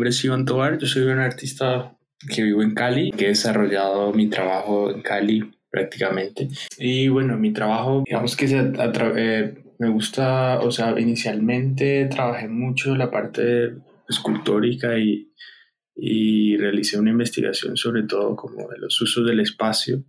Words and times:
nombre 0.00 0.10
es 0.16 0.24
Iván 0.24 0.46
Tobar, 0.46 0.78
yo 0.78 0.86
soy 0.86 1.02
un 1.02 1.18
artista 1.18 1.94
que 2.34 2.42
vivo 2.42 2.62
en 2.62 2.72
Cali, 2.72 3.10
que 3.10 3.26
he 3.26 3.28
desarrollado 3.28 4.14
mi 4.14 4.30
trabajo 4.30 4.90
en 4.90 5.02
Cali 5.02 5.42
prácticamente. 5.68 6.48
Y 6.78 7.08
bueno, 7.08 7.36
mi 7.36 7.52
trabajo, 7.52 8.02
digamos 8.06 8.34
que 8.34 8.48
se 8.48 8.72
eh, 9.16 9.54
me 9.78 9.90
gusta, 9.90 10.58
o 10.60 10.70
sea, 10.70 10.98
inicialmente 10.98 12.06
trabajé 12.06 12.48
mucho 12.48 12.96
la 12.96 13.10
parte 13.10 13.74
escultórica 14.08 14.98
y, 14.98 15.34
y 15.94 16.56
realicé 16.56 16.98
una 16.98 17.10
investigación 17.10 17.76
sobre 17.76 18.04
todo 18.04 18.34
como 18.36 18.70
de 18.70 18.78
los 18.78 18.98
usos 19.02 19.26
del 19.26 19.40
espacio. 19.40 20.02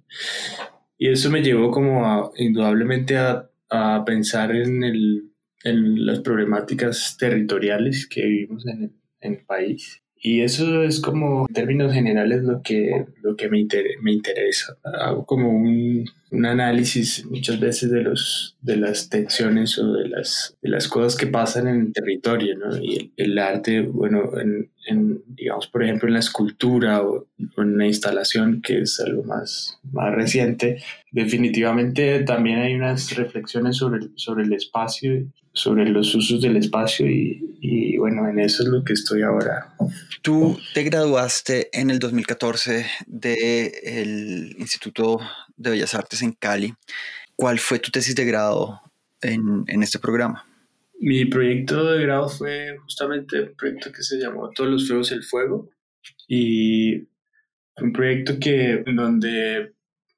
Y 0.97 1.09
eso 1.09 1.29
me 1.29 1.41
llevó 1.43 1.69
como 1.69 2.31
indudablemente 2.37 3.17
a, 3.17 3.49
a 3.69 4.05
pensar 4.05 4.55
en, 4.55 4.85
el, 4.85 5.33
en 5.65 6.05
las 6.05 6.21
problemáticas 6.21 7.17
territoriales 7.19 8.07
que 8.07 8.25
vivimos 8.25 8.65
en 8.67 8.83
el, 8.83 9.00
en 9.21 9.33
el 9.33 9.45
país 9.45 10.01
y 10.23 10.41
eso 10.41 10.83
es 10.83 10.99
como, 10.99 11.47
en 11.47 11.53
términos 11.53 11.93
generales, 11.93 12.43
lo 12.43 12.61
que, 12.61 13.07
lo 13.23 13.35
que 13.35 13.49
me, 13.49 13.65
me 14.01 14.13
interesa. 14.13 14.77
Hago 14.83 15.25
como 15.25 15.49
un, 15.49 16.05
un, 16.29 16.45
análisis 16.45 17.25
muchas 17.25 17.59
veces 17.59 17.89
de, 17.89 18.03
los, 18.03 18.55
de 18.61 18.77
las 18.77 19.09
tensiones 19.09 19.79
o 19.79 19.93
de 19.93 20.07
las, 20.09 20.55
de 20.61 20.69
las 20.69 20.87
cosas 20.87 21.15
que 21.15 21.25
pasan 21.25 21.67
en 21.67 21.81
el 21.81 21.93
territorio, 21.93 22.55
¿no? 22.55 22.77
Y 22.77 23.11
el, 23.17 23.35
arte, 23.39 23.81
bueno, 23.81 24.39
en, 24.39 24.69
en, 24.85 25.23
digamos, 25.25 25.65
por 25.65 25.83
ejemplo, 25.83 26.07
en 26.07 26.13
la 26.13 26.19
escultura 26.19 27.01
o, 27.01 27.25
en 27.57 27.79
la 27.79 27.87
instalación, 27.87 28.61
que 28.61 28.81
es 28.81 28.99
algo 28.99 29.23
más, 29.23 29.79
más 29.91 30.13
reciente, 30.13 30.83
definitivamente 31.11 32.19
también 32.19 32.59
hay 32.59 32.75
unas 32.75 33.15
reflexiones 33.15 33.77
sobre, 33.77 34.09
sobre 34.17 34.43
el 34.43 34.53
espacio 34.53 35.15
sobre 35.53 35.89
los 35.89 36.13
usos 36.15 36.41
del 36.41 36.57
espacio 36.57 37.09
y, 37.09 37.57
y, 37.61 37.97
bueno, 37.97 38.27
en 38.27 38.39
eso 38.39 38.63
es 38.63 38.69
lo 38.69 38.83
que 38.83 38.93
estoy 38.93 39.21
ahora. 39.21 39.75
Tú 40.21 40.57
te 40.73 40.83
graduaste 40.83 41.69
en 41.73 41.89
el 41.89 41.99
2014 41.99 42.85
del 43.07 44.55
Instituto 44.57 45.19
de 45.57 45.71
Bellas 45.71 45.93
Artes 45.93 46.21
en 46.21 46.31
Cali. 46.33 46.73
¿Cuál 47.35 47.59
fue 47.59 47.79
tu 47.79 47.91
tesis 47.91 48.15
de 48.15 48.25
grado 48.25 48.81
en, 49.21 49.63
en 49.67 49.83
este 49.83 49.99
programa? 49.99 50.45
Mi 50.99 51.25
proyecto 51.25 51.83
de 51.91 52.03
grado 52.03 52.29
fue 52.29 52.77
justamente 52.83 53.41
un 53.41 53.55
proyecto 53.55 53.91
que 53.91 54.03
se 54.03 54.17
llamó 54.17 54.51
Todos 54.51 54.69
los 54.69 54.87
Fuegos 54.87 55.11
el 55.11 55.23
Fuego 55.23 55.69
y 56.27 57.07
un 57.77 57.91
proyecto 57.91 58.39
que, 58.39 58.83
en 58.85 58.95
donde 58.95 59.73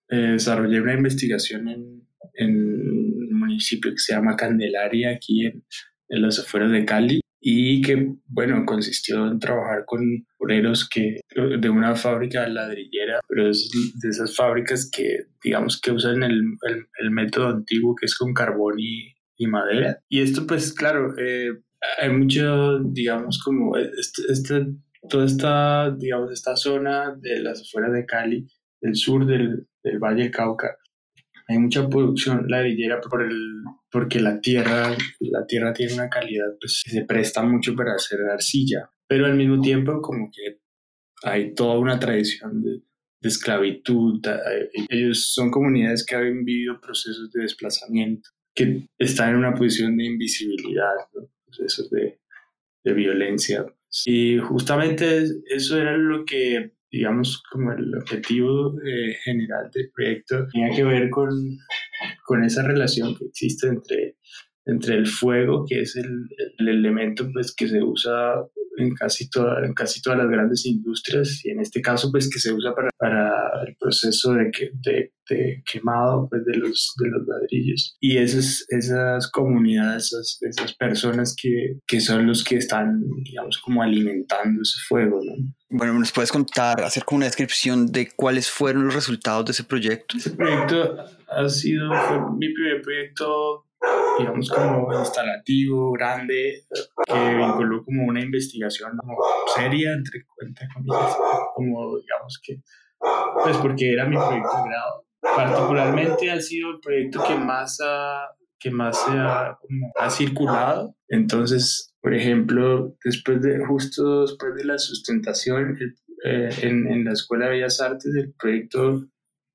eh, 0.09 0.16
desarrollé 0.16 0.81
una 0.81 0.94
investigación 0.94 1.70
en, 1.70 2.08
en 2.34 3.03
municipio 3.44 3.91
que 3.91 3.99
se 3.99 4.13
llama 4.13 4.36
Candelaria, 4.36 5.11
aquí 5.11 5.45
en, 5.45 5.63
en 6.09 6.22
las 6.22 6.39
afueras 6.39 6.72
de 6.72 6.86
Cali, 6.86 7.23
y 7.45 7.81
que, 7.81 8.13
bueno, 8.25 8.66
consistió 8.66 9.27
en 9.27 9.38
trabajar 9.38 9.83
con 9.85 10.00
obreros 10.39 10.88
que, 10.88 11.19
de 11.35 11.69
una 11.69 11.94
fábrica 11.94 12.47
ladrillera, 12.47 13.19
pero 13.27 13.50
es 13.50 13.69
de 14.00 14.09
esas 14.09 14.33
fábricas 14.33 14.89
que, 14.89 15.25
digamos, 15.44 15.80
que 15.81 15.91
usan 15.91 16.23
el, 16.23 16.41
el, 17.00 17.11
método 17.11 17.50
antiguo 17.50 17.95
que 17.95 18.05
es 18.05 18.17
con 18.17 18.33
carbón 18.33 18.80
y, 18.80 19.13
y 19.35 19.47
madera. 19.47 20.00
Y 20.07 20.22
esto, 20.22 20.47
pues, 20.47 20.72
claro, 20.72 21.13
eh, 21.19 21.50
hay 22.00 22.09
mucho, 22.11 22.80
digamos, 22.80 23.44
como 23.44 23.75
este, 23.75 24.22
este, 24.30 24.66
toda 25.09 25.25
esta, 25.25 25.91
digamos, 25.91 26.31
esta 26.31 26.55
zona 26.55 27.13
de 27.19 27.41
las 27.41 27.61
afueras 27.61 27.91
de 27.91 28.05
Cali, 28.05 28.47
del 28.80 28.95
sur 28.95 29.25
del, 29.25 29.67
del 29.83 30.00
Valle 30.00 30.23
del 30.23 30.31
Cauca, 30.31 30.78
hay 31.47 31.58
mucha 31.58 31.88
producción 31.89 32.45
ladrillera 32.47 33.02
por 33.02 33.23
el, 33.23 33.63
porque 33.91 34.19
la 34.19 34.39
tierra, 34.39 34.95
la 35.19 35.45
tierra 35.45 35.73
tiene 35.73 35.94
una 35.94 36.09
calidad, 36.09 36.47
pues 36.59 36.81
se 36.85 37.05
presta 37.05 37.44
mucho 37.44 37.75
para 37.75 37.94
hacer 37.94 38.19
arcilla, 38.31 38.89
pero 39.08 39.25
al 39.25 39.35
mismo 39.35 39.61
tiempo 39.61 40.02
como 40.02 40.30
que 40.31 40.59
hay 41.23 41.53
toda 41.53 41.77
una 41.80 42.00
tradición 42.00 42.61
de, 42.61 42.81
de 43.22 43.30
esclavitud. 43.30 44.22
Ellos 44.89 45.31
son 45.33 45.50
comunidades 45.50 46.05
que 46.05 46.16
han 46.16 46.44
vivido 46.44 46.80
procesos 46.80 47.31
de 47.31 47.41
desplazamiento, 47.44 48.29
que 48.56 48.88
están 48.97 49.31
en 49.31 49.38
una 49.38 49.53
posición 49.53 49.97
de 49.97 50.06
invisibilidad, 50.06 50.91
procesos 51.45 51.89
de, 51.89 52.19
de 52.84 52.94
violencia. 52.94 53.66
Y 54.06 54.38
justamente 54.39 55.23
eso 55.45 55.79
era 55.79 55.97
lo 55.97 56.25
que 56.25 56.73
digamos, 56.94 57.42
como 57.52 57.72
el 57.72 57.92
objetivo 57.98 58.76
eh, 58.86 59.16
general 59.24 59.72
del 59.74 59.90
proyecto 59.92 60.48
tenía 60.48 60.70
que 60.76 60.84
ver 60.84 61.09
con, 61.09 61.31
con 62.24 62.44
esa 62.44 62.62
relación 62.62 63.16
que 63.16 63.26
existe 63.26 63.68
entre, 63.68 64.18
entre 64.66 64.96
el 64.96 65.07
fuego, 65.07 65.66
que 65.68 65.81
es 65.81 65.96
el, 65.96 66.28
el 66.57 66.68
elemento 66.68 67.29
pues, 67.34 67.53
que 67.53 67.68
se 67.68 67.84
usa 67.84 68.35
en 68.78 68.94
casi, 68.96 69.29
toda, 69.29 69.66
en 69.66 69.74
casi 69.74 70.01
todas 70.01 70.19
las 70.19 70.29
grandes 70.29 70.66
industrias 70.66 71.46
y 71.46 71.51
en 71.51 71.59
este 71.59 71.81
caso 71.81 72.12
pues 72.12 72.29
que 72.29 72.40
se 72.40 72.51
usa 72.51 72.74
para, 72.74 72.90
para 72.97 73.31
el 73.68 73.75
proceso 73.79 74.34
de, 74.34 74.51
que, 74.51 74.72
de, 74.74 75.13
de, 75.29 75.63
quemado 75.72 76.28
pues, 76.29 76.44
de, 76.46 76.57
los, 76.57 76.94
de 77.01 77.09
los 77.09 77.28
ladrillos. 77.28 77.97
Y 78.00 78.18
esas, 78.18 78.66
esas 78.69 79.29
comunidades, 79.29 80.06
esas, 80.06 80.38
esas 80.41 80.74
personas 80.75 81.35
que, 81.40 81.78
que, 81.85 82.00
son 82.00 82.25
los 82.25 82.44
que 82.44 82.57
están, 82.57 83.03
digamos, 83.24 83.59
como 83.59 83.84
alimentando 83.84 84.62
ese 84.62 84.80
fuego, 84.88 85.19
¿no? 85.24 85.34
Bueno, 85.69 85.97
¿nos 85.97 86.12
puedes 86.12 86.31
contar, 86.31 86.81
hacer 86.81 87.03
como 87.03 87.18
una 87.18 87.25
descripción 87.25 87.91
de 87.91 88.12
cuáles 88.16 88.50
fueron 88.50 88.85
los 88.85 88.94
resultados 88.94 89.45
de 89.45 89.51
ese 89.53 89.63
proyecto? 89.63 90.18
Ese 90.18 90.31
proyecto 90.31 90.97
ha 91.30 91.50
sido, 91.50 91.91
fue 91.94 92.19
mi 92.38 92.53
primer 92.53 92.81
proyecto 92.81 93.66
digamos, 94.17 94.49
como 94.49 94.94
instalativo, 94.94 95.91
grande, 95.91 96.66
que 97.05 97.35
vinculó 97.35 97.83
como 97.83 98.05
una 98.05 98.21
investigación 98.21 98.97
como 98.97 99.17
seria, 99.55 99.94
entre, 99.94 100.25
comillas, 100.73 101.17
como 101.55 101.97
digamos 101.97 102.39
que, 102.44 102.61
pues 103.44 103.57
porque 103.57 103.94
era 103.94 104.05
mi 104.05 104.16
proyecto 104.16 104.57
de 104.57 104.69
grado. 104.69 105.05
Particularmente 105.21 106.31
ha 106.31 106.39
sido 106.39 106.71
el 106.71 106.79
proyecto 106.79 107.23
que 107.25 107.35
más 107.35 107.79
ha, 107.83 108.27
que 108.59 108.71
más 108.71 108.97
se 109.03 109.11
ha, 109.11 109.57
como, 109.59 109.91
ha 109.95 110.09
circulado. 110.09 110.95
Entonces, 111.07 111.95
por 112.01 112.13
ejemplo, 112.13 112.95
después 113.03 113.41
de, 113.41 113.65
justo 113.65 114.21
después 114.23 114.55
de 114.55 114.65
la 114.65 114.77
sustentación, 114.77 115.77
eh, 116.25 116.50
en, 116.61 116.88
en 116.88 117.05
la 117.05 117.13
Escuela 117.13 117.45
de 117.45 117.51
Bellas 117.51 117.81
Artes, 117.81 118.13
el 118.15 118.33
proyecto 118.33 119.05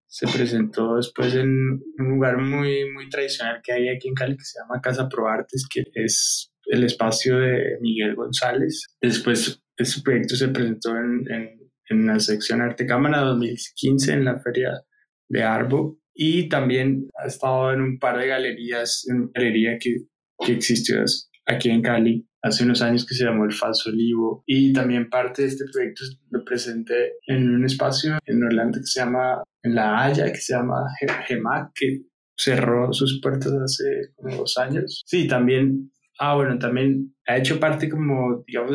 se 0.08 0.26
presentó 0.26 0.96
después 0.96 1.34
en 1.34 1.80
un 1.98 2.08
lugar 2.08 2.38
muy, 2.38 2.91
muy 2.92 3.08
tradicional 3.10 3.60
que 3.62 3.72
hay 3.72 3.88
aquí 3.88 4.08
en 4.08 4.14
Cali 4.14 4.36
que 4.36 4.44
se 4.44 4.58
llama 4.58 4.80
Casa 4.80 5.08
Pro 5.08 5.28
Artes, 5.28 5.66
que 5.70 5.84
es 5.94 6.50
el 6.64 6.84
espacio 6.84 7.38
de 7.38 7.78
Miguel 7.80 8.14
González. 8.14 8.86
Después 9.00 9.62
ese 9.76 10.02
proyecto 10.02 10.34
se 10.34 10.48
presentó 10.48 10.96
en, 10.96 11.24
en, 11.30 11.70
en 11.91 12.06
la 12.06 12.19
sección 12.20 12.62
Arte 12.62 12.86
Cámara 12.86 13.20
2015 13.20 14.12
en 14.12 14.24
la 14.24 14.38
feria 14.41 14.82
de 15.28 15.42
Arbo 15.42 16.00
y 16.14 16.48
también 16.48 17.08
ha 17.22 17.26
estado 17.26 17.72
en 17.72 17.80
un 17.80 17.98
par 17.98 18.19
de 18.19 18.26
galerías, 18.26 19.06
en 19.08 19.30
galería 19.32 19.78
que, 19.78 19.96
que 20.44 20.52
existió 20.52 21.04
aquí 21.46 21.70
en 21.70 21.82
Cali 21.82 22.27
hace 22.43 22.65
unos 22.65 22.82
años 22.82 23.04
que 23.06 23.15
se 23.15 23.25
llamó 23.25 23.44
El 23.44 23.53
Falso 23.53 23.91
Olivo 23.91 24.43
y 24.47 24.72
también 24.72 25.10
parte 25.10 25.43
de 25.43 25.49
este 25.49 25.65
proyecto 25.72 26.04
lo 26.31 26.44
presenté 26.44 27.15
en 27.26 27.49
un 27.50 27.65
espacio 27.65 28.19
en 28.25 28.43
Orlando 28.43 28.78
que 28.78 28.87
se 28.87 29.00
llama, 29.00 29.43
en 29.62 29.75
La 29.75 30.04
Haya, 30.04 30.32
que 30.32 30.38
se 30.38 30.54
llama 30.54 30.84
GEMAC, 31.26 31.72
que 31.75 32.03
cerró 32.37 32.93
sus 32.93 33.21
puertas 33.21 33.53
hace 33.53 34.12
como 34.15 34.37
dos 34.37 34.56
años. 34.59 35.03
Sí, 35.06 35.26
también, 35.26 35.93
ah, 36.21 36.37
bueno, 36.37 36.59
también 36.59 37.15
ha 37.26 37.37
hecho 37.37 37.59
parte 37.59 37.88
como, 37.88 38.44
digamos, 38.47 38.72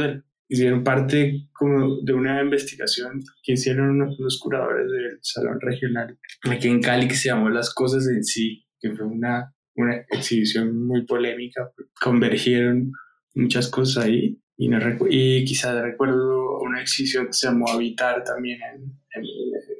hicieron 0.50 0.84
parte 0.84 1.48
como 1.54 2.02
de 2.04 2.14
una 2.14 2.42
investigación 2.42 3.22
que 3.42 3.54
hicieron 3.54 4.02
unos, 4.02 4.40
curadores 4.40 4.92
del 4.92 5.18
Salón 5.22 5.60
Regional 5.62 6.18
aquí 6.52 6.68
en 6.68 6.82
Cali 6.82 7.08
que 7.08 7.16
se 7.16 7.30
llamó 7.30 7.50
Las 7.50 7.74
Cosas 7.74 8.08
en 8.08 8.24
Sí, 8.24 8.66
que 8.80 8.92
fue 8.92 9.06
una, 9.06 9.54
una 9.76 10.06
exhibición 10.10 10.86
muy 10.86 11.06
polémica. 11.06 11.72
Convergieron 12.00 12.92
muchas 13.34 13.68
cosas 13.68 14.06
ahí. 14.06 14.40
Y, 14.56 14.68
no 14.68 14.78
y 15.10 15.44
quizás 15.46 15.82
recuerdo 15.82 16.60
una 16.60 16.82
exhibición 16.82 17.28
que 17.28 17.34
se 17.34 17.48
llamó 17.48 17.68
Habitar 17.70 18.24
también 18.24 18.60
en, 18.62 18.84
en, 19.16 19.24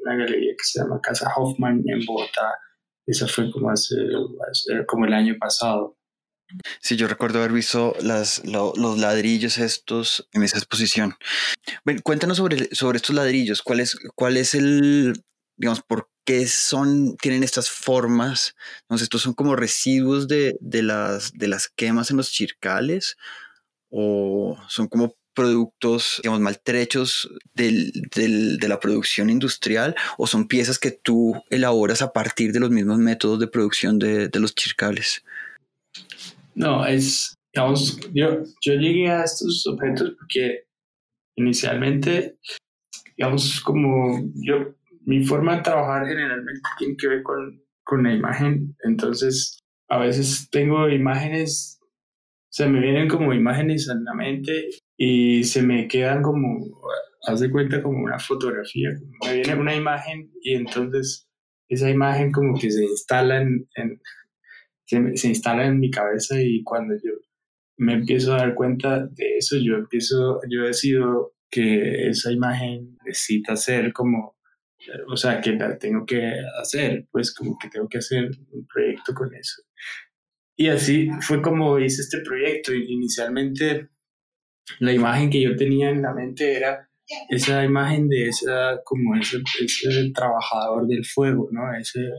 una 0.04 0.16
galería 0.16 0.52
que 0.52 0.64
se 0.64 0.80
llama 0.80 1.00
Casa 1.02 1.32
Hoffman 1.36 1.84
en 1.86 2.06
Bogotá. 2.06 2.58
Esa 3.06 3.28
fue 3.28 3.52
como, 3.52 3.70
hace, 3.70 3.96
como 4.88 5.06
el 5.06 5.14
año 5.14 5.36
pasado. 5.40 5.98
Sí, 6.82 6.96
yo 6.96 7.08
recuerdo 7.08 7.40
haber 7.40 7.52
visto 7.52 7.96
las, 8.02 8.44
los 8.46 8.98
ladrillos 8.98 9.58
estos 9.58 10.28
en 10.34 10.44
esa 10.44 10.58
exposición. 10.58 11.16
Bueno, 11.84 12.02
cuéntanos 12.04 12.38
sobre, 12.38 12.74
sobre 12.74 12.98
estos 12.98 13.16
ladrillos. 13.16 13.62
¿Cuál 13.62 13.80
es, 13.80 13.98
¿Cuál 14.16 14.38
es 14.38 14.54
el, 14.54 15.14
digamos, 15.58 15.82
por 15.82 16.10
qué 16.26 16.48
son, 16.48 17.18
tienen 17.18 17.44
estas 17.44 17.70
formas? 17.70 18.56
Entonces, 18.82 19.06
¿estos 19.06 19.22
son 19.24 19.34
como 19.34 19.56
residuos 19.56 20.28
de, 20.28 20.56
de, 20.60 20.84
las, 20.84 21.34
de 21.34 21.48
las 21.48 21.68
quemas 21.70 22.12
en 22.12 22.18
los 22.18 22.32
chircales? 22.32 23.18
¿O 23.96 24.58
son 24.68 24.88
como 24.88 25.16
productos, 25.34 26.20
digamos, 26.22 26.42
maltrechos 26.42 27.30
del, 27.54 27.92
del, 28.16 28.58
de 28.58 28.68
la 28.68 28.80
producción 28.80 29.30
industrial 29.30 29.96
o 30.18 30.28
son 30.28 30.48
piezas 30.48 30.80
que 30.80 30.92
tú 30.92 31.34
elaboras 31.50 32.02
a 32.02 32.14
partir 32.14 32.52
de 32.54 32.60
los 32.60 32.70
mismos 32.70 33.00
métodos 33.00 33.40
de 33.40 33.48
producción 33.48 34.00
de, 34.00 34.30
de 34.30 34.40
los 34.40 34.56
chircales? 34.56 35.24
No, 36.56 36.86
es, 36.86 37.36
digamos, 37.54 38.00
yo, 38.14 38.44
yo 38.62 38.74
llegué 38.74 39.10
a 39.10 39.24
estos 39.24 39.66
objetos 39.68 40.14
porque 40.20 40.66
inicialmente, 41.36 42.38
digamos, 43.18 43.60
como 43.62 44.24
yo, 44.36 44.76
mi 45.06 45.26
forma 45.26 45.58
de 45.58 45.64
trabajar 45.64 46.08
generalmente 46.08 46.62
tiene 46.78 46.96
que 46.96 47.08
ver 47.08 47.24
con, 47.24 47.62
con 47.84 48.04
la 48.04 48.14
imagen, 48.14 48.76
entonces 48.84 49.60
a 49.90 49.98
veces 49.98 50.50
tengo 50.50 50.90
imágenes, 50.90 51.80
se 52.54 52.70
me 52.70 52.80
vienen 52.82 53.08
como 53.08 53.34
imágenes 53.34 53.90
en 53.90 54.04
la 54.04 54.14
mente 54.14 54.70
y 54.96 55.44
se 55.44 55.64
me 55.64 55.88
quedan 55.88 56.22
como, 56.22 56.60
haz 57.28 57.40
de 57.40 57.50
cuenta 57.50 57.82
como 57.82 58.04
una 58.04 58.20
fotografía, 58.20 58.90
me 59.26 59.34
viene 59.34 59.56
una 59.56 59.76
imagen 59.76 60.32
y 60.40 60.54
entonces 60.54 61.28
esa 61.68 61.90
imagen 61.90 62.32
como 62.32 62.56
que 62.60 62.70
se 62.70 62.84
instala 62.84 63.42
en, 63.42 63.68
se, 64.86 65.18
se, 65.18 65.30
instala 65.30 65.66
en 65.66 65.80
mi 65.80 65.90
cabeza 65.90 66.40
y 66.40 66.62
cuando 66.62 66.94
yo 66.94 67.14
me 67.78 67.94
empiezo 67.94 68.36
a 68.36 68.38
dar 68.38 68.54
cuenta 68.54 69.00
de 69.00 69.38
eso, 69.40 69.58
yo 69.58 69.74
empiezo, 69.74 70.40
yo 70.48 70.62
decido 70.62 71.34
que 71.50 72.08
esa 72.10 72.32
imagen 72.32 73.00
necesita 73.04 73.56
ser 73.56 73.92
como, 73.94 74.38
o 75.08 75.18
sea, 75.18 75.42
que 75.42 75.54
la 75.54 75.76
tengo 75.80 76.06
que 76.06 76.34
hacer, 76.62 77.08
pues 77.12 77.34
como 77.34 77.58
que 77.60 77.70
tengo 77.70 77.90
que 77.90 77.98
hacer 77.98 78.30
un 78.52 78.68
proyecto 78.68 79.12
con 79.16 79.34
eso. 79.34 79.64
Y 80.56 80.68
así 80.68 81.10
fue 81.22 81.42
como 81.42 81.80
hice 81.80 82.02
este 82.02 82.20
proyecto. 82.20 82.74
Inicialmente 82.74 83.90
la 84.80 84.94
imagen 84.94 85.30
que 85.30 85.42
yo 85.42 85.56
tenía 85.56 85.90
en 85.90 86.02
la 86.02 86.14
mente 86.14 86.56
era 86.56 86.90
esa 87.30 87.64
imagen 87.64 88.08
de 88.08 88.28
esa, 88.28 88.82
como 88.86 89.16
ese, 89.16 89.38
ese 89.62 90.12
trabajador 90.14 90.88
del 90.88 91.06
fuego, 91.06 91.50
¿no? 91.52 91.74
Ese, 91.76 92.10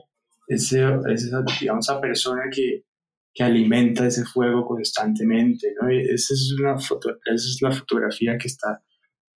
ese, 0.48 0.84
esa, 1.12 1.42
digamos, 1.60 1.88
esa 1.88 2.00
persona 2.00 2.42
que, 2.52 2.84
que 3.32 3.42
alimenta 3.42 4.06
ese 4.06 4.24
fuego 4.24 4.66
constantemente, 4.66 5.74
¿no? 5.80 5.88
esa 5.88 6.34
es, 6.34 6.54
una 6.60 6.78
foto, 6.78 7.10
esa 7.24 7.34
es 7.34 7.58
la 7.62 7.72
fotografía 7.72 8.36
que 8.38 8.48
está 8.48 8.82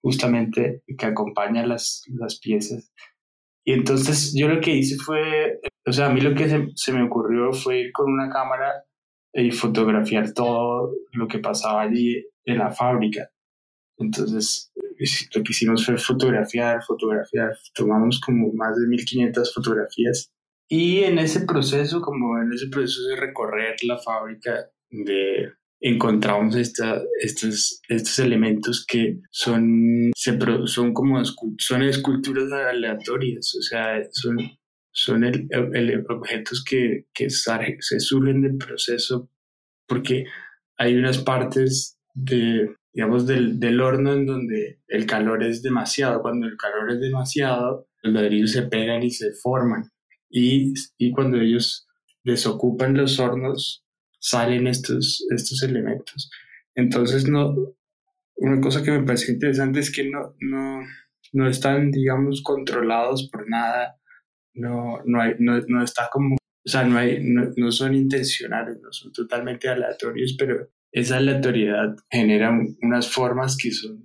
justamente, 0.02 0.82
que 0.96 1.06
acompaña 1.06 1.66
las, 1.66 2.04
las 2.18 2.38
piezas. 2.38 2.92
Y 3.64 3.72
entonces 3.72 4.32
yo 4.34 4.48
lo 4.48 4.60
que 4.60 4.76
hice 4.76 4.96
fue, 4.96 5.60
o 5.86 5.92
sea, 5.92 6.06
a 6.06 6.10
mí 6.10 6.20
lo 6.20 6.34
que 6.34 6.48
se, 6.48 6.68
se 6.74 6.92
me 6.92 7.02
ocurrió 7.02 7.52
fue 7.52 7.80
ir 7.80 7.92
con 7.92 8.12
una 8.12 8.30
cámara 8.30 8.84
y 9.32 9.50
fotografiar 9.50 10.32
todo 10.32 10.92
lo 11.12 11.28
que 11.28 11.38
pasaba 11.38 11.82
allí 11.82 12.24
en 12.44 12.58
la 12.58 12.70
fábrica. 12.70 13.30
Entonces, 13.98 14.72
lo 15.34 15.42
que 15.42 15.52
hicimos 15.52 15.84
fue 15.84 15.98
fotografiar, 15.98 16.82
fotografiar, 16.84 17.56
tomamos 17.74 18.20
como 18.20 18.52
más 18.52 18.76
de 18.76 18.86
1500 18.86 19.54
fotografías 19.54 20.32
y 20.68 20.98
en 21.04 21.18
ese 21.18 21.40
proceso, 21.40 22.02
como 22.02 22.38
en 22.38 22.52
ese 22.52 22.68
proceso 22.68 23.08
de 23.08 23.16
recorrer 23.16 23.76
la 23.84 23.96
fábrica, 23.98 24.70
de 24.90 25.52
encontramos 25.80 26.56
esta, 26.56 27.00
estos, 27.20 27.80
estos 27.88 28.18
elementos 28.18 28.84
que 28.86 29.20
son, 29.30 30.10
se, 30.14 30.38
son 30.66 30.92
como 30.92 31.22
son 31.24 31.82
esculturas 31.82 32.52
aleatorias, 32.52 33.54
o 33.56 33.62
sea, 33.62 34.02
son, 34.10 34.38
son 34.98 35.22
el, 35.22 35.46
el, 35.50 36.04
objetos 36.08 36.64
que, 36.64 37.06
que 37.14 37.30
se 37.30 38.00
surgen 38.00 38.42
del 38.42 38.56
proceso 38.56 39.30
porque 39.86 40.24
hay 40.76 40.96
unas 40.96 41.18
partes 41.18 41.98
de, 42.14 42.74
digamos, 42.92 43.26
del, 43.26 43.60
del 43.60 43.80
horno 43.80 44.12
en 44.12 44.26
donde 44.26 44.80
el 44.88 45.06
calor 45.06 45.44
es 45.44 45.62
demasiado. 45.62 46.20
Cuando 46.20 46.46
el 46.46 46.56
calor 46.56 46.90
es 46.90 47.00
demasiado, 47.00 47.88
los 48.02 48.12
ladrillos 48.12 48.52
se 48.52 48.62
pegan 48.62 49.04
y 49.04 49.10
se 49.10 49.32
forman 49.40 49.84
y, 50.28 50.74
y 50.98 51.12
cuando 51.12 51.38
ellos 51.38 51.86
desocupan 52.24 52.96
los 52.96 53.20
hornos, 53.20 53.84
salen 54.18 54.66
estos, 54.66 55.24
estos 55.30 55.62
elementos. 55.62 56.28
Entonces, 56.74 57.28
no, 57.28 57.54
una 58.34 58.60
cosa 58.60 58.82
que 58.82 58.90
me 58.90 59.04
parece 59.04 59.32
interesante 59.32 59.78
es 59.78 59.92
que 59.92 60.10
no, 60.10 60.34
no, 60.40 60.80
no 61.32 61.48
están, 61.48 61.92
digamos, 61.92 62.42
controlados 62.42 63.30
por 63.30 63.48
nada, 63.48 63.96
no, 64.54 65.02
no, 65.04 65.20
hay, 65.20 65.34
no, 65.38 65.60
no 65.68 65.82
está 65.82 66.08
como, 66.12 66.36
o 66.36 66.68
sea, 66.68 66.84
no, 66.84 66.98
hay, 66.98 67.22
no, 67.22 67.50
no, 67.56 67.72
son 67.72 67.94
intencionales, 67.94 68.78
no 68.80 68.92
son 68.92 69.12
totalmente 69.12 69.68
aleatorios, 69.68 70.36
pero 70.38 70.68
esa 70.92 71.18
aleatoriedad 71.18 71.96
genera 72.10 72.56
unas 72.82 73.10
formas 73.10 73.56
que 73.56 73.70
son, 73.70 74.04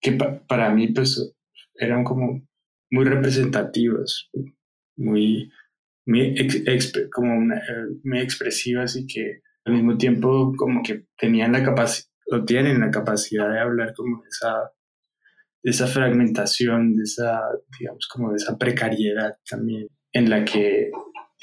que 0.00 0.12
para 0.12 0.70
mí, 0.70 0.88
pues, 0.88 1.34
eran 1.74 2.04
como 2.04 2.46
muy 2.90 3.04
representativas 3.04 4.30
muy, 4.98 5.50
como 7.12 7.54
eh, 7.54 7.58
muy 8.04 8.18
expresivas 8.20 8.96
y 8.96 9.06
que 9.06 9.40
al 9.64 9.74
mismo 9.74 9.96
tiempo 9.96 10.52
como 10.56 10.82
que 10.82 11.06
tenían 11.16 11.52
la 11.52 11.64
tienen 12.44 12.80
la 12.80 12.90
capacidad 12.90 13.50
de 13.50 13.60
hablar 13.60 13.94
como 13.94 14.22
esa, 14.26 14.70
de 15.62 15.70
esa 15.70 15.86
fragmentación, 15.86 16.96
de 16.96 17.02
esa, 17.02 17.40
digamos, 17.78 18.06
como 18.08 18.30
de 18.30 18.36
esa 18.36 18.56
precariedad 18.56 19.36
también 19.48 19.88
en 20.12 20.30
la 20.30 20.44
que 20.44 20.90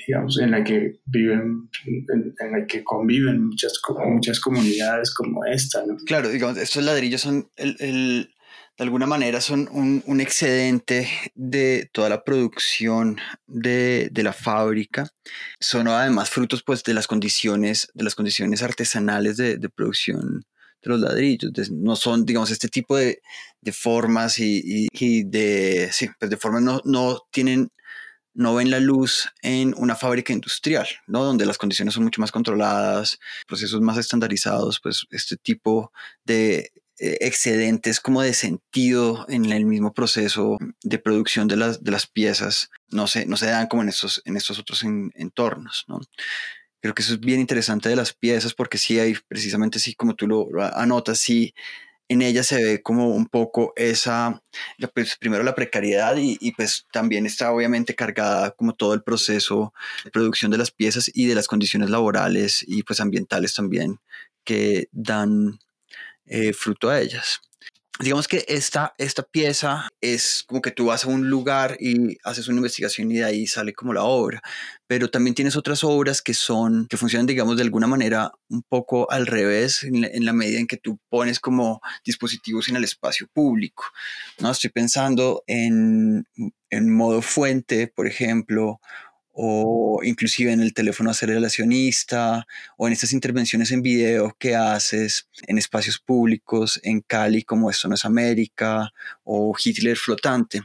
digamos, 0.08 0.40
en 0.40 0.52
la 0.52 0.64
que 0.64 1.00
viven, 1.06 1.70
en, 1.86 2.52
la 2.52 2.68
que 2.68 2.84
conviven 2.84 3.46
muchas, 3.46 3.80
muchas 4.08 4.40
comunidades 4.40 5.14
como 5.14 5.46
esta, 5.46 5.86
¿no? 5.86 5.96
Claro, 6.06 6.30
digamos, 6.30 6.58
estos 6.58 6.84
ladrillos 6.84 7.22
son 7.22 7.50
el, 7.56 7.76
el, 7.80 8.36
de 8.78 8.84
alguna 8.84 9.06
manera 9.06 9.40
son 9.40 9.70
un, 9.72 10.04
un, 10.06 10.20
excedente 10.20 11.08
de 11.34 11.90
toda 11.94 12.10
la 12.10 12.24
producción 12.24 13.18
de, 13.48 14.10
de, 14.12 14.24
la 14.24 14.34
fábrica. 14.34 15.08
Son 15.60 15.88
además 15.88 16.30
frutos 16.30 16.62
pues, 16.62 16.84
de, 16.84 16.94
las 16.94 17.08
condiciones, 17.08 17.88
de 17.94 18.04
las 18.04 18.16
condiciones 18.16 18.62
artesanales 18.64 19.38
de, 19.38 19.58
de 19.58 19.70
producción 19.70 20.46
los 20.90 21.00
ladrillos. 21.00 21.52
no 21.72 21.96
son, 21.96 22.26
digamos, 22.26 22.52
este 22.52 22.68
tipo 22.68 22.98
de, 22.98 23.22
de 23.62 23.72
formas 23.72 24.40
y, 24.40 24.88
y, 24.92 25.24
de, 25.24 25.90
sí, 25.92 26.10
pues 26.20 26.30
de 26.30 26.38
formas 26.38 26.62
no, 26.62 26.82
no 26.86 27.22
tienen 27.32 27.70
no 28.36 28.54
ven 28.54 28.70
la 28.70 28.82
luz 28.82 29.30
en 29.42 29.74
una 29.78 29.96
fábrica 29.96 30.34
industrial, 30.34 30.88
¿no? 31.08 31.24
Donde 31.24 31.46
las 31.46 31.58
condiciones 31.58 31.94
son 31.94 32.04
mucho 32.04 32.20
más 32.20 32.34
controladas, 32.34 33.18
procesos 33.48 33.80
más 33.80 33.98
estandarizados, 33.98 34.82
pues 34.82 35.06
este 35.10 35.38
tipo 35.38 35.94
de 36.26 36.74
eh, 36.98 37.18
excedentes 37.22 38.00
como 38.00 38.22
de 38.22 38.34
sentido 38.34 39.26
en 39.30 39.46
el 39.46 39.66
mismo 39.66 39.94
proceso 39.94 40.58
de 40.82 41.00
producción 41.00 41.48
de 41.48 41.58
las, 41.58 41.84
de 41.84 41.92
las 41.92 42.08
piezas 42.08 42.70
no 42.90 43.08
se, 43.08 43.26
no 43.26 43.36
se 43.36 43.48
dan 43.48 43.68
como 43.68 43.82
en 43.84 43.90
estos, 43.90 44.22
en 44.26 44.38
estos 44.38 44.60
otros 44.60 44.84
entornos, 44.84 45.86
¿no? 45.88 46.00
Creo 46.86 46.94
que 46.94 47.02
eso 47.02 47.16
es 47.16 47.20
bien 47.20 47.40
interesante 47.40 47.90
de 47.90 47.96
las 47.96 48.14
piezas 48.14 48.54
porque 48.54 48.78
sí 48.78 49.00
hay, 49.00 49.16
precisamente 49.28 49.80
sí, 49.80 49.96
como 49.96 50.14
tú 50.14 50.28
lo 50.28 50.48
anotas, 50.78 51.18
sí, 51.18 51.56
en 52.10 52.22
ella 52.22 52.44
se 52.44 52.64
ve 52.64 52.84
como 52.84 53.10
un 53.10 53.26
poco 53.26 53.74
esa, 53.76 54.40
pues 54.94 55.18
primero 55.18 55.42
la 55.42 55.56
precariedad 55.56 56.16
y, 56.16 56.52
pues 56.52 56.86
también 56.94 57.26
está 57.26 57.52
obviamente 57.52 57.96
cargada 57.96 58.52
como 58.52 58.76
todo 58.76 58.94
el 58.94 59.02
proceso 59.02 59.74
de 60.04 60.12
producción 60.12 60.52
de 60.52 60.60
las 60.60 60.70
piezas 60.70 61.10
y 61.12 61.26
de 61.26 61.34
las 61.34 61.48
condiciones 61.48 61.90
laborales 61.90 62.64
y 62.68 62.84
pues 62.84 63.00
ambientales 63.00 63.56
también 63.56 64.00
que 64.44 64.88
dan 64.92 65.58
eh, 66.28 66.54
fruto 66.54 66.92
a 66.92 67.02
ellas. 67.02 67.42
Digamos 68.00 68.28
que 68.28 68.44
esta, 68.50 68.94
esta 68.98 69.24
pieza 69.24 69.88
es 70.02 70.44
como 70.46 70.62
que 70.62 70.72
tú 70.72 70.88
vas 70.88 71.06
a 71.06 71.08
un 71.08 71.30
lugar 71.30 71.78
y 71.80 72.18
haces 72.26 72.50
una 72.50 72.58
investigación 72.58 73.10
y 73.10 73.18
de 73.18 73.24
ahí 73.24 73.48
sale 73.48 73.74
como 73.74 73.94
la 73.94 74.04
obra, 74.04 74.42
pero 74.86 75.10
también 75.10 75.34
tienes 75.34 75.56
otras 75.56 75.82
obras 75.82 76.22
que 76.22 76.34
son, 76.34 76.88
que 76.88 76.98
funcionan, 76.98 77.26
digamos, 77.26 77.56
de 77.56 77.64
alguna 77.64 77.88
manera 77.88 78.34
un 78.50 78.64
poco 78.64 79.10
al 79.10 79.28
revés, 79.28 79.84
en 79.84 80.02
la, 80.02 80.08
en 80.08 80.36
medida 80.36 80.60
en 80.60 80.68
que 80.68 80.76
tú 80.76 81.00
pones 81.08 81.40
como 81.40 81.80
dispositivos 82.04 82.68
en 82.68 82.76
el 82.76 82.84
espacio 82.84 83.28
público. 83.32 83.86
¿no? 84.40 84.52
Estoy 84.52 84.72
pensando 84.72 85.44
en, 85.48 86.28
en 86.70 86.94
modo 86.94 87.22
fuente, 87.22 87.88
por 87.88 88.08
ejemplo, 88.08 88.82
o 89.38 90.00
inclusive 90.04 90.52
en 90.52 90.62
el 90.62 90.74
teléfono 90.74 91.12
aceleracionista 91.12 92.48
o 92.78 92.88
en 92.88 92.94
estas 92.94 93.12
intervenciones 93.12 93.72
en 93.72 93.82
video 93.82 94.36
que 94.40 94.56
haces 94.56 95.28
en 95.46 95.58
espacios 95.58 96.00
públicos 96.00 96.80
en 96.84 97.02
Cali 97.02 97.44
como 97.44 97.70
Esto 97.70 97.90
no 97.90 97.96
es 97.96 98.06
América 98.06 98.94
o 99.26 99.54
Hitler 99.62 99.98
flotante. 99.98 100.62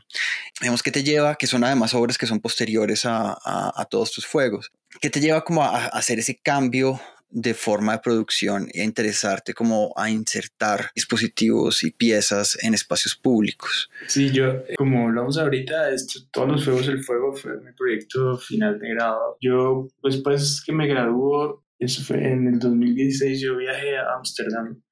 Vemos 0.61 0.83
que 0.85 0.93
te 0.93 1.03
lleva, 1.03 1.35
que 1.35 1.49
son 1.49 1.65
además 1.65 1.95
obras 1.95 2.17
que 2.17 2.27
son 2.27 2.39
posteriores 2.39 3.05
a, 3.05 3.37
a, 3.45 3.85
todos 3.87 4.13
tus 4.13 4.25
fuegos, 4.25 4.71
que 5.01 5.11
te 5.11 5.21
lleva 5.21 5.43
como 5.45 5.65
a 5.65 5.87
hacer 5.87 6.21
ese 6.21 6.37
cambio 6.37 7.01
de 7.31 7.55
forma 7.55 7.93
de 7.93 7.99
producción 8.01 8.69
e 8.73 8.83
interesarte 8.83 9.55
como 9.55 9.93
a 9.97 10.11
insertar 10.11 10.91
dispositivos 10.95 11.85
y 11.85 11.93
piezas 11.93 12.59
en 12.63 12.75
espacios 12.75 13.17
públicos. 13.17 13.89
Sí, 14.09 14.31
yo, 14.31 14.63
como 14.77 15.09
hablamos 15.09 15.39
ahorita, 15.39 15.91
esto, 15.91 16.21
todos 16.33 16.49
los 16.49 16.65
Fuegos 16.65 16.87
del 16.87 17.03
Fuego 17.03 17.33
fue 17.35 17.61
mi 17.61 17.73
proyecto 17.73 18.37
final 18.37 18.79
de 18.79 18.91
grado. 18.91 19.37
Yo, 19.41 19.89
después 20.03 20.63
que 20.65 20.73
me 20.73 20.89
graduó, 20.89 21.65
eso 21.79 22.03
fue 22.03 22.33
en 22.33 22.49
el 22.49 22.59
2016, 22.59 23.41
yo 23.41 23.57
viajé 23.57 23.97
a 23.97 24.17
Ámsterdam 24.17 24.83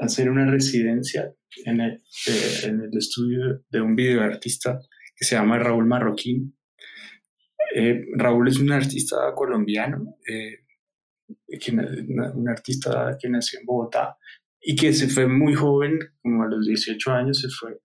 a 0.00 0.06
hacer 0.06 0.30
una 0.30 0.50
residencia 0.50 1.32
en 1.64 1.80
el, 1.80 1.92
eh, 2.26 2.60
en 2.64 2.80
el 2.80 2.96
estudio 2.96 3.62
de 3.68 3.80
un 3.80 3.94
videoartista 3.94 4.80
que 5.14 5.24
se 5.24 5.36
llama 5.36 5.58
Raúl 5.58 5.86
Marroquín. 5.86 6.56
Eh, 7.74 8.06
Raúl 8.16 8.48
es 8.48 8.58
un 8.58 8.72
artista 8.72 9.16
colombiano, 9.34 10.16
eh, 10.28 10.61
un 11.52 12.48
artista 12.48 13.16
que 13.20 13.28
nació 13.28 13.60
en 13.60 13.66
Bogotá 13.66 14.16
y 14.60 14.76
que 14.76 14.92
se 14.92 15.08
fue 15.08 15.26
muy 15.26 15.54
joven, 15.54 15.98
como 16.22 16.44
a 16.44 16.48
los 16.48 16.66
18 16.66 17.12
años, 17.12 17.40
se 17.40 17.48
fue 17.48 17.78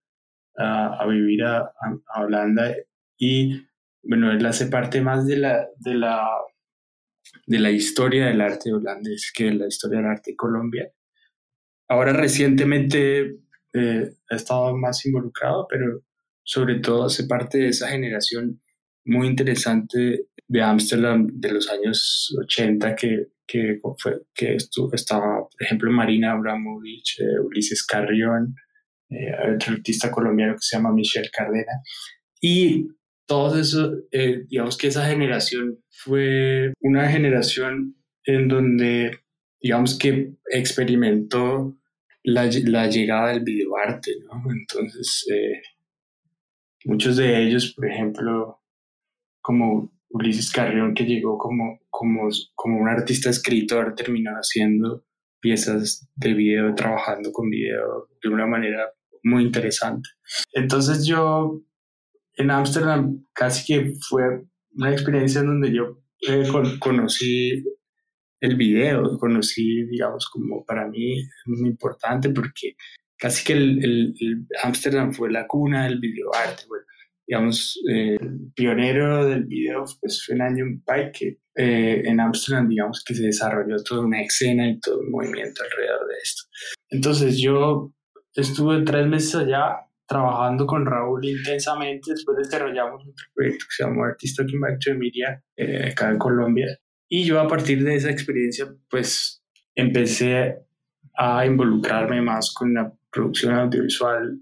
a, 0.58 1.06
vivir 1.08 1.44
a, 1.44 1.60
a, 1.60 2.22
Holanda 2.22 2.76
y 3.18 3.68
bueno, 4.04 4.32
él 4.32 4.46
hace 4.46 4.68
parte 4.68 5.02
más 5.02 5.28
de 5.28 5.38
la, 5.38 5.68
de 5.78 5.94
la, 5.96 6.28
de 7.46 7.60
la 7.60 7.72
historia 7.72 8.28
del 8.28 8.42
arte 8.42 8.74
holandés 8.74 9.32
que 9.36 9.46
de 9.46 9.56
la 9.56 9.68
historia 9.68 9.98
del 9.98 10.08
arte 10.08 10.32
de 10.32 10.38
Colombia. 10.38 10.92
Ahora 11.90 12.14
recientemente 12.14 13.40
eh, 13.74 14.12
ha 14.30 14.36
estado 14.36 14.76
más 14.78 15.06
involucrado, 15.06 15.68
pero 15.70 16.02
sobre 16.44 16.80
todo 16.80 17.06
hace 17.06 17.26
parte 17.26 17.58
de 17.58 17.70
esa 17.70 17.90
generación 17.90 18.62
muy 19.08 19.28
interesante 19.28 20.28
de 20.48 20.62
Ámsterdam 20.62 21.28
de 21.34 21.52
los 21.52 21.70
años 21.70 22.36
80 22.44 22.96
que, 22.96 23.28
que, 23.46 23.80
fue, 23.98 24.22
que 24.34 24.58
estaba, 24.94 25.40
por 25.40 25.64
ejemplo, 25.64 25.92
Marina 25.92 26.32
Abramovich, 26.32 27.20
eh, 27.20 27.40
Ulises 27.44 27.86
Carrión, 27.86 28.56
eh, 29.10 29.32
otro 29.56 29.74
artista 29.74 30.12
colombiano 30.12 30.54
que 30.54 30.62
se 30.62 30.78
llama 30.78 30.94
Michel 30.94 31.30
Cardena. 31.32 31.82
Y 32.42 32.88
todo 33.26 33.60
eso, 33.60 33.94
eh, 34.12 34.44
digamos 34.48 34.78
que 34.78 34.88
esa 34.88 35.08
generación 35.08 35.80
fue 35.90 36.74
una 36.82 37.10
generación 37.10 37.96
en 38.26 38.48
donde, 38.48 39.20
digamos 39.62 39.98
que 39.98 40.34
experimentó 40.52 41.78
la, 42.24 42.50
la 42.66 42.88
llegada 42.88 43.30
del 43.30 43.44
videoarte, 43.44 44.12
¿no? 44.26 44.44
Entonces, 44.52 45.26
eh, 45.34 45.62
muchos 46.86 47.18
de 47.18 47.44
ellos, 47.44 47.74
por 47.74 47.90
ejemplo, 47.90 48.62
como 49.48 49.90
Ulises 50.10 50.52
Carrión, 50.52 50.94
que 50.94 51.06
llegó 51.06 51.38
como, 51.38 51.80
como, 51.90 52.28
como 52.54 52.82
un 52.82 52.90
artista 52.90 53.30
escritor, 53.30 53.96
terminó 53.96 54.32
haciendo 54.34 55.06
piezas 55.40 56.06
de 56.16 56.34
video, 56.34 56.76
trabajando 56.76 57.32
con 57.32 57.50
video 57.50 58.10
de 58.22 58.28
una 58.28 58.46
manera 58.46 58.92
muy 59.24 59.44
interesante. 59.44 60.10
Entonces 60.52 61.06
yo 61.06 61.62
en 62.36 62.52
Ámsterdam 62.52 63.26
casi 63.32 63.66
que 63.66 63.94
fue 64.10 64.44
una 64.76 64.92
experiencia 64.92 65.40
en 65.40 65.48
donde 65.48 65.72
yo 65.74 66.02
eh, 66.28 66.44
conocí 66.80 67.64
el 68.42 68.58
video, 68.58 69.18
conocí, 69.18 69.86
digamos, 69.86 70.28
como 70.30 70.66
para 70.66 70.90
mí 70.90 71.24
muy 71.46 71.70
importante 71.70 72.32
porque 72.32 72.76
casi 73.18 73.46
que 73.46 73.54
el, 73.54 74.46
Ámsterdam 74.62 75.14
fue 75.14 75.32
la 75.32 75.48
cuna 75.48 75.86
del 75.86 76.00
videoarte. 76.02 76.64
Bueno, 76.68 76.84
digamos, 77.28 77.80
el 77.88 78.52
pionero 78.56 79.28
del 79.28 79.44
video 79.46 79.84
pues, 80.00 80.24
fue 80.26 80.36
un 80.36 80.84
Pike, 80.86 81.12
que 81.12 81.38
eh, 81.56 82.02
en 82.06 82.20
Ámsterdam, 82.20 82.70
digamos, 82.70 83.04
que 83.04 83.14
se 83.14 83.24
desarrolló 83.24 83.76
toda 83.84 84.06
una 84.06 84.22
escena 84.22 84.70
y 84.70 84.80
todo 84.80 85.02
un 85.02 85.12
movimiento 85.12 85.62
alrededor 85.64 86.08
de 86.08 86.16
esto. 86.24 86.44
Entonces 86.90 87.38
yo 87.38 87.94
estuve 88.34 88.84
tres 88.84 89.08
meses 89.08 89.36
allá 89.36 89.88
trabajando 90.08 90.66
con 90.66 90.86
Raúl 90.86 91.26
intensamente. 91.26 92.12
Después 92.12 92.38
desarrollamos 92.38 93.02
otro 93.02 93.26
proyecto 93.36 93.66
que 93.66 93.76
se 93.76 93.84
llamó 93.84 94.06
Artist 94.06 94.38
Talking 94.38 94.62
Back 94.62 94.80
to 94.80 94.96
Media 94.96 95.44
eh, 95.58 95.90
acá 95.92 96.10
en 96.10 96.18
Colombia. 96.18 96.68
Y 97.10 97.26
yo 97.26 97.40
a 97.40 97.48
partir 97.48 97.84
de 97.84 97.96
esa 97.96 98.10
experiencia, 98.10 98.68
pues 98.90 99.44
empecé 99.76 100.60
a 101.16 101.46
involucrarme 101.46 102.22
más 102.22 102.54
con 102.54 102.74
la 102.74 102.94
producción 103.12 103.54
audiovisual, 103.54 104.40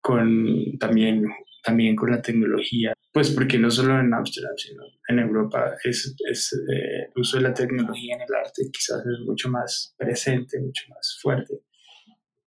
con 0.00 0.78
también, 0.78 1.24
también 1.64 1.96
con 1.96 2.10
la 2.10 2.20
tecnología. 2.20 2.92
Pues 3.12 3.30
porque 3.30 3.58
no 3.58 3.70
solo 3.70 3.98
en 3.98 4.12
Ámsterdam, 4.12 4.56
sino 4.56 4.82
en 5.08 5.18
Europa 5.18 5.76
es, 5.82 6.14
es 6.30 6.52
eh, 6.52 7.08
el 7.14 7.20
uso 7.20 7.38
de 7.38 7.44
la 7.44 7.54
tecnología 7.54 8.16
en 8.16 8.22
el 8.22 8.34
arte 8.34 8.62
quizás 8.72 9.00
es 9.00 9.24
mucho 9.24 9.48
más 9.48 9.94
presente, 9.96 10.60
mucho 10.60 10.84
más 10.90 11.18
fuerte. 11.22 11.60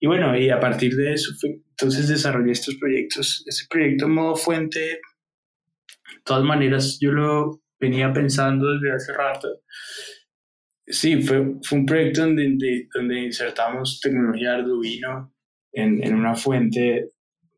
Y 0.00 0.06
bueno, 0.06 0.36
y 0.38 0.50
a 0.50 0.60
partir 0.60 0.94
de 0.96 1.14
eso, 1.14 1.32
entonces 1.42 2.08
desarrollé 2.08 2.52
estos 2.52 2.76
proyectos. 2.76 3.42
Ese 3.46 3.66
proyecto 3.68 4.08
modo 4.08 4.36
fuente, 4.36 4.80
de 4.80 5.00
todas 6.24 6.44
maneras, 6.44 6.98
yo 7.00 7.10
lo 7.12 7.62
venía 7.80 8.12
pensando 8.12 8.72
desde 8.74 8.94
hace 8.94 9.12
rato. 9.12 9.48
Sí, 10.86 11.22
fue, 11.22 11.56
fue 11.62 11.78
un 11.78 11.86
proyecto 11.86 12.20
donde, 12.20 12.86
donde 12.94 13.18
insertamos 13.20 14.00
tecnología 14.02 14.56
Arduino 14.56 15.34
en, 15.72 16.04
en 16.04 16.14
una 16.14 16.34
fuente, 16.34 17.13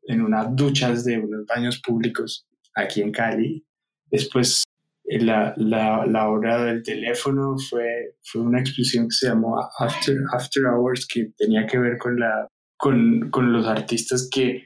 en 0.06 0.22
unas 0.22 0.54
duchas 0.54 1.04
de 1.04 1.18
unos 1.18 1.46
baños 1.46 1.80
públicos 1.80 2.46
aquí 2.75 3.02
en 3.02 3.12
Cali. 3.12 3.64
Después 4.10 4.64
la, 5.04 5.54
la, 5.56 6.04
la, 6.06 6.28
hora 6.28 6.64
del 6.64 6.82
teléfono 6.82 7.56
fue, 7.70 8.16
fue 8.22 8.42
una 8.42 8.60
exposición 8.60 9.06
que 9.06 9.14
se 9.14 9.28
llamó 9.28 9.58
After, 9.78 10.16
After 10.32 10.64
Hours, 10.64 11.06
que 11.06 11.32
tenía 11.36 11.66
que 11.66 11.78
ver 11.78 11.98
con, 11.98 12.18
la, 12.18 12.48
con, 12.76 13.30
con 13.30 13.52
los 13.52 13.66
artistas 13.66 14.28
que, 14.32 14.64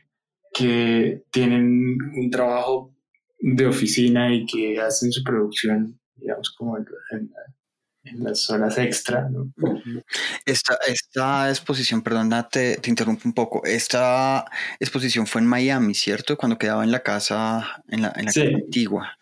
que 0.53 1.25
tienen 1.31 1.99
un 2.15 2.31
trabajo 2.31 2.95
de 3.39 3.67
oficina 3.67 4.33
y 4.35 4.47
que 4.47 4.81
hacen 4.81 5.13
su 5.13 5.23
producción, 5.23 5.99
digamos, 6.17 6.55
como 6.57 6.77
en, 6.79 6.87
en, 7.13 7.31
las 8.03 8.49
horas 8.51 8.79
extra. 8.79 9.29
¿no? 9.29 9.53
Esta, 10.45 10.79
esta 10.87 11.49
exposición, 11.49 12.03
perdona, 12.03 12.49
te, 12.49 12.77
te, 12.77 12.91
interrumpo 12.91 13.23
un 13.25 13.35
poco. 13.35 13.65
Esta 13.65 14.45
exposición 14.79 15.27
fue 15.27 15.41
en 15.41 15.47
Miami, 15.47 15.95
¿cierto? 15.95 16.37
Cuando 16.37 16.59
quedaba 16.59 16.85
en 16.85 16.93
la 16.93 17.03
casa, 17.03 17.83
en 17.89 18.03
la, 18.03 18.13
en 18.17 18.27
la 18.27 18.33
casa 18.33 18.49
antigua 18.55 19.17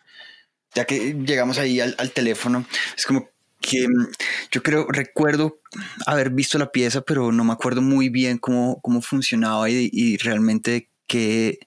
ya 0.73 0.85
que 0.85 1.13
llegamos 1.13 1.57
ahí 1.57 1.79
al, 1.79 2.11
teléfono, 2.11 2.65
es 2.95 3.05
como 3.05 3.29
que 3.59 3.87
mm, 3.87 4.07
yo 4.51 4.63
creo, 4.63 4.87
recuerdo 4.87 5.59
haber 6.05 6.29
visto 6.29 6.57
la 6.57 6.71
pieza, 6.71 7.01
pero 7.01 7.31
no 7.31 7.43
me 7.43 7.53
acuerdo 7.53 7.81
muy 7.81 8.09
bien 8.09 8.37
cómo, 8.37 8.79
cómo 8.81 9.01
funcionaba 9.01 9.69
y, 9.69 10.17
realmente 10.17 10.89
qué, 11.07 11.59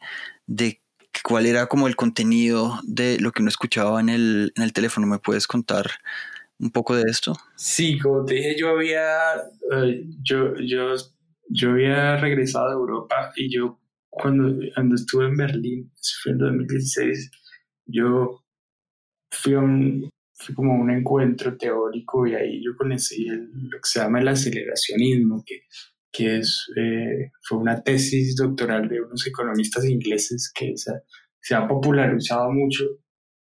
de 0.46 0.80
cuál 1.24 1.46
era 1.46 1.66
como 1.66 1.88
el 1.88 1.96
contenido 1.96 2.80
de 2.84 3.18
lo 3.20 3.32
que 3.32 3.42
uno 3.42 3.48
escuchaba 3.48 4.00
en 4.00 4.08
el, 4.08 4.52
en 4.56 4.62
el 4.62 4.72
teléfono. 4.72 5.06
¿Me 5.06 5.18
puedes 5.18 5.46
contar 5.46 5.90
un 6.62 6.70
poco 6.70 6.94
de 6.96 7.02
esto? 7.10 7.34
Sí, 7.56 7.98
como 7.98 8.24
te 8.24 8.34
dije, 8.34 8.56
yo 8.56 8.70
había, 8.70 9.34
eh, 9.72 10.04
yo, 10.22 10.54
yo, 10.56 10.94
yo 11.48 11.70
había 11.72 12.16
regresado 12.16 12.68
a 12.68 12.72
Europa 12.72 13.32
y 13.36 13.52
yo 13.52 13.80
cuando, 14.08 14.54
cuando 14.74 14.94
estuve 14.94 15.26
en 15.26 15.36
Berlín, 15.36 15.92
fue 16.22 16.32
en 16.32 16.38
2016, 16.38 17.30
yo 17.86 18.44
fui, 19.30 19.54
un, 19.54 20.08
como 20.54 20.74
un 20.74 20.90
encuentro 20.90 21.56
teórico 21.56 22.26
y 22.26 22.34
ahí 22.34 22.62
yo 22.64 22.76
conocí 22.76 23.26
lo 23.26 23.78
que 23.78 23.88
se 23.88 23.98
llama 23.98 24.20
el 24.20 24.28
aceleracionismo, 24.28 25.42
que, 25.44 25.62
que 26.12 26.38
es, 26.38 26.70
eh, 26.76 27.32
fue 27.42 27.58
una 27.58 27.82
tesis 27.82 28.36
doctoral 28.36 28.88
de 28.88 29.00
unos 29.00 29.26
economistas 29.26 29.84
ingleses 29.84 30.52
que 30.54 30.76
se, 30.76 30.92
se 31.40 31.54
ha 31.56 31.66
popularizado 31.66 32.52
mucho 32.52 32.84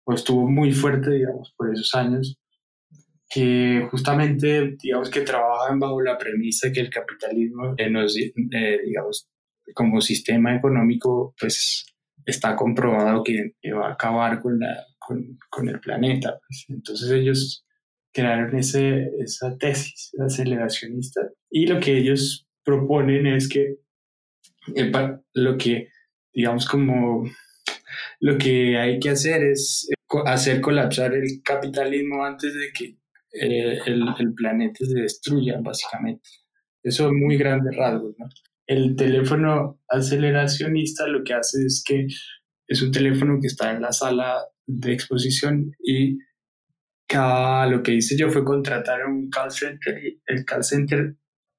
o 0.06 0.14
estuvo 0.14 0.50
muy 0.50 0.72
fuerte, 0.72 1.12
digamos, 1.12 1.54
por 1.58 1.72
esos 1.74 1.94
años, 1.96 2.39
que 3.30 3.88
justamente, 3.92 4.76
digamos, 4.82 5.10
que 5.10 5.22
trabajan 5.22 5.80
bajo 5.80 6.02
la 6.02 6.18
premisa 6.18 6.72
que 6.72 6.80
el 6.80 6.90
capitalismo, 6.90 7.76
eh, 7.78 7.90
nos, 7.90 8.18
eh, 8.18 8.34
digamos, 8.86 9.30
como 9.76 10.02
sistema 10.02 10.56
económico, 10.56 11.36
pues 11.40 11.86
está 12.26 12.56
comprobado 12.56 13.24
que, 13.24 13.54
va 13.72 13.90
a 13.90 13.94
acabar 13.94 14.42
con 14.42 14.60
la, 14.60 14.84
con, 14.98 15.70
el 15.70 15.80
planeta. 15.80 16.40
Pues. 16.48 16.66
Entonces 16.70 17.12
ellos 17.12 17.66
crearon 18.12 18.58
ese, 18.58 19.12
esa 19.20 19.56
tesis 19.58 20.12
aceleracionista 20.20 21.22
y 21.52 21.68
lo 21.68 21.80
que 21.80 21.98
ellos 21.98 22.48
proponen 22.64 23.28
es 23.28 23.48
que 23.48 23.76
lo 25.34 25.58
que, 25.58 25.90
digamos, 26.34 26.68
como 26.68 27.24
lo 28.20 28.38
que 28.38 28.78
hay 28.78 29.00
que 29.00 29.10
hacer 29.10 29.44
es 29.44 29.88
hacer 30.26 30.62
colapsar 30.62 31.14
el 31.14 31.42
capitalismo 31.44 32.24
antes 32.24 32.54
de 32.54 32.72
que 32.74 32.98
eh, 33.34 33.80
el, 33.86 34.04
el, 34.20 34.34
planeta 34.34 34.86
se 34.86 35.02
destruya, 35.02 35.60
básicamente. 35.62 36.30
Eso 36.84 37.08
es 37.08 37.14
muy 37.14 37.38
grande 37.38 37.72
rasgos, 37.76 38.16
¿no? 38.18 38.28
El 38.66 38.96
teléfono 38.96 39.80
aceleracionista 39.88 41.08
lo 41.08 41.24
que 41.24 41.34
hace 41.34 41.66
es 41.66 41.84
que 41.86 42.08
es 42.68 42.82
un 42.84 42.92
teléfono 42.92 43.40
que 43.42 43.48
está 43.48 43.72
en 43.72 43.82
la 43.82 43.92
sala 43.92 44.46
de 44.68 44.94
exposición 44.94 45.72
y 45.84 46.20
cada, 47.08 47.66
lo 47.66 47.82
que 47.82 47.94
hice 47.96 48.16
yo 48.16 48.30
fue 48.30 48.46
contratar 48.46 49.06
un 49.08 49.30
call 49.32 49.52
center 49.52 49.98
y 50.04 50.22
el 50.28 50.46
call 50.46 50.64
center 50.64 51.16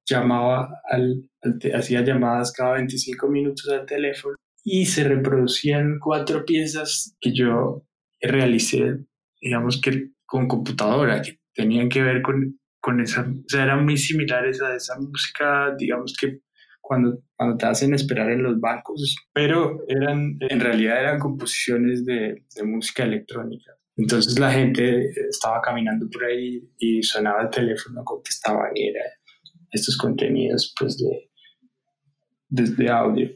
llamaba 0.09 0.69
al, 0.89 1.29
hacía 1.75 2.03
llamadas 2.03 2.53
cada 2.53 2.75
25 2.75 3.29
minutos 3.29 3.69
al 3.69 3.87
teléfono 3.87 4.37
y 4.63 4.87
se 4.87 5.03
reproducían 5.03 5.99
cuatro 5.99 6.45
piezas 6.45 7.17
que 7.21 7.33
yo 7.33 7.85
realicé, 8.21 8.99
digamos 9.41 9.81
que 9.81 10.11
con 10.25 10.47
computadora, 10.47 11.21
que 11.23 11.40
tenían 11.55 11.89
que 11.89 12.03
ver 12.03 12.23
con, 12.23 12.59
con 12.81 13.01
esa, 13.01 13.23
o 13.23 13.49
sea, 13.49 13.65
eran 13.65 13.85
muy 13.85 13.97
similares 13.97 14.61
a 14.63 14.75
esa 14.75 14.99
música, 14.99 15.75
digamos 15.79 16.15
que 16.19 16.41
cuando, 16.81 17.23
cuando 17.37 17.57
te 17.57 17.67
hacen 17.67 17.95
esperar 17.95 18.31
en 18.31 18.43
los 18.43 18.59
bancos, 18.59 19.15
pero 19.33 19.85
eran, 19.87 20.37
en 20.41 20.61
realidad 20.61 21.01
eran 21.01 21.21
composiciones 21.21 22.05
de, 22.05 22.45
de 22.55 22.63
música 22.65 23.05
electrónica. 23.05 23.73
Entonces 23.97 24.39
la 24.39 24.51
gente 24.51 25.11
estaba 25.29 25.61
caminando 25.61 26.09
por 26.11 26.25
ahí 26.25 26.63
y 26.79 27.03
sonaba 27.03 27.43
el 27.43 27.51
teléfono, 27.51 28.03
contestaban 28.03 28.71
y 28.75 28.89
era, 28.89 29.05
estos 29.71 29.97
contenidos 29.97 30.75
pues 30.79 30.99
de, 30.99 31.31
desde 32.49 32.91
audio. 32.91 33.31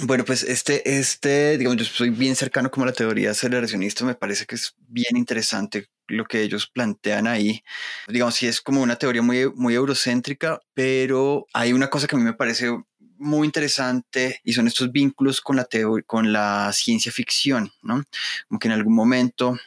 Bueno, 0.00 0.24
pues 0.24 0.42
este, 0.42 0.98
este, 0.98 1.56
digamos, 1.56 1.78
yo 1.78 1.84
soy 1.84 2.10
bien 2.10 2.36
cercano 2.36 2.70
como 2.70 2.84
a 2.84 2.88
la 2.88 2.92
teoría 2.92 3.30
aceleracionista, 3.30 4.04
me 4.04 4.14
parece 4.14 4.44
que 4.44 4.56
es 4.56 4.74
bien 4.86 5.16
interesante 5.16 5.86
lo 6.08 6.24
que 6.24 6.42
ellos 6.42 6.66
plantean 6.66 7.26
ahí. 7.26 7.62
Digamos, 8.08 8.34
sí 8.34 8.46
es 8.46 8.60
como 8.60 8.82
una 8.82 8.96
teoría 8.96 9.22
muy, 9.22 9.50
muy 9.54 9.74
eurocéntrica, 9.74 10.60
pero 10.74 11.46
hay 11.52 11.72
una 11.72 11.90
cosa 11.90 12.06
que 12.06 12.16
a 12.16 12.18
mí 12.18 12.24
me 12.24 12.34
parece 12.34 12.70
muy 13.18 13.46
interesante 13.46 14.40
y 14.44 14.52
son 14.52 14.66
estos 14.66 14.92
vínculos 14.92 15.40
con 15.40 15.56
la, 15.56 15.66
con 16.06 16.32
la 16.32 16.70
ciencia 16.72 17.10
ficción, 17.12 17.72
¿no? 17.82 18.04
Como 18.48 18.58
que 18.58 18.68
en 18.68 18.74
algún 18.74 18.94
momento, 18.94 19.58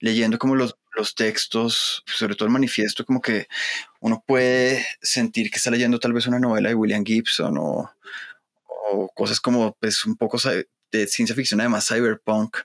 leyendo 0.00 0.38
como 0.38 0.54
los, 0.54 0.76
los 0.94 1.14
textos, 1.14 2.02
sobre 2.06 2.34
todo 2.34 2.46
el 2.46 2.52
manifiesto, 2.52 3.04
como 3.04 3.20
que 3.20 3.48
uno 4.00 4.22
puede 4.26 4.86
sentir 5.02 5.50
que 5.50 5.58
está 5.58 5.70
leyendo 5.70 5.98
tal 5.98 6.12
vez 6.12 6.26
una 6.26 6.38
novela 6.38 6.68
de 6.68 6.74
William 6.74 7.04
Gibson 7.04 7.56
o, 7.58 7.90
o 8.90 9.08
cosas 9.14 9.40
como 9.40 9.76
pues 9.80 10.04
un 10.06 10.16
poco 10.16 10.38
de 10.92 11.06
ciencia 11.06 11.34
ficción, 11.34 11.60
además 11.60 11.88
cyberpunk. 11.88 12.58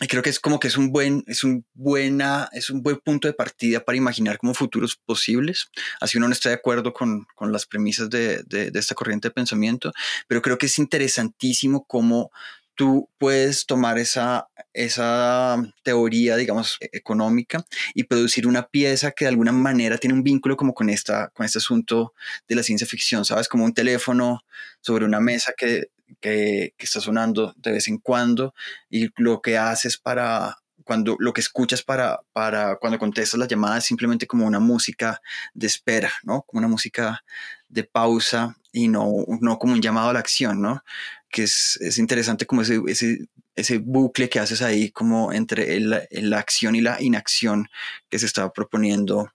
Y 0.00 0.06
creo 0.06 0.22
que 0.22 0.30
es 0.30 0.40
como 0.40 0.58
que 0.58 0.68
es 0.68 0.76
un 0.76 0.90
buen, 0.90 1.22
es 1.26 1.44
un 1.44 1.66
buena, 1.74 2.48
es 2.52 2.70
un 2.70 2.82
buen 2.82 2.98
punto 2.98 3.28
de 3.28 3.34
partida 3.34 3.84
para 3.84 3.98
imaginar 3.98 4.38
como 4.38 4.54
futuros 4.54 4.96
posibles. 4.96 5.70
Así 6.00 6.18
uno 6.18 6.28
no 6.28 6.32
está 6.32 6.48
de 6.48 6.54
acuerdo 6.54 6.92
con, 6.92 7.26
con 7.34 7.52
las 7.52 7.66
premisas 7.66 8.08
de, 8.08 8.42
de, 8.44 8.70
de, 8.70 8.78
esta 8.78 8.94
corriente 8.94 9.28
de 9.28 9.34
pensamiento, 9.34 9.92
pero 10.26 10.40
creo 10.40 10.58
que 10.58 10.66
es 10.66 10.78
interesantísimo 10.78 11.84
cómo 11.84 12.30
tú 12.74 13.08
puedes 13.18 13.66
tomar 13.66 13.98
esa, 13.98 14.48
esa 14.72 15.62
teoría, 15.82 16.36
digamos, 16.36 16.78
e-, 16.80 16.88
económica 16.92 17.64
y 17.94 18.04
producir 18.04 18.46
una 18.46 18.66
pieza 18.68 19.12
que 19.12 19.24
de 19.24 19.30
alguna 19.30 19.52
manera 19.52 19.98
tiene 19.98 20.14
un 20.14 20.22
vínculo 20.22 20.56
como 20.56 20.74
con, 20.74 20.88
esta, 20.90 21.28
con 21.34 21.44
este 21.44 21.58
asunto 21.58 22.14
de 22.48 22.54
la 22.56 22.62
ciencia 22.62 22.86
ficción, 22.86 23.24
¿sabes? 23.24 23.48
Como 23.48 23.64
un 23.64 23.74
teléfono 23.74 24.40
sobre 24.80 25.04
una 25.04 25.20
mesa 25.20 25.52
que, 25.56 25.90
que, 26.20 26.74
está 26.78 27.00
sonando 27.00 27.54
de 27.56 27.72
vez 27.72 27.88
en 27.88 27.98
cuando 27.98 28.54
y 28.90 29.08
lo 29.16 29.40
que 29.40 29.58
haces 29.58 29.98
para, 29.98 30.58
cuando 30.84 31.16
lo 31.18 31.32
que 31.32 31.40
escuchas 31.40 31.82
para, 31.82 32.20
para 32.32 32.76
cuando 32.76 32.98
contestas 32.98 33.38
las 33.38 33.48
llamadas 33.48 33.78
es 33.78 33.84
simplemente 33.84 34.26
como 34.26 34.46
una 34.46 34.60
música 34.60 35.20
de 35.54 35.66
espera, 35.66 36.12
¿no? 36.24 36.42
Como 36.42 36.58
una 36.58 36.68
música 36.68 37.22
de 37.68 37.84
pausa 37.84 38.56
y 38.72 38.88
no, 38.88 39.10
no 39.40 39.58
como 39.58 39.74
un 39.74 39.82
llamado 39.82 40.10
a 40.10 40.12
la 40.12 40.20
acción, 40.20 40.60
¿no? 40.60 40.82
Que 41.30 41.44
es, 41.44 41.78
es 41.80 41.98
interesante 41.98 42.46
como 42.46 42.62
ese, 42.62 42.80
ese, 42.86 43.26
ese, 43.54 43.78
bucle 43.78 44.28
que 44.28 44.40
haces 44.40 44.62
ahí 44.62 44.90
como 44.90 45.32
entre 45.32 45.76
el, 45.76 46.06
la 46.10 46.38
acción 46.38 46.74
y 46.74 46.80
la 46.80 47.00
inacción 47.00 47.68
que 48.08 48.18
se 48.18 48.26
estaba 48.26 48.52
proponiendo 48.52 49.32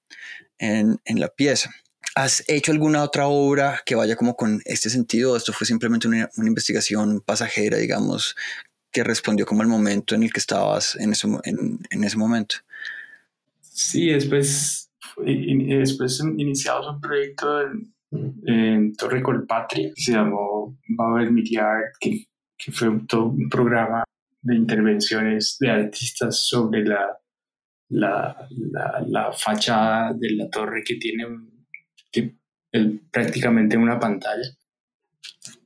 en, 0.59 0.99
en 1.05 1.19
la 1.19 1.29
pieza. 1.29 1.71
¿Has 2.17 2.43
hecho 2.47 2.71
alguna 2.71 3.03
otra 3.03 3.27
obra 3.27 3.83
que 3.85 3.93
vaya 3.93 4.15
como 4.15 4.35
con 4.35 4.59
este 4.65 4.89
sentido? 4.89 5.37
¿Esto 5.37 5.53
fue 5.53 5.67
simplemente 5.67 6.07
una, 6.07 6.27
una 6.35 6.47
investigación 6.47 7.21
pasajera, 7.21 7.77
digamos, 7.77 8.35
que 8.91 9.03
respondió 9.03 9.45
como 9.45 9.61
al 9.61 9.67
momento 9.67 10.15
en 10.15 10.23
el 10.23 10.33
que 10.33 10.39
estabas 10.39 10.95
en 10.95 11.11
ese, 11.11 11.27
en, 11.43 11.79
en 11.91 12.03
ese 12.03 12.17
momento? 12.17 12.55
Sí, 13.61 14.07
después, 14.07 14.89
después 15.15 16.19
iniciamos 16.37 16.87
un 16.87 16.99
proyecto 16.99 17.61
en, 17.61 17.93
en 18.47 18.95
Torre 18.95 19.21
Colpatria 19.21 19.91
se 19.95 20.13
llamó 20.13 20.75
Babel 20.87 21.31
Media 21.31 21.69
Art, 21.69 21.93
que, 21.99 22.25
que 22.57 22.71
fue 22.71 22.99
todo 23.07 23.25
un 23.25 23.47
programa 23.47 24.03
de 24.41 24.55
intervenciones 24.55 25.57
de 25.59 25.69
artistas 25.69 26.47
sobre 26.47 26.83
la, 26.83 27.15
la, 27.89 28.47
la, 28.49 29.05
la 29.05 29.31
fachada 29.33 30.13
de 30.13 30.31
la 30.31 30.49
torre 30.49 30.83
que 30.83 30.95
tiene 30.95 31.27
un, 31.27 31.56
que, 32.11 32.35
el, 32.71 33.01
prácticamente 33.11 33.77
una 33.77 33.99
pantalla. 33.99 34.49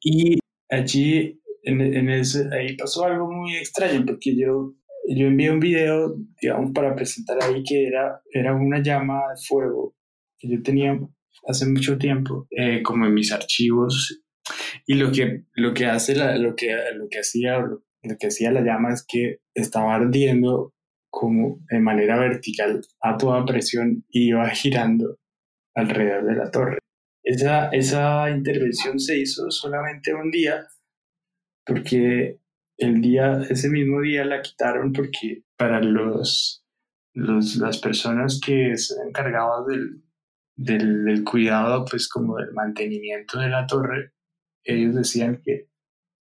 Y 0.01 0.39
allí 0.69 1.41
en, 1.63 1.81
en 1.81 2.09
ese, 2.09 2.47
ahí 2.53 2.75
pasó 2.75 3.05
algo 3.05 3.31
muy 3.31 3.55
extraño 3.55 4.03
porque 4.05 4.35
yo, 4.35 4.73
yo 5.07 5.27
envié 5.27 5.51
un 5.51 5.59
video, 5.59 6.15
digamos, 6.41 6.71
para 6.73 6.95
presentar 6.95 7.37
ahí 7.41 7.63
que 7.63 7.87
era, 7.87 8.21
era 8.31 8.55
una 8.55 8.81
llama 8.81 9.21
de 9.29 9.41
fuego 9.47 9.95
que 10.37 10.49
yo 10.49 10.61
tenía 10.63 10.99
hace 11.47 11.65
mucho 11.65 11.97
tiempo, 11.97 12.47
eh, 12.51 12.81
como 12.83 13.05
en 13.05 13.13
mis 13.13 13.31
archivos. 13.31 14.21
Y 14.85 14.95
lo 14.95 15.11
que, 15.11 15.43
lo 15.53 15.73
que 15.73 15.85
hace, 15.85 16.15
la, 16.15 16.37
lo, 16.37 16.55
que, 16.55 16.75
lo 16.95 17.07
que 17.09 17.19
hacía, 17.19 17.59
lo, 17.59 18.17
que 18.19 18.27
hacía 18.27 18.51
la 18.51 18.61
llama 18.61 18.93
es 18.93 19.05
que 19.07 19.37
estaba 19.53 19.95
ardiendo 19.95 20.73
como 21.09 21.59
de 21.69 21.79
manera 21.79 22.17
vertical 22.17 22.81
a 23.01 23.17
toda 23.17 23.45
presión 23.45 24.05
y 24.09 24.29
iba 24.29 24.49
girando 24.49 25.17
alrededor 25.75 26.25
de 26.25 26.35
la 26.35 26.51
torre. 26.51 26.77
Esa, 27.23 27.69
esa 27.69 28.29
intervención 28.29 28.99
se 28.99 29.19
hizo 29.19 29.51
solamente 29.51 30.13
un 30.13 30.31
día 30.31 30.67
porque 31.65 32.39
el 32.77 33.01
día, 33.01 33.41
ese 33.49 33.69
mismo 33.69 34.01
día 34.01 34.25
la 34.25 34.41
quitaron 34.41 34.91
porque 34.91 35.43
para 35.55 35.81
los, 35.81 36.65
los 37.13 37.57
las 37.57 37.77
personas 37.77 38.41
que 38.43 38.75
se 38.75 38.95
encargaban 39.07 39.65
del, 39.67 40.03
del, 40.55 41.23
cuidado, 41.23 41.85
pues 41.85 42.09
como 42.09 42.37
del 42.37 42.53
mantenimiento 42.53 43.39
de 43.39 43.49
la 43.49 43.67
torre, 43.67 44.13
ellos 44.63 44.95
decían 44.95 45.41
que 45.43 45.69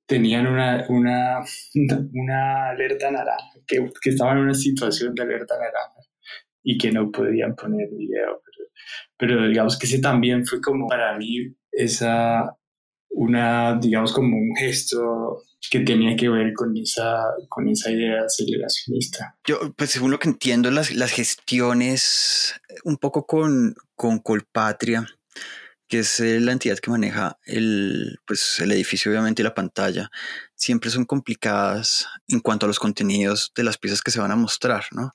tenían 0.07 0.47
una, 0.47 0.85
una, 0.89 1.41
una 2.13 2.71
alerta 2.71 3.11
naranja, 3.11 3.59
que, 3.67 3.91
que 4.03 4.11
estaban 4.11 4.39
en 4.39 4.45
una 4.45 4.55
situación 4.55 5.15
de 5.15 5.23
alerta 5.23 5.55
naranja 5.55 6.03
y 6.63 6.77
que 6.77 6.93
no 6.93 7.11
podían 7.11 7.55
poner 7.55 7.89
video. 7.91 8.43
Pero, 9.21 9.47
digamos 9.47 9.79
que 9.79 9.87
ese 9.87 10.01
también 10.01 10.47
fue 10.47 10.61
como 10.61 10.89
para 10.89 11.17
mí 11.19 11.55
esa, 11.71 12.57
una, 13.11 13.79
digamos 13.79 14.13
como 14.13 14.37
un 14.37 14.57
gesto 14.57 15.43
que 15.71 15.81
tenía 15.81 16.17
que 16.17 16.29
ver 16.29 16.55
con 16.55 16.75
esa, 16.77 17.23
con 17.49 17.69
esa 17.69 17.91
idea 17.91 18.23
aceleracionista. 18.25 19.37
Yo, 19.47 19.75
pues 19.77 19.91
según 19.91 20.11
lo 20.11 20.19
que 20.19 20.29
entiendo, 20.29 20.71
las, 20.71 20.93
las 20.93 21.13
gestiones 21.13 22.55
un 22.85 22.97
poco 22.97 23.27
con, 23.27 23.75
con 23.95 24.21
Colpatria, 24.21 25.07
que 25.87 25.99
es 25.99 26.21
la 26.21 26.53
entidad 26.53 26.79
que 26.79 26.91
maneja 26.91 27.39
el, 27.45 28.21
pues, 28.27 28.61
el 28.61 28.73
edificio, 28.73 29.11
obviamente, 29.11 29.43
y 29.43 29.45
la 29.45 29.55
pantalla, 29.55 30.11
siempre 30.61 30.91
son 30.91 31.07
complicadas 31.07 32.07
en 32.29 32.41
cuanto 32.41 32.67
a 32.67 32.69
los 32.69 32.79
contenidos 32.79 33.51
de 33.57 33.65
las 33.65 33.79
piezas 33.79 34.03
que 34.03 34.11
se 34.11 34.21
van 34.21 34.31
a 34.31 34.37
mostrar, 34.37 34.85
¿no? 34.93 35.15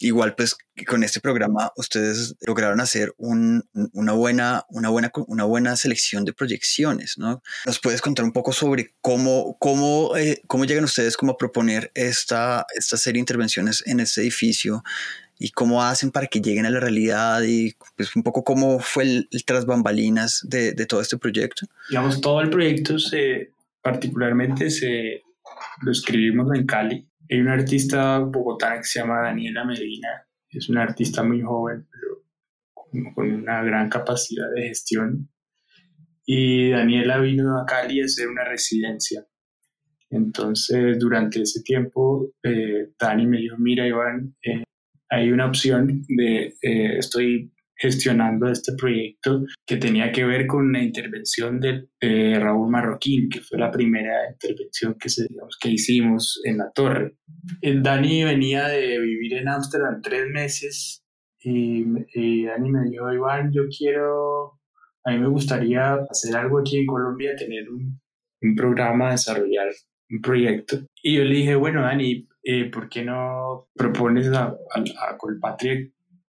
Igual, 0.00 0.34
pues, 0.34 0.56
con 0.88 1.04
este 1.04 1.20
programa 1.20 1.70
ustedes 1.76 2.34
lograron 2.40 2.80
hacer 2.80 3.14
un, 3.16 3.64
una, 3.92 4.12
buena, 4.12 4.64
una, 4.68 4.88
buena, 4.88 5.12
una 5.28 5.44
buena 5.44 5.76
selección 5.76 6.24
de 6.24 6.32
proyecciones, 6.32 7.16
¿no? 7.16 7.42
¿Nos 7.64 7.78
puedes 7.78 8.00
contar 8.00 8.24
un 8.24 8.32
poco 8.32 8.52
sobre 8.52 8.92
cómo, 9.00 9.56
cómo, 9.60 10.16
eh, 10.16 10.42
cómo 10.48 10.64
llegan 10.64 10.82
ustedes 10.82 11.16
como 11.16 11.32
a 11.32 11.36
proponer 11.36 11.92
esta, 11.94 12.66
esta 12.76 12.96
serie 12.96 13.18
de 13.18 13.20
intervenciones 13.20 13.84
en 13.86 14.00
este 14.00 14.22
edificio 14.22 14.82
y 15.38 15.50
cómo 15.50 15.84
hacen 15.84 16.10
para 16.10 16.26
que 16.26 16.40
lleguen 16.40 16.66
a 16.66 16.70
la 16.70 16.80
realidad 16.80 17.40
y 17.42 17.76
pues 17.96 18.16
un 18.16 18.24
poco 18.24 18.42
cómo 18.42 18.80
fue 18.80 19.04
el, 19.04 19.28
el 19.30 19.44
tras 19.44 19.64
bambalinas 19.64 20.40
de, 20.42 20.72
de, 20.72 20.86
todo 20.86 21.00
este 21.00 21.18
proyecto. 21.18 21.66
Digamos, 21.88 22.20
todo 22.20 22.40
el 22.40 22.50
proyecto 22.50 22.98
se, 22.98 23.52
particularmente 23.82 24.70
se, 24.70 25.22
lo 25.82 25.90
escribimos 25.90 26.48
en 26.54 26.66
Cali. 26.66 27.08
Hay 27.30 27.40
una 27.40 27.54
artista 27.54 28.18
bogotana 28.18 28.76
que 28.76 28.84
se 28.84 29.00
llama 29.00 29.22
Daniela 29.22 29.64
Medina, 29.64 30.26
es 30.50 30.68
una 30.68 30.82
artista 30.82 31.22
muy 31.22 31.40
joven, 31.40 31.88
pero 31.90 33.04
con, 33.14 33.32
una 33.32 33.62
gran 33.62 33.88
capacidad 33.88 34.46
de 34.54 34.68
gestión. 34.68 35.30
Y 36.24 36.70
Daniela 36.70 37.18
vino 37.18 37.58
a 37.58 37.66
Cali 37.66 38.00
a 38.00 38.04
hacer 38.04 38.28
una 38.28 38.44
residencia. 38.44 39.26
Entonces, 40.10 40.98
durante 40.98 41.40
ese 41.40 41.62
tiempo, 41.62 42.32
eh, 42.42 42.92
Dani 43.00 43.26
me 43.26 43.38
dijo, 43.38 43.56
mira, 43.58 43.86
Iván, 43.86 44.36
eh, 44.42 44.62
hay 45.08 45.32
una 45.32 45.46
opción 45.46 46.02
de, 46.06 46.54
eh, 46.60 46.98
estoy 46.98 47.52
gestionando 47.82 48.48
este 48.48 48.74
proyecto 48.78 49.42
que 49.66 49.76
tenía 49.76 50.12
que 50.12 50.24
ver 50.24 50.46
con 50.46 50.72
la 50.72 50.80
intervención 50.80 51.58
de 51.58 51.88
Raúl 52.38 52.70
Marroquín, 52.70 53.28
que 53.28 53.40
fue 53.40 53.58
la 53.58 53.72
primera 53.72 54.30
intervención 54.30 54.94
que, 55.00 55.08
se, 55.08 55.26
digamos, 55.28 55.58
que 55.60 55.70
hicimos 55.70 56.40
en 56.44 56.58
la 56.58 56.70
torre. 56.72 57.16
El 57.60 57.82
Dani 57.82 58.22
venía 58.22 58.68
de 58.68 59.00
vivir 59.00 59.34
en 59.34 59.48
Ámsterdam 59.48 60.00
tres 60.00 60.28
meses 60.32 61.02
y, 61.40 61.84
y 62.14 62.44
Dani 62.44 62.70
me 62.70 62.88
dijo, 62.88 63.12
Iván, 63.12 63.50
yo 63.52 63.62
quiero, 63.76 64.60
a 65.04 65.10
mí 65.10 65.18
me 65.18 65.28
gustaría 65.28 65.94
hacer 66.08 66.36
algo 66.36 66.60
aquí 66.60 66.78
en 66.78 66.86
Colombia, 66.86 67.34
tener 67.34 67.68
un, 67.68 68.00
un 68.42 68.54
programa, 68.54 69.10
desarrollar 69.10 69.66
un 70.08 70.20
proyecto. 70.20 70.78
Y 71.02 71.16
yo 71.16 71.24
le 71.24 71.34
dije, 71.34 71.56
bueno, 71.56 71.82
Dani, 71.82 72.28
eh, 72.44 72.70
¿por 72.70 72.88
qué 72.88 73.04
no 73.04 73.70
propones 73.74 74.28
a, 74.28 74.44
a, 74.44 75.08
a 75.08 75.16
Colpatria 75.18 75.80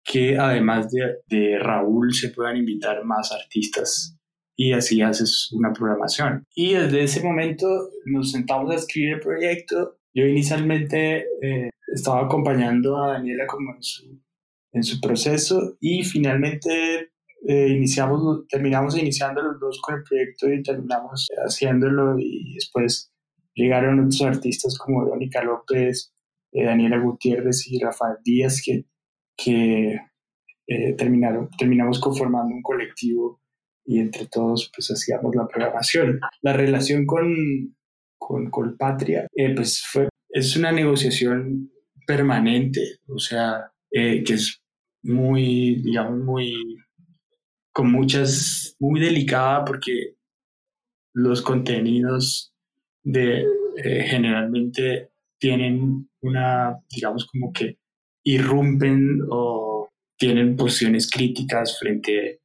que 0.05 0.37
además 0.37 0.91
de, 0.91 1.17
de, 1.29 1.59
Raúl 1.59 2.13
se 2.15 2.31
puedan 2.31 2.57
invitar 2.57 3.05
más 3.05 3.33
artistas? 3.33 4.19
Y 4.57 4.73
así 4.73 5.01
haces 5.01 5.51
una 5.53 5.73
programación. 5.73 6.45
Y 6.55 6.75
desde 6.75 7.05
ese 7.05 7.23
momento 7.23 7.67
nos 8.05 8.33
sentamos 8.33 8.71
a 8.71 8.77
escribir 8.77 9.15
el 9.15 9.21
proyecto. 9.21 9.97
Yo 10.15 10.27
inicialmente 10.27 11.27
eh, 11.41 11.71
estaba 11.95 12.25
acompañando 12.25 13.03
a 13.03 13.13
Daniela 13.13 13.47
como 13.47 13.75
en 13.75 13.83
su, 13.83 14.21
en 14.73 14.83
su 14.83 15.01
proceso 15.01 15.77
y 15.81 16.05
finalmente 16.05 17.13
eh, 17.47 17.69
iniciamos, 17.69 18.47
terminamos 18.49 18.97
iniciando 18.97 19.43
los 19.43 19.59
dos 19.59 19.81
con 19.81 19.97
el 19.97 20.05
proyecto 20.05 20.53
y 20.53 20.63
terminamos 20.63 21.29
haciéndolo 21.45 22.17
y 22.19 22.55
después 22.55 23.13
llegaron 23.55 24.01
otros 24.01 24.23
artistas 24.23 24.79
como 24.79 25.05
Verónica 25.05 25.43
López, 25.43 26.15
eh, 26.53 26.65
Daniela 26.65 26.99
Gutiérrez 26.99 27.67
y 27.69 27.81
Rafael 27.81 28.17
Díaz 28.25 28.63
que, 28.65 28.85
que 29.37 29.99
eh, 30.67 30.93
terminaron, 30.95 31.49
terminamos 31.59 32.01
conformando 32.01 32.55
un 32.55 32.63
colectivo 32.63 33.41
y 33.85 33.99
entre 33.99 34.27
todos 34.27 34.71
pues 34.75 34.91
hacíamos 34.91 35.35
la 35.35 35.47
programación. 35.47 36.21
La 36.41 36.53
relación 36.53 37.07
con, 37.07 37.77
con 38.19 38.51
Colpatria 38.51 39.27
pues 39.57 39.83
fue, 39.85 40.09
es 40.31 40.57
una 40.57 40.73
negociación 40.73 41.71
permanente, 42.07 42.99
o 43.09 43.19
sea, 43.19 43.71
que 43.91 44.25
es 44.27 44.63
muy, 45.03 45.83
digamos, 45.83 46.19
muy 46.19 46.55
con 47.73 47.91
muchas, 47.91 48.77
muy 48.79 49.01
delicada 49.01 49.65
porque 49.65 50.17
los 51.15 51.43
contenidos 51.43 52.55
de 53.03 53.45
eh, 53.77 54.05
generalmente 54.05 55.11
tienen 55.39 56.09
una, 56.21 56.79
digamos 56.91 57.27
como 57.27 57.53
que 57.53 57.79
irrumpen 58.25 59.21
o 59.31 59.89
tienen 60.19 60.57
posiciones 60.57 61.11
críticas 61.11 61.79
frente, 61.79 62.41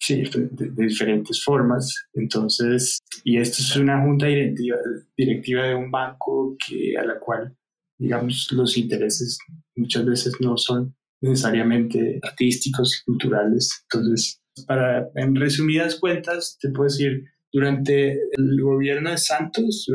sí, 0.00 0.24
de, 0.24 0.86
diferentes 0.86 1.42
formas. 1.42 1.94
Entonces, 2.14 2.98
y 3.24 3.38
esto 3.38 3.62
es 3.62 3.76
una 3.76 4.02
junta 4.02 4.26
directiva, 4.26 4.78
directiva 5.16 5.64
de 5.64 5.74
un 5.74 5.90
banco 5.90 6.56
que, 6.66 6.96
a 6.96 7.04
la 7.04 7.18
cual, 7.18 7.56
digamos, 7.98 8.50
los 8.52 8.76
intereses 8.76 9.38
muchas 9.76 10.04
veces 10.04 10.34
no 10.40 10.56
son 10.56 10.94
necesariamente 11.20 12.18
artísticos 12.22 13.00
y 13.00 13.04
culturales. 13.04 13.84
Entonces, 13.84 14.40
para, 14.66 15.08
en 15.14 15.34
resumidas 15.34 15.96
cuentas, 15.96 16.58
te 16.60 16.70
puedo 16.70 16.88
decir, 16.88 17.24
durante 17.52 18.12
el 18.32 18.60
gobierno 18.60 19.10
de 19.10 19.18
Santos, 19.18 19.86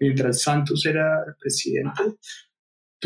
mientras 0.00 0.42
Santos 0.42 0.86
era 0.86 1.24
presidente, 1.40 2.02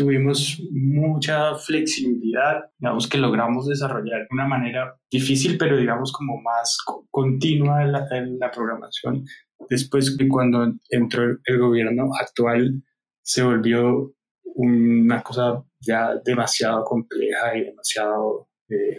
tuvimos 0.01 0.59
mucha 0.71 1.53
flexibilidad, 1.55 2.71
digamos 2.79 3.07
que 3.07 3.19
logramos 3.19 3.67
desarrollar 3.67 4.21
de 4.21 4.27
una 4.31 4.47
manera 4.47 4.95
difícil, 5.11 5.59
pero 5.59 5.77
digamos 5.77 6.11
como 6.11 6.41
más 6.41 6.75
continua 7.11 7.83
en 7.83 7.91
la, 7.91 8.51
programación. 8.51 9.23
Después 9.69 10.17
de 10.17 10.27
cuando 10.27 10.73
entró 10.89 11.37
el 11.45 11.59
gobierno 11.59 12.09
actual, 12.19 12.81
se 13.21 13.43
volvió 13.43 14.11
una 14.55 15.21
cosa 15.21 15.63
ya 15.79 16.15
demasiado 16.25 16.83
compleja 16.83 17.55
y 17.55 17.65
demasiado, 17.65 18.49
eh, 18.69 18.97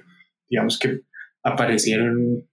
digamos 0.49 0.79
que 0.79 1.01
aparecieron 1.43 2.49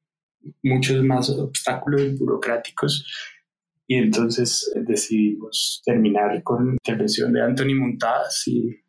muchos 0.63 1.03
más 1.03 1.29
obstáculos 1.29 2.17
burocráticos 2.17 3.05
y 3.89 3.95
entonces 3.95 4.71
decidimos 4.75 5.81
terminar 5.83 6.43
con 6.43 6.73
intervención 6.73 7.33
de 7.33 7.41
Anthony 7.41 7.73
Montadas 7.73 8.43
y, 8.45 8.83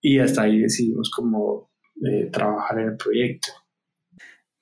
y 0.00 0.20
hasta 0.20 0.42
ahí 0.42 0.60
decidimos 0.60 1.10
como 1.10 1.72
eh, 1.96 2.30
trabajar 2.30 2.78
en 2.78 2.90
el 2.90 2.96
proyecto. 2.96 3.48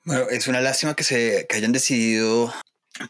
Bueno, 0.07 0.25
es 0.31 0.49
una 0.49 0.63
lástima 0.63 0.95
que, 0.95 1.05
se, 1.05 1.45
que 1.47 1.57
hayan 1.57 1.73
decidido 1.73 2.51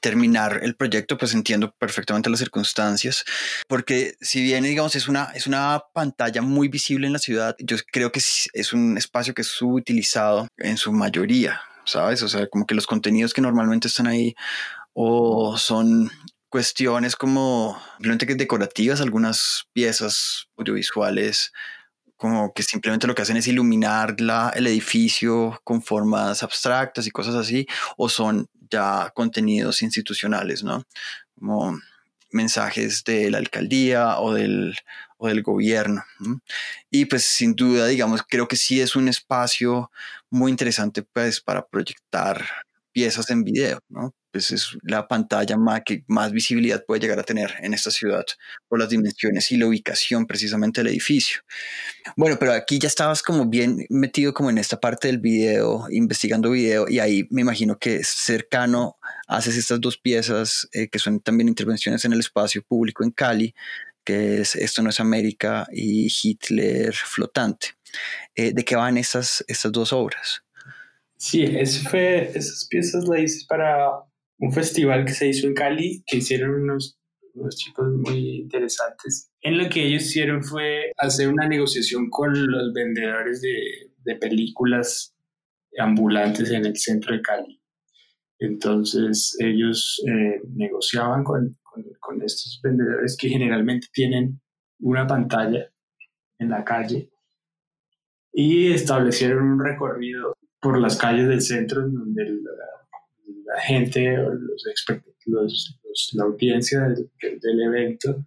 terminar 0.00 0.60
el 0.64 0.74
proyecto, 0.74 1.16
pues 1.16 1.32
entiendo 1.32 1.72
perfectamente 1.78 2.28
las 2.28 2.40
circunstancias, 2.40 3.24
porque 3.68 4.14
si 4.20 4.42
bien, 4.42 4.64
digamos, 4.64 4.96
es 4.96 5.06
una, 5.06 5.26
es 5.26 5.46
una 5.46 5.80
pantalla 5.92 6.42
muy 6.42 6.66
visible 6.66 7.06
en 7.06 7.12
la 7.12 7.20
ciudad, 7.20 7.54
yo 7.60 7.76
creo 7.92 8.10
que 8.10 8.18
es 8.18 8.72
un 8.72 8.98
espacio 8.98 9.32
que 9.32 9.42
es 9.42 9.48
subutilizado 9.48 10.48
en 10.56 10.76
su 10.76 10.92
mayoría, 10.92 11.60
¿sabes? 11.84 12.20
O 12.24 12.28
sea, 12.28 12.48
como 12.48 12.66
que 12.66 12.74
los 12.74 12.88
contenidos 12.88 13.32
que 13.32 13.42
normalmente 13.42 13.86
están 13.86 14.08
ahí 14.08 14.34
o 14.92 15.56
son 15.56 16.10
cuestiones 16.54 17.16
como 17.16 17.76
simplemente 17.94 18.32
decorativas, 18.36 19.00
algunas 19.00 19.64
piezas 19.72 20.46
audiovisuales 20.56 21.52
como 22.16 22.54
que 22.54 22.62
simplemente 22.62 23.08
lo 23.08 23.14
que 23.16 23.22
hacen 23.22 23.36
es 23.36 23.48
iluminar 23.48 24.20
la, 24.20 24.52
el 24.54 24.68
edificio 24.68 25.60
con 25.64 25.82
formas 25.82 26.44
abstractas 26.44 27.08
y 27.08 27.10
cosas 27.10 27.34
así, 27.34 27.66
o 27.96 28.08
son 28.08 28.46
ya 28.70 29.10
contenidos 29.16 29.82
institucionales, 29.82 30.62
¿no? 30.62 30.84
Como 31.36 31.76
mensajes 32.30 33.02
de 33.02 33.32
la 33.32 33.38
alcaldía 33.38 34.20
o 34.20 34.32
del, 34.32 34.76
o 35.16 35.26
del 35.26 35.42
gobierno. 35.42 36.04
Y 36.88 37.06
pues 37.06 37.24
sin 37.24 37.56
duda, 37.56 37.88
digamos, 37.88 38.22
creo 38.28 38.46
que 38.46 38.54
sí 38.54 38.80
es 38.80 38.94
un 38.94 39.08
espacio 39.08 39.90
muy 40.30 40.52
interesante 40.52 41.02
pues 41.02 41.40
para 41.40 41.66
proyectar 41.66 42.46
piezas 42.92 43.28
en 43.30 43.42
video, 43.42 43.80
¿no? 43.88 44.14
Pues 44.34 44.50
es 44.50 44.76
la 44.82 45.06
pantalla 45.06 45.56
más 45.56 45.82
que 45.86 46.02
más 46.08 46.32
visibilidad 46.32 46.84
puede 46.84 47.00
llegar 47.00 47.20
a 47.20 47.22
tener 47.22 47.54
en 47.60 47.72
esta 47.72 47.92
ciudad 47.92 48.24
por 48.66 48.80
las 48.80 48.88
dimensiones 48.88 49.52
y 49.52 49.56
la 49.56 49.68
ubicación 49.68 50.26
precisamente 50.26 50.80
del 50.80 50.88
edificio. 50.88 51.42
Bueno, 52.16 52.36
pero 52.40 52.52
aquí 52.52 52.80
ya 52.80 52.88
estabas 52.88 53.22
como 53.22 53.46
bien 53.46 53.86
metido 53.90 54.34
como 54.34 54.50
en 54.50 54.58
esta 54.58 54.80
parte 54.80 55.06
del 55.06 55.20
video, 55.20 55.86
investigando 55.88 56.50
video 56.50 56.88
y 56.88 56.98
ahí 56.98 57.28
me 57.30 57.42
imagino 57.42 57.78
que 57.78 58.02
cercano 58.02 58.96
haces 59.28 59.56
estas 59.56 59.80
dos 59.80 59.98
piezas 59.98 60.68
eh, 60.72 60.88
que 60.88 60.98
son 60.98 61.20
también 61.20 61.46
intervenciones 61.46 62.04
en 62.04 62.12
el 62.12 62.18
espacio 62.18 62.64
público 62.64 63.04
en 63.04 63.12
Cali, 63.12 63.54
que 64.02 64.40
es 64.40 64.56
Esto 64.56 64.82
no 64.82 64.90
es 64.90 64.98
América 64.98 65.68
y 65.72 66.12
Hitler 66.12 66.92
flotante. 66.92 67.68
Eh, 68.34 68.52
¿De 68.52 68.64
qué 68.64 68.74
van 68.74 68.98
estas, 68.98 69.44
estas 69.46 69.70
dos 69.70 69.92
obras? 69.92 70.42
Sí, 71.16 71.46
fue, 71.88 72.32
esas 72.34 72.66
piezas 72.66 73.04
las 73.04 73.20
hice 73.20 73.46
para 73.48 74.02
un 74.38 74.52
festival 74.52 75.04
que 75.04 75.12
se 75.12 75.28
hizo 75.28 75.46
en 75.46 75.54
Cali, 75.54 76.02
que 76.06 76.18
hicieron 76.18 76.62
unos, 76.62 76.98
unos 77.34 77.56
chicos 77.56 77.86
muy 77.92 78.40
interesantes. 78.40 79.30
En 79.40 79.58
lo 79.58 79.68
que 79.68 79.86
ellos 79.86 80.04
hicieron 80.04 80.42
fue 80.42 80.92
hacer 80.96 81.28
una 81.28 81.48
negociación 81.48 82.10
con 82.10 82.32
los 82.32 82.72
vendedores 82.72 83.40
de, 83.40 83.92
de 84.04 84.16
películas 84.16 85.14
ambulantes 85.78 86.50
en 86.50 86.66
el 86.66 86.76
centro 86.76 87.14
de 87.14 87.22
Cali. 87.22 87.60
Entonces 88.38 89.36
ellos 89.40 90.02
eh, 90.06 90.40
negociaban 90.54 91.24
con, 91.24 91.56
con, 92.00 92.22
estos 92.22 92.60
vendedores 92.62 93.16
que 93.18 93.28
generalmente 93.28 93.88
tienen 93.92 94.40
una 94.80 95.06
pantalla 95.06 95.70
en 96.38 96.50
la 96.50 96.64
calle 96.64 97.10
y 98.32 98.72
establecieron 98.72 99.44
un 99.44 99.64
recorrido 99.64 100.34
por 100.60 100.80
las 100.80 100.96
calles 100.96 101.28
del 101.28 101.42
centro 101.42 101.82
en 101.82 101.92
donde 101.92 102.24
la, 102.24 102.83
gente, 103.62 104.16
los, 104.16 105.80
los, 105.84 106.10
la 106.14 106.24
audiencia 106.24 106.80
del, 106.80 107.10
del, 107.20 107.60
evento 107.62 108.26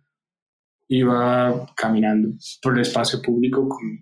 iba 0.89 1.65
caminando 1.75 2.29
por 2.61 2.75
el 2.75 2.81
espacio 2.81 3.21
público 3.21 3.67
como 3.67 3.99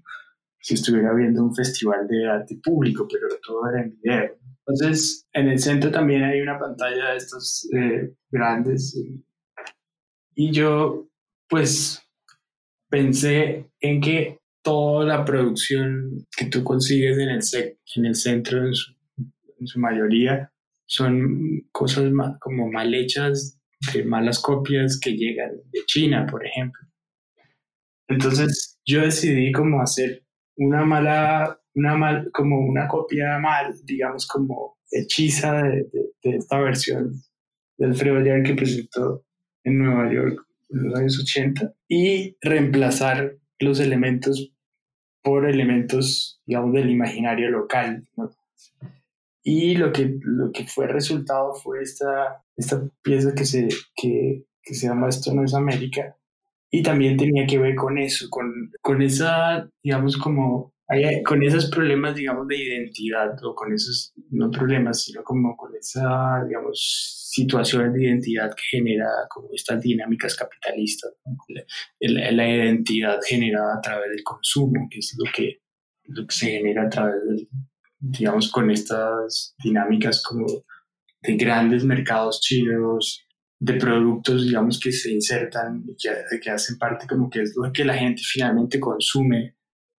si 0.59 0.75
estuviera 0.75 1.13
viendo 1.13 1.43
un 1.43 1.55
festival 1.55 2.07
de 2.07 2.27
arte 2.27 2.59
público, 2.63 3.07
pero 3.11 3.27
todo 3.45 3.69
era 3.69 3.83
en 3.83 3.99
video. 4.01 4.37
Entonces, 4.67 5.27
en 5.33 5.49
el 5.49 5.59
centro 5.59 5.91
también 5.91 6.23
hay 6.23 6.41
una 6.41 6.57
pantalla 6.57 7.11
de 7.11 7.17
estos 7.17 7.69
eh, 7.73 8.13
grandes 8.31 8.95
y 10.35 10.51
yo, 10.51 11.07
pues, 11.47 12.01
pensé 12.89 13.71
en 13.79 14.01
que 14.01 14.39
toda 14.61 15.05
la 15.05 15.23
producción 15.23 16.25
que 16.35 16.47
tú 16.47 16.63
consigues 16.63 17.17
en 17.17 17.29
el, 17.29 17.41
en 17.95 18.05
el 18.05 18.15
centro, 18.15 18.65
en 18.65 18.73
su, 18.73 19.79
mayoría, 19.79 20.51
son 20.85 21.67
cosas 21.71 22.11
como 22.39 22.71
mal 22.71 22.93
hechas, 22.93 23.59
de 23.93 24.03
malas 24.03 24.39
copias 24.39 24.99
que 24.99 25.11
llegan 25.11 25.51
de 25.71 25.79
China, 25.85 26.25
por 26.29 26.45
ejemplo. 26.45 26.81
Entonces 28.07 28.79
yo 28.85 29.01
decidí 29.01 29.51
como 29.51 29.81
hacer 29.81 30.23
una 30.57 30.85
mala, 30.85 31.59
una 31.73 31.95
mal, 31.95 32.29
como 32.31 32.59
una 32.59 32.87
copia 32.87 33.37
mal, 33.39 33.73
digamos 33.83 34.27
como 34.27 34.77
hechiza 34.91 35.63
de, 35.63 35.87
esta 36.21 36.59
versión 36.59 37.11
del 37.77 37.91
Alfredo 37.91 38.43
que 38.43 38.53
presentó 38.53 39.25
en 39.63 39.79
Nueva 39.79 40.11
York 40.11 40.45
en 40.69 40.83
los 40.83 40.95
años 40.99 41.19
80 41.19 41.73
y 41.87 42.37
reemplazar 42.41 43.35
los 43.59 43.79
elementos 43.79 44.51
por 45.21 45.49
elementos, 45.49 46.41
digamos, 46.45 46.73
del 46.73 46.89
imaginario 46.89 47.49
local. 47.49 48.07
Y 49.47 49.75
lo 49.75 49.91
que, 49.91 50.17
lo 50.21 50.51
que 50.51 50.65
fue 50.65 50.87
resultado 50.87 51.53
fue 51.53 51.79
esta, 51.83 52.43
esta 52.57 52.81
pieza 53.03 53.35
que 53.35 53.45
se, 53.45 53.67
que, 53.95 54.43
que 54.63 54.73
se 54.73 54.87
llama 54.87 55.07
Esto 55.07 55.35
no 55.35 55.43
es 55.43 55.53
América. 55.53 56.17
Y 56.71 56.81
también 56.81 57.15
tenía 57.15 57.45
que 57.45 57.59
ver 57.59 57.75
con 57.75 57.99
eso, 57.99 58.25
con, 58.31 58.71
con 58.81 59.03
esa, 59.03 59.69
digamos, 59.83 60.17
como 60.17 60.73
con 61.23 61.43
esos 61.43 61.69
problemas, 61.69 62.15
digamos, 62.15 62.47
de 62.47 62.57
identidad, 62.57 63.35
o 63.43 63.53
con 63.53 63.71
esos, 63.71 64.13
no 64.31 64.49
problemas, 64.49 65.03
sino 65.03 65.23
como 65.23 65.55
con 65.55 65.75
esa, 65.75 66.43
digamos, 66.45 67.29
situaciones 67.31 67.93
de 67.93 68.05
identidad 68.05 68.49
que 68.49 68.77
genera 68.77 69.07
como 69.29 69.49
estas 69.53 69.79
dinámicas 69.81 70.35
capitalistas, 70.35 71.13
la, 71.99 72.31
la, 72.31 72.49
identidad 72.49 73.19
generada 73.27 73.77
a 73.77 73.81
través 73.81 74.09
del 74.09 74.23
consumo, 74.23 74.87
que 74.89 74.99
es 74.99 75.15
lo 75.17 75.31
que, 75.31 75.59
lo 76.05 76.25
que 76.25 76.35
se 76.35 76.51
genera 76.51 76.83
a 76.83 76.89
través 76.89 77.15
del, 77.25 77.47
digamos, 77.99 78.51
con 78.51 78.69
estas 78.71 79.55
dinámicas 79.63 80.23
como 80.23 80.45
de 81.21 81.35
grandes 81.35 81.83
mercados 81.83 82.41
chinos, 82.41 83.25
de 83.59 83.73
productos, 83.75 84.45
digamos, 84.45 84.79
que 84.79 84.91
se 84.91 85.11
insertan 85.11 85.83
y 85.87 85.95
que, 85.95 86.39
que 86.39 86.49
hacen 86.49 86.77
parte 86.77 87.07
como 87.07 87.29
que 87.29 87.41
es 87.41 87.53
lo 87.55 87.71
que 87.71 87.85
la 87.85 87.95
gente 87.95 88.21
finalmente 88.23 88.79
consume. 88.79 89.55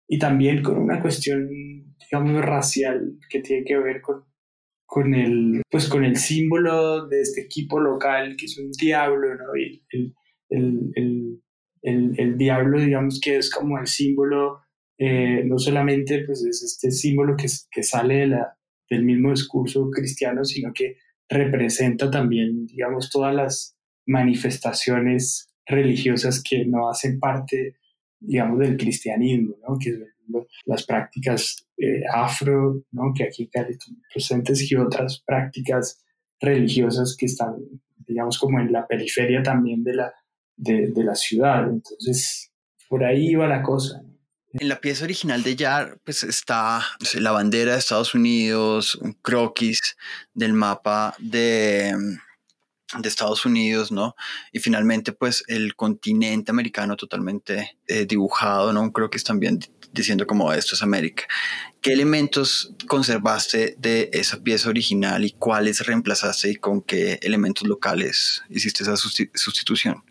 Y 0.07 0.17
también 0.19 0.63
con 0.63 0.77
una 0.77 1.01
cuestión, 1.01 1.49
digamos, 2.09 2.41
racial 2.45 3.17
que 3.29 3.41
tiene 3.41 3.65
que 3.65 3.77
ver 3.77 4.01
con, 4.01 4.23
con, 4.85 5.13
el, 5.13 5.61
pues 5.69 5.89
con 5.89 6.05
el 6.05 6.15
símbolo 6.15 7.07
de 7.07 7.21
este 7.21 7.41
equipo 7.41 7.79
local, 7.79 8.35
que 8.37 8.45
es 8.45 8.57
un 8.57 8.71
diablo, 8.71 9.35
¿no? 9.35 9.55
Y 9.57 9.83
el, 9.89 10.13
el, 10.49 11.41
el, 11.81 12.13
el, 12.17 12.37
diablo, 12.37 12.79
digamos, 12.79 13.19
que 13.21 13.37
es 13.37 13.51
como 13.51 13.77
el 13.77 13.87
símbolo, 13.87 14.61
eh, 14.97 15.43
no 15.45 15.59
solamente 15.59 16.23
pues 16.25 16.43
es 16.43 16.63
este 16.63 16.91
símbolo 16.91 17.35
que, 17.35 17.83
sale 17.83 18.27
del 18.89 19.03
mismo 19.03 19.31
discurso 19.31 19.89
cristiano, 19.91 20.43
sino 20.43 20.73
que 20.73 20.97
representa 21.29 22.09
también, 22.09 22.65
digamos, 22.65 23.09
todas 23.09 23.35
las 23.35 23.77
manifestaciones 24.07 25.53
religiosas 25.65 26.41
que 26.41 26.65
no 26.65 26.89
hacen 26.89 27.19
parte, 27.19 27.75
digamos, 28.19 28.59
del 28.59 28.77
cristianismo, 28.77 29.55
¿no? 29.67 29.77
que 29.77 29.99
las 30.65 30.85
prácticas 30.85 31.67
eh, 31.77 32.01
afro, 32.11 32.83
¿no? 32.91 33.13
que 33.15 33.25
aquí 33.25 33.43
están 33.43 33.67
presentes, 34.11 34.71
y 34.71 34.75
otras 34.75 35.21
prácticas 35.25 36.03
religiosas 36.39 37.15
que 37.17 37.27
están, 37.27 37.55
digamos, 38.07 38.39
como 38.39 38.59
en 38.59 38.71
la 38.71 38.87
periferia 38.87 39.43
también 39.43 39.83
de 39.83 39.93
la, 39.93 40.13
de 40.55 41.03
la 41.03 41.15
ciudad. 41.15 41.69
Entonces, 41.69 42.51
por 42.87 43.03
ahí 43.03 43.35
va 43.35 43.47
la 43.47 43.61
cosa. 43.61 44.06
En 44.59 44.69
la 44.69 44.81
pieza 44.81 45.03
original 45.03 45.43
de 45.43 45.55
Yar, 45.55 45.99
pues 46.03 46.23
está 46.23 46.83
la 47.15 47.31
bandera 47.31 47.73
de 47.73 47.79
Estados 47.79 48.15
Unidos, 48.15 48.95
un 48.95 49.13
croquis 49.13 49.95
del 50.33 50.53
mapa 50.53 51.13
de, 51.19 51.93
de 52.97 53.07
Estados 53.07 53.45
Unidos, 53.45 53.91
¿no? 53.91 54.15
Y 54.51 54.59
finalmente, 54.59 55.11
pues 55.11 55.43
el 55.47 55.75
continente 55.75 56.49
americano 56.49 56.95
totalmente 56.95 57.77
eh, 57.87 58.07
dibujado, 58.07 58.73
¿no? 58.73 58.81
Un 58.81 58.91
croquis 58.91 59.23
también 59.23 59.59
diciendo 59.91 60.25
como 60.25 60.51
esto 60.51 60.73
es 60.73 60.81
América. 60.81 61.25
¿Qué 61.79 61.93
elementos 61.93 62.73
conservaste 62.87 63.75
de 63.77 64.09
esa 64.11 64.41
pieza 64.41 64.69
original 64.69 65.23
y 65.23 65.31
cuáles 65.33 65.85
reemplazaste 65.85 66.49
y 66.49 66.55
con 66.55 66.81
qué 66.81 67.19
elementos 67.21 67.67
locales 67.67 68.41
hiciste 68.49 68.83
esa 68.83 68.97
sustitución? 68.97 70.03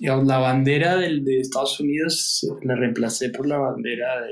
La 0.00 0.38
bandera 0.38 0.96
del, 0.96 1.24
de 1.24 1.40
Estados 1.40 1.80
Unidos 1.80 2.46
la 2.62 2.74
reemplacé 2.74 3.30
por 3.30 3.46
la 3.46 3.58
bandera 3.58 4.22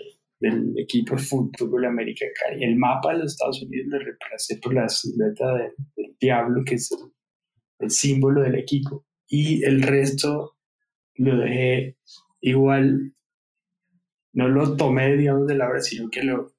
del 0.40 0.78
equipo 0.78 1.16
de 1.16 1.22
fútbol 1.22 1.84
América 1.84 2.26
Cali. 2.38 2.64
El 2.64 2.76
mapa 2.76 3.12
de 3.12 3.20
los 3.20 3.32
Estados 3.32 3.62
Unidos 3.62 3.86
lo 3.88 3.98
reemplacé 3.98 4.58
por 4.58 4.74
la 4.74 4.88
silueta 4.88 5.54
del, 5.54 5.72
diablo, 6.20 6.62
que 6.64 6.76
es 6.76 6.90
el, 7.78 7.90
símbolo 7.90 8.42
del 8.42 8.56
equipo. 8.56 9.06
Y 9.26 9.64
el 9.64 9.82
resto 9.82 10.56
lo 11.16 11.38
dejé 11.38 11.96
igual, 12.40 13.14
no 14.32 14.48
lo 14.48 14.76
tomé, 14.76 15.16
digamos, 15.16 15.46
de 15.46 15.56
la 15.56 15.68
obra, 15.68 15.80
sino 15.80 16.08
que 16.10 16.22
lo, 16.22 16.52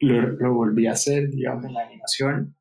lo, 0.00 0.22
lo 0.22 0.54
volví 0.54 0.86
a 0.86 0.92
hacer, 0.92 1.30
digamos, 1.30 1.64
en 1.66 1.74
la 1.74 1.86
animación. 1.86 2.56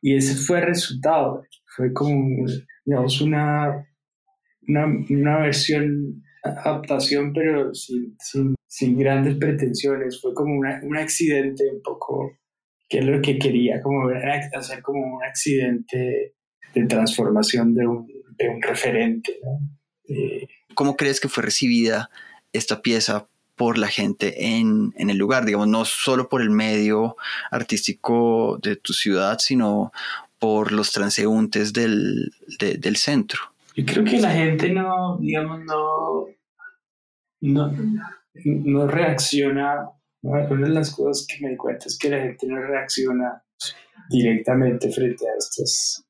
Y 0.00 0.16
ese 0.16 0.34
fue 0.34 0.60
el 0.60 0.66
resultado. 0.66 1.44
Fue 1.64 1.92
como, 1.92 2.46
digamos, 2.84 3.20
una 3.20 3.86
una, 4.70 4.86
una 4.86 5.38
versión, 5.38 6.22
adaptación, 6.42 7.32
pero 7.32 7.74
sin, 7.74 8.16
sin, 8.66 8.98
grandes 8.98 9.36
pretensiones. 9.36 10.20
Fue 10.20 10.32
como 10.34 10.56
una, 10.56 10.80
un 10.82 10.96
accidente 10.96 11.64
un 11.72 11.82
poco, 11.82 12.38
que 12.88 12.98
es 12.98 13.04
lo 13.04 13.20
que 13.20 13.38
quería, 13.38 13.80
como 13.82 14.08
hacer 14.54 14.82
como 14.82 15.16
un 15.16 15.24
accidente 15.24 16.34
de 16.74 16.86
transformación 16.86 17.74
de 17.74 17.86
un, 17.86 18.06
de 18.38 18.48
un 18.48 18.62
referente. 18.62 19.38
Eh, 20.08 20.46
¿Cómo 20.74 20.96
crees 20.96 21.20
que 21.20 21.28
fue 21.28 21.42
recibida 21.42 22.10
esta 22.52 22.80
pieza 22.80 23.26
por 23.56 23.76
la 23.76 23.88
gente 23.88 24.56
en, 24.56 24.94
en, 24.96 25.10
el 25.10 25.18
lugar, 25.18 25.44
digamos, 25.44 25.68
no 25.68 25.84
solo 25.84 26.28
por 26.28 26.40
el 26.40 26.50
medio 26.50 27.16
artístico 27.50 28.58
de 28.62 28.76
tu 28.76 28.94
ciudad, 28.94 29.38
sino 29.38 29.92
por 30.38 30.72
los 30.72 30.92
transeúntes 30.92 31.74
del, 31.74 32.32
del 32.58 32.96
centro? 32.96 33.40
Yo 33.80 33.86
creo 33.86 34.04
que 34.04 34.20
la 34.20 34.30
gente 34.30 34.70
no, 34.70 35.16
digamos, 35.18 35.60
no, 35.64 36.26
no, 37.40 37.72
no 38.44 38.86
reacciona. 38.86 39.88
Una 40.22 40.68
de 40.68 40.68
las 40.68 40.94
cosas 40.94 41.26
que 41.26 41.42
me 41.42 41.52
di 41.52 41.56
cuenta 41.56 41.86
es 41.86 41.98
que 41.98 42.10
la 42.10 42.20
gente 42.20 42.46
no 42.46 42.60
reacciona 42.60 43.42
directamente 44.10 44.92
frente 44.92 45.24
a 45.26 45.32
estas, 45.38 46.04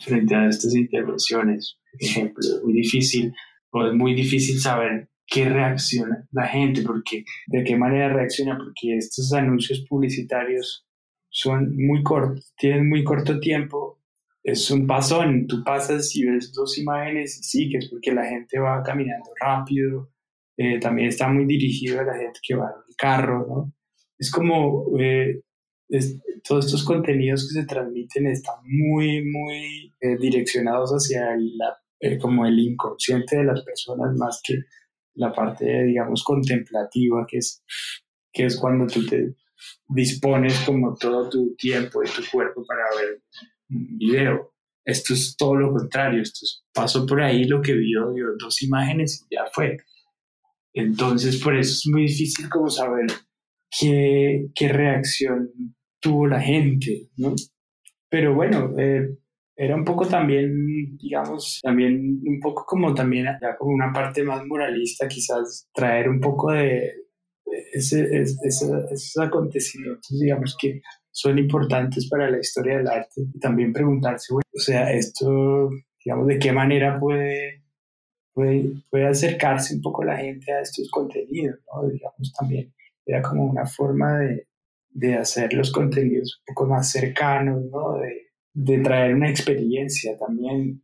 frente 0.00 0.34
a 0.34 0.48
estas 0.48 0.74
intervenciones. 0.74 1.78
Por 1.92 2.02
ejemplo, 2.02 2.40
es 2.42 2.62
muy 2.62 2.74
difícil, 2.74 3.34
o 3.70 3.86
es 3.86 3.94
muy 3.94 4.14
difícil 4.14 4.60
saber 4.60 5.08
qué 5.26 5.48
reacciona 5.48 6.28
la 6.30 6.46
gente, 6.46 6.82
porque 6.82 7.24
de 7.46 7.64
qué 7.64 7.74
manera 7.76 8.12
reacciona, 8.12 8.58
porque 8.58 8.98
estos 8.98 9.32
anuncios 9.32 9.82
publicitarios 9.88 10.86
son 11.30 11.74
muy 11.74 12.02
cortos, 12.02 12.52
tienen 12.58 12.86
muy 12.86 13.02
corto 13.02 13.40
tiempo 13.40 13.93
es 14.44 14.70
un 14.70 14.86
pasón, 14.86 15.46
tú 15.46 15.64
pasas 15.64 16.14
y 16.14 16.26
ves 16.26 16.52
dos 16.52 16.76
imágenes 16.76 17.38
y 17.38 17.42
sigues 17.42 17.88
porque 17.88 18.12
la 18.12 18.26
gente 18.26 18.58
va 18.58 18.82
caminando 18.82 19.30
rápido, 19.40 20.10
eh, 20.58 20.78
también 20.78 21.08
está 21.08 21.28
muy 21.28 21.46
dirigido 21.46 22.00
a 22.00 22.04
la 22.04 22.14
gente 22.14 22.40
que 22.46 22.54
va 22.54 22.66
en 22.66 22.82
el 22.86 22.96
carro, 22.96 23.46
¿no? 23.48 23.72
Es 24.18 24.30
como 24.30 24.86
eh, 25.00 25.40
todos 26.46 26.66
estos 26.66 26.84
contenidos 26.84 27.48
que 27.48 27.60
se 27.60 27.66
transmiten 27.66 28.26
están 28.26 28.56
muy, 28.64 29.24
muy 29.24 29.94
eh, 30.00 30.16
direccionados 30.20 30.90
hacia 30.90 31.36
la, 31.36 31.78
como 32.20 32.44
el 32.44 32.58
inconsciente 32.58 33.38
de 33.38 33.44
las 33.44 33.64
personas 33.64 34.14
más 34.14 34.42
que 34.46 34.58
la 35.14 35.32
parte, 35.32 35.84
digamos, 35.84 36.22
contemplativa, 36.22 37.24
que 37.26 37.38
es, 37.38 37.64
que 38.30 38.44
es 38.44 38.58
cuando 38.58 38.86
tú 38.86 39.06
te 39.06 39.34
dispones 39.88 40.60
como 40.66 40.94
todo 40.94 41.30
tu 41.30 41.54
tiempo 41.56 42.02
y 42.02 42.06
tu 42.06 42.22
cuerpo 42.30 42.64
para 42.66 42.84
ver 43.00 43.22
video. 43.68 44.52
Esto 44.84 45.14
es 45.14 45.36
todo 45.36 45.54
lo 45.56 45.72
contrario, 45.72 46.20
esto 46.20 46.40
es, 46.42 46.64
pasó 46.72 47.06
por 47.06 47.22
ahí 47.22 47.44
lo 47.44 47.62
que 47.62 47.72
vio, 47.72 48.12
dio 48.12 48.26
dos 48.38 48.62
imágenes 48.62 49.24
y 49.28 49.34
ya 49.34 49.46
fue. 49.52 49.78
Entonces, 50.74 51.40
por 51.42 51.56
eso 51.56 51.72
es 51.72 51.86
muy 51.86 52.02
difícil 52.02 52.48
como 52.50 52.68
saber 52.68 53.06
qué, 53.70 54.48
qué 54.54 54.68
reacción 54.68 55.50
tuvo 56.00 56.26
la 56.26 56.40
gente, 56.40 57.08
¿no? 57.16 57.34
Pero 58.10 58.34
bueno, 58.34 58.74
eh, 58.78 59.16
era 59.56 59.76
un 59.76 59.84
poco 59.84 60.06
también, 60.06 60.96
digamos, 60.98 61.60
también 61.62 62.20
un 62.24 62.40
poco 62.40 62.64
como 62.66 62.94
también, 62.94 63.26
ya 63.40 63.56
como 63.56 63.72
una 63.72 63.92
parte 63.92 64.22
más 64.22 64.44
moralista, 64.46 65.08
quizás 65.08 65.68
traer 65.72 66.08
un 66.08 66.20
poco 66.20 66.52
de 66.52 66.92
ese, 67.72 68.04
ese, 68.20 68.36
esos 68.90 69.16
acontecimientos, 69.18 70.18
digamos, 70.20 70.56
que 70.60 70.80
son 71.14 71.38
importantes 71.38 72.08
para 72.08 72.28
la 72.28 72.40
historia 72.40 72.78
del 72.78 72.88
arte 72.88 73.22
y 73.32 73.38
también 73.38 73.72
preguntarse, 73.72 74.34
o 74.34 74.40
sea, 74.58 74.92
esto, 74.92 75.70
digamos, 76.04 76.26
de 76.26 76.40
qué 76.40 76.52
manera 76.52 76.98
puede, 76.98 77.62
puede, 78.32 78.72
puede 78.90 79.06
acercarse 79.06 79.76
un 79.76 79.80
poco 79.80 80.02
la 80.02 80.16
gente 80.16 80.52
a 80.52 80.60
estos 80.60 80.90
contenidos, 80.90 81.60
¿no? 81.72 81.88
Digamos, 81.88 82.32
también 82.36 82.74
era 83.06 83.22
como 83.22 83.44
una 83.44 83.64
forma 83.64 84.18
de, 84.18 84.48
de 84.90 85.14
hacer 85.14 85.52
los 85.52 85.70
contenidos 85.70 86.40
un 86.40 86.52
poco 86.52 86.66
más 86.66 86.90
cercanos, 86.90 87.62
¿no? 87.70 87.98
De, 87.98 88.32
de 88.52 88.78
traer 88.78 89.14
una 89.14 89.30
experiencia 89.30 90.18
también, 90.18 90.82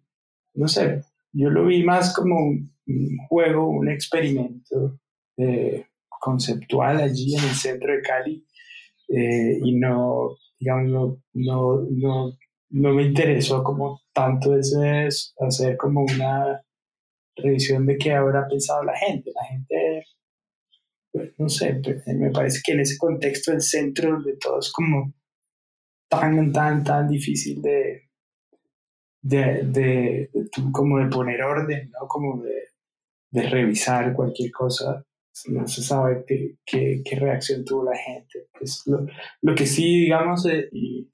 no 0.54 0.68
sé, 0.68 1.02
yo 1.32 1.50
lo 1.50 1.66
vi 1.66 1.82
más 1.82 2.14
como 2.14 2.36
un, 2.38 2.70
juego, 3.28 3.68
un 3.68 3.88
experimento 3.88 5.00
eh, 5.36 5.86
conceptual 6.08 7.00
allí 7.00 7.34
en 7.34 7.42
el 7.42 7.54
centro 7.54 7.92
de 7.92 8.02
Cali 8.02 8.46
eh, 9.10 9.58
y 9.62 9.76
no, 9.76 10.36
digamos, 10.58 11.18
no, 11.34 11.86
no, 11.90 12.38
no, 12.70 12.94
me 12.94 13.02
interesó 13.02 13.64
como 13.64 14.00
tanto 14.12 14.56
eso 14.56 14.84
es 14.84 15.34
hacer 15.40 15.76
como 15.76 16.02
una 16.02 16.62
revisión 17.36 17.86
de 17.86 17.98
qué 17.98 18.12
habrá 18.12 18.46
pensado 18.46 18.84
la 18.84 18.96
gente. 18.96 19.32
La 19.34 19.44
gente, 19.46 20.04
pues, 21.12 21.32
no 21.38 21.48
sé, 21.48 21.80
pues, 21.82 22.06
me 22.06 22.30
parece 22.30 22.60
que 22.64 22.72
en 22.72 22.80
ese 22.80 22.96
contexto 22.98 23.52
el 23.52 23.62
centro 23.62 24.22
de 24.22 24.36
todo 24.36 24.60
es 24.60 24.70
como 24.72 25.12
tan, 26.08 26.52
tan, 26.52 26.84
tan 26.84 27.08
difícil 27.08 27.60
de, 27.62 28.10
de, 29.22 29.62
de, 29.64 30.30
como 30.72 30.98
de 30.98 31.06
poner 31.06 31.42
orden, 31.42 31.90
¿no? 31.90 32.06
Como 32.06 32.42
de 33.32 33.42
revisar 33.42 34.12
cualquier 34.14 34.52
cosa 34.52 35.04
no 35.48 35.66
se 35.66 35.82
sabe 35.82 36.24
qué, 36.26 36.56
qué, 36.64 37.02
qué 37.04 37.16
reacción 37.16 37.64
tuvo 37.64 37.84
la 37.84 37.96
gente. 37.96 38.48
Pues 38.58 38.82
lo, 38.86 39.06
lo 39.42 39.54
que 39.54 39.66
sí, 39.66 40.00
digamos, 40.00 40.46
eh, 40.46 40.68
y, 40.72 41.10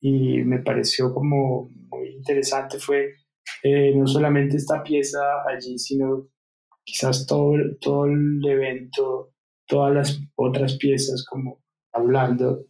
y, 0.00 0.42
me 0.44 0.60
pareció 0.60 1.12
como 1.12 1.70
muy 1.90 2.08
interesante 2.16 2.78
fue 2.78 3.14
eh, 3.62 3.94
no 3.94 4.06
solamente 4.06 4.56
esta 4.56 4.82
pieza 4.82 5.20
allí, 5.46 5.78
sino 5.78 6.28
quizás 6.84 7.26
todo, 7.26 7.54
todo 7.80 8.06
el 8.06 8.40
evento, 8.44 9.34
todas 9.66 9.94
las 9.94 10.20
otras 10.34 10.76
piezas 10.76 11.24
como 11.28 11.62
hablando, 11.92 12.66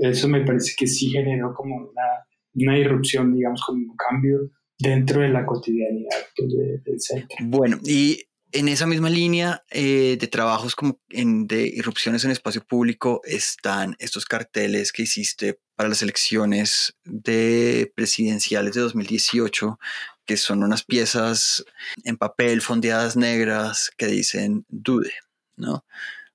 eso 0.00 0.28
me 0.28 0.44
parece 0.44 0.74
que 0.78 0.86
sí 0.86 1.10
generó 1.10 1.52
como 1.54 1.76
una, 1.76 2.26
una 2.54 2.78
irrupción, 2.78 3.34
digamos, 3.34 3.62
como 3.64 3.78
un 3.78 3.96
cambio 3.96 4.50
dentro 4.78 5.22
de 5.22 5.30
la 5.30 5.44
cotidianidad 5.44 6.18
pues, 6.36 6.52
del 6.84 7.00
centro. 7.00 7.36
Bueno, 7.46 7.78
y 7.84 8.27
en 8.52 8.68
esa 8.68 8.86
misma 8.86 9.10
línea 9.10 9.62
eh, 9.70 10.16
de 10.18 10.26
trabajos 10.26 10.74
como 10.74 11.00
en, 11.10 11.46
de 11.46 11.66
irrupciones 11.66 12.24
en 12.24 12.30
espacio 12.30 12.64
público 12.64 13.20
están 13.24 13.96
estos 13.98 14.24
carteles 14.24 14.92
que 14.92 15.02
hiciste 15.02 15.60
para 15.76 15.88
las 15.88 16.02
elecciones 16.02 16.96
de 17.04 17.92
presidenciales 17.94 18.74
de 18.74 18.80
2018, 18.80 19.78
que 20.26 20.36
son 20.36 20.64
unas 20.64 20.82
piezas 20.82 21.64
en 22.04 22.16
papel 22.16 22.60
fondeadas 22.60 23.16
negras 23.16 23.90
que 23.96 24.06
dicen 24.06 24.64
dude, 24.68 25.12
¿no? 25.56 25.84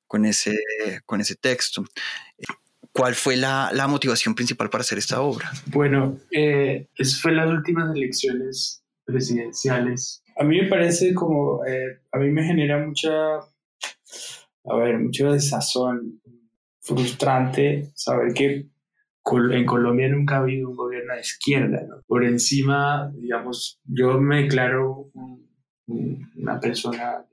Con 0.08 0.26
ese, 0.26 0.56
con 1.06 1.20
ese 1.20 1.36
texto. 1.36 1.84
¿Cuál 2.94 3.16
fue 3.16 3.36
la, 3.36 3.72
motivación 3.90 4.36
principal 4.36 4.70
para 4.70 4.84
hacer 4.84 5.00
esta 5.00 5.20
obra? 5.20 5.52
Bueno, 5.66 6.20
eh, 6.32 6.88
fue 7.22 7.32
las 7.34 7.50
últimas 7.50 7.94
elecciones 7.96 8.84
presidenciales. 9.04 10.23
A 10.36 10.44
mí 10.44 10.62
me 10.62 10.68
parece 10.68 11.14
como, 11.14 11.66
eh, 11.66 12.00
a 12.12 12.18
mí 12.18 12.30
me 12.30 12.44
genera 12.44 12.84
mucha, 12.86 13.38
a 13.38 14.76
ver, 14.78 15.00
mucho 15.00 15.32
desazón, 15.32 16.22
frustrante 16.82 17.92
saber 17.96 18.34
que 18.34 18.68
en 19.52 19.66
Colombia 19.66 20.10
nunca 20.10 20.36
ha 20.36 20.40
habido 20.40 20.70
un 20.70 20.76
gobierno 20.76 21.14
de 21.14 21.22
izquierda. 21.22 21.84
¿no? 21.88 22.02
Por 22.08 22.26
encima, 22.26 23.12
digamos, 23.16 23.80
yo 23.86 24.20
me 24.20 24.44
declaro 24.44 25.12
una 25.86 26.60
persona 26.60 27.26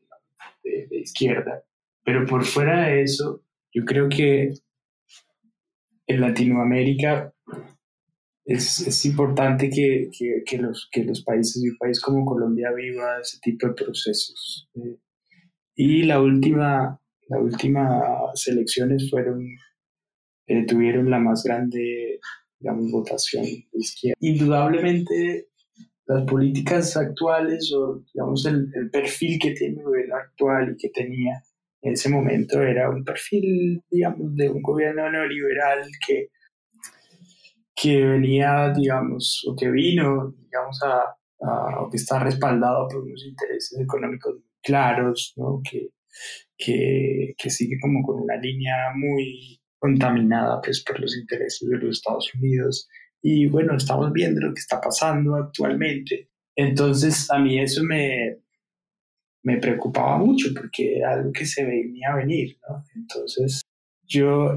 de, 0.63 0.87
de 0.87 0.99
izquierda, 1.01 1.65
pero 2.05 2.27
por 2.27 2.45
fuera 2.45 2.87
de 2.87 3.03
eso, 3.03 3.43
yo 3.73 3.85
creo 3.85 4.09
que 4.09 4.53
en 6.07 6.21
Latinoamérica 6.21 7.33
es, 8.45 8.87
es 8.87 9.05
importante 9.07 9.71
que, 9.71 10.11
que, 10.17 10.43
que, 10.45 10.59
los, 10.59 10.89
que 10.91 11.05
los 11.05 11.23
países 11.23 11.63
y 11.63 11.69
un 11.69 11.77
país 11.79 12.01
como 12.01 12.25
Colombia 12.25 12.73
viva 12.73 13.21
ese 13.21 13.39
tipo 13.41 13.69
de 13.69 13.75
procesos. 13.75 14.69
Eh, 14.75 14.97
y 15.77 16.03
la 16.03 16.21
última, 16.21 17.01
la 17.29 17.39
última 17.39 18.03
elecciones 18.47 19.09
fueron, 19.11 19.45
eh, 20.47 20.67
tuvieron 20.67 21.11
la 21.11 21.19
más 21.19 21.45
grande, 21.45 22.21
digamos, 22.59 22.91
votación 22.91 23.45
de 23.45 23.69
izquierda. 23.73 24.17
Indudablemente, 24.21 25.49
las 26.07 26.25
políticas 26.25 26.97
actuales 26.97 27.73
o, 27.73 28.03
digamos, 28.13 28.45
el, 28.47 28.71
el 28.75 28.91
perfil 28.91 29.39
que 29.39 29.53
tiene 29.53 29.83
el 29.83 30.13
actual 30.13 30.73
y 30.73 30.77
que 30.77 30.89
tenía 30.91 31.43
en 31.83 31.93
ese 31.93 32.11
momento 32.11 32.61
era 32.63 32.91
un 32.91 33.05
perfil, 33.05 33.83
digamos, 33.91 34.35
de 34.37 34.51
un 34.51 34.61
gobierno 34.61 35.11
neoliberal 35.11 35.89
que, 36.07 36.29
que 37.81 38.05
venía, 38.05 38.73
digamos, 38.77 39.43
o 39.49 39.57
que 39.57 39.71
vino, 39.71 40.35
digamos, 40.39 40.83
a, 40.83 41.17
a 41.41 41.81
o 41.81 41.89
que 41.89 41.97
está 41.97 42.19
respaldado 42.19 42.87
por 42.89 43.03
unos 43.03 43.25
intereses 43.25 43.79
económicos 43.81 44.37
claros, 44.63 45.33
¿no? 45.37 45.63
que, 45.65 45.89
que, 46.59 47.35
que 47.39 47.51
sigue 47.51 47.79
como 47.81 48.03
con 48.03 48.21
una 48.21 48.37
línea 48.37 48.93
muy 48.95 49.61
contaminada 49.79 50.61
pues, 50.61 50.85
por 50.85 51.01
los 51.01 51.17
intereses 51.17 51.67
de 51.67 51.79
los 51.79 51.97
Estados 51.97 52.31
Unidos. 52.35 52.87
Y 53.23 53.47
bueno, 53.47 53.75
estamos 53.77 54.13
viendo 54.13 54.43
lo 54.43 54.53
que 54.53 54.61
está 54.61 54.79
pasando 54.79 55.37
actualmente. 55.37 56.29
Entonces, 56.55 57.31
a 57.31 57.39
mí 57.39 57.59
eso 57.59 57.83
me, 57.83 58.41
me 59.43 59.57
preocupaba 59.57 60.19
mucho 60.19 60.49
porque 60.55 60.99
era 60.99 61.15
algo 61.15 61.33
que 61.33 61.47
se 61.47 61.65
venía 61.65 62.13
a 62.13 62.17
venir, 62.17 62.59
¿no? 62.69 62.85
Entonces 62.95 63.63
yo 64.03 64.53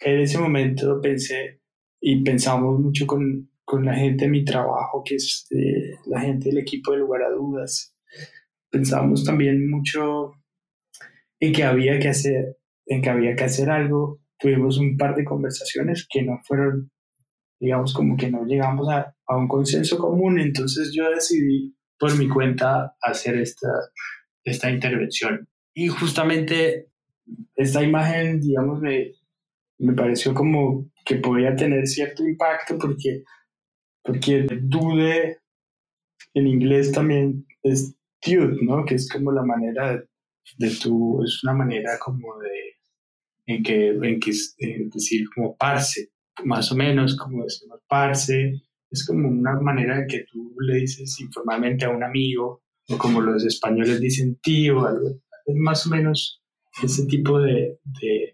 en 0.00 0.20
ese 0.20 0.38
momento 0.38 1.00
pensé 1.02 1.60
y 2.06 2.22
pensamos 2.22 2.78
mucho 2.80 3.06
con, 3.06 3.50
con 3.64 3.86
la 3.86 3.94
gente 3.94 4.26
de 4.26 4.30
mi 4.30 4.44
trabajo, 4.44 5.02
que 5.02 5.14
es 5.14 5.46
eh, 5.52 5.96
la 6.04 6.20
gente 6.20 6.50
del 6.50 6.58
equipo 6.58 6.92
de 6.92 6.98
lugar 6.98 7.22
a 7.22 7.30
dudas. 7.30 7.96
Pensamos 8.70 9.24
también 9.24 9.70
mucho 9.70 10.32
en 11.40 11.54
que 11.54 11.64
había 11.64 11.98
que 11.98 12.08
hacer, 12.08 12.58
en 12.84 13.00
que 13.00 13.08
había 13.08 13.34
que 13.34 13.44
hacer 13.44 13.70
algo. 13.70 14.20
Tuvimos 14.38 14.76
un 14.76 14.98
par 14.98 15.16
de 15.16 15.24
conversaciones 15.24 16.06
que 16.06 16.22
no 16.22 16.38
fueron, 16.44 16.90
digamos, 17.58 17.94
como 17.94 18.18
que 18.18 18.30
no 18.30 18.44
llegamos 18.44 18.86
a, 18.90 19.16
a 19.26 19.36
un 19.38 19.48
consenso 19.48 19.96
común. 19.96 20.38
Entonces 20.38 20.92
yo 20.94 21.08
decidí 21.08 21.74
por 21.98 22.14
mi 22.18 22.28
cuenta 22.28 22.96
hacer 23.00 23.36
esta, 23.36 23.70
esta 24.44 24.70
intervención. 24.70 25.48
Y 25.72 25.88
justamente 25.88 26.90
esta 27.56 27.82
imagen, 27.82 28.42
digamos, 28.42 28.82
me, 28.82 29.12
me 29.78 29.94
pareció 29.94 30.34
como 30.34 30.92
que 31.04 31.16
podía 31.16 31.54
tener 31.54 31.86
cierto 31.86 32.26
impacto 32.26 32.78
porque, 32.78 33.24
porque 34.02 34.46
dude 34.62 35.38
en 36.34 36.46
inglés 36.46 36.92
también 36.92 37.46
es 37.62 37.94
dude, 38.24 38.56
¿no? 38.62 38.84
Que 38.84 38.94
es 38.94 39.08
como 39.08 39.32
la 39.32 39.42
manera 39.42 40.02
de, 40.58 40.70
tu, 40.70 41.22
es 41.22 41.42
una 41.44 41.54
manera 41.54 41.98
como 41.98 42.38
de, 42.38 42.76
en 43.46 43.62
que, 43.62 43.88
en 43.88 44.20
que 44.20 44.30
es 44.30 44.56
decir 44.92 45.26
como 45.34 45.56
parce, 45.56 46.10
más 46.44 46.70
o 46.72 46.76
menos 46.76 47.16
como 47.16 47.44
decimos 47.44 47.80
parce, 47.88 48.62
es 48.90 49.06
como 49.06 49.28
una 49.28 49.60
manera 49.60 50.00
de 50.00 50.06
que 50.06 50.24
tú 50.30 50.54
le 50.60 50.80
dices 50.80 51.18
informalmente 51.20 51.84
a 51.84 51.90
un 51.90 52.02
amigo 52.02 52.62
o 52.88 52.98
como 52.98 53.20
los 53.20 53.44
españoles 53.44 54.00
dicen 54.00 54.38
tío, 54.42 54.86
algo, 54.86 55.08
es 55.46 55.56
más 55.56 55.86
o 55.86 55.90
menos 55.90 56.42
ese 56.82 57.06
tipo 57.06 57.40
de, 57.40 57.78
de, 58.00 58.33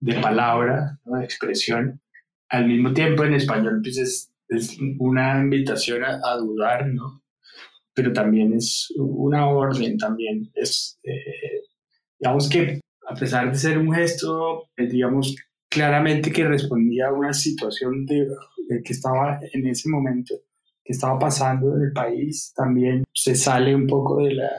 de 0.00 0.14
palabra, 0.20 0.98
de 1.04 1.24
expresión. 1.24 2.00
Al 2.48 2.66
mismo 2.66 2.92
tiempo 2.92 3.24
en 3.24 3.34
español 3.34 3.80
pues 3.82 3.98
es, 3.98 4.32
es 4.48 4.78
una 4.98 5.40
invitación 5.40 6.04
a, 6.04 6.36
dudar, 6.36 6.86
¿no? 6.86 7.22
Pero 7.94 8.12
también 8.12 8.54
es 8.54 8.92
una 8.96 9.48
orden, 9.48 9.98
también 9.98 10.50
es, 10.54 10.98
eh, 11.02 11.62
digamos 12.18 12.48
que 12.48 12.80
a 13.08 13.14
pesar 13.14 13.50
de 13.50 13.58
ser 13.58 13.78
un 13.78 13.92
gesto, 13.92 14.70
eh, 14.76 14.86
digamos, 14.86 15.34
claramente 15.68 16.30
que 16.30 16.44
respondía 16.44 17.08
a 17.08 17.12
una 17.12 17.32
situación 17.32 18.06
de, 18.06 18.26
de 18.68 18.82
que 18.82 18.92
estaba 18.92 19.40
en 19.52 19.66
ese 19.66 19.88
momento, 19.88 20.34
que 20.84 20.92
estaba 20.92 21.18
pasando 21.18 21.74
en 21.76 21.82
el 21.82 21.92
país, 21.92 22.52
también 22.54 23.04
se 23.12 23.34
sale 23.34 23.74
un 23.74 23.86
poco 23.86 24.22
de 24.22 24.34
la, 24.34 24.50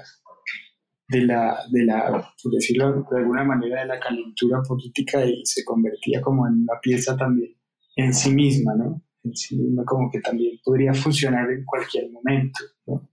de 1.09 1.21
la, 1.21 1.59
de 1.71 1.85
la, 1.85 2.33
por 2.41 2.53
decirlo 2.53 3.05
de 3.09 3.17
alguna 3.17 3.43
manera, 3.43 3.81
de 3.81 3.87
la 3.87 3.99
calentura 3.99 4.61
política 4.61 5.25
y 5.25 5.41
se 5.43 5.65
convertía 5.65 6.21
como 6.21 6.47
en 6.47 6.53
una 6.53 6.79
pieza 6.81 7.17
también 7.17 7.55
en 7.95 8.13
sí 8.13 8.31
misma, 8.31 8.75
¿no? 8.75 9.01
En 9.23 9.35
sí 9.35 9.57
misma 9.57 9.83
como 9.85 10.09
que 10.11 10.19
también 10.21 10.59
podría 10.63 10.93
funcionar 10.93 11.51
en 11.51 11.65
cualquier 11.65 12.11
momento, 12.11 12.59
¿no? 12.85 13.09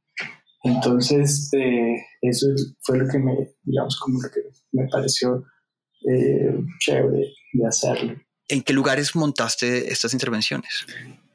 Entonces, 0.62 1.48
eh, 1.54 1.96
eso 2.20 2.48
fue 2.80 2.98
lo 2.98 3.08
que 3.08 3.18
me, 3.18 3.32
digamos, 3.62 3.98
como 3.98 4.20
lo 4.20 4.28
que 4.28 4.40
me 4.72 4.86
pareció 4.88 5.44
eh, 6.08 6.54
chévere 6.80 7.32
de 7.52 7.66
hacerlo. 7.66 8.16
¿En 8.48 8.62
qué 8.62 8.72
lugares 8.72 9.16
montaste 9.16 9.90
estas 9.90 10.12
intervenciones? 10.12 10.84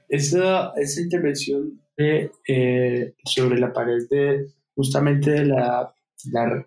Esa, 0.09 0.73
esa 0.75 1.01
intervención 1.01 1.81
de, 1.97 2.31
eh, 2.47 3.15
sobre 3.25 3.59
la 3.59 3.73
pared 3.73 4.07
de 4.09 4.47
justamente 4.75 5.31
de 5.31 5.45
la, 5.45 5.93
la, 6.25 6.65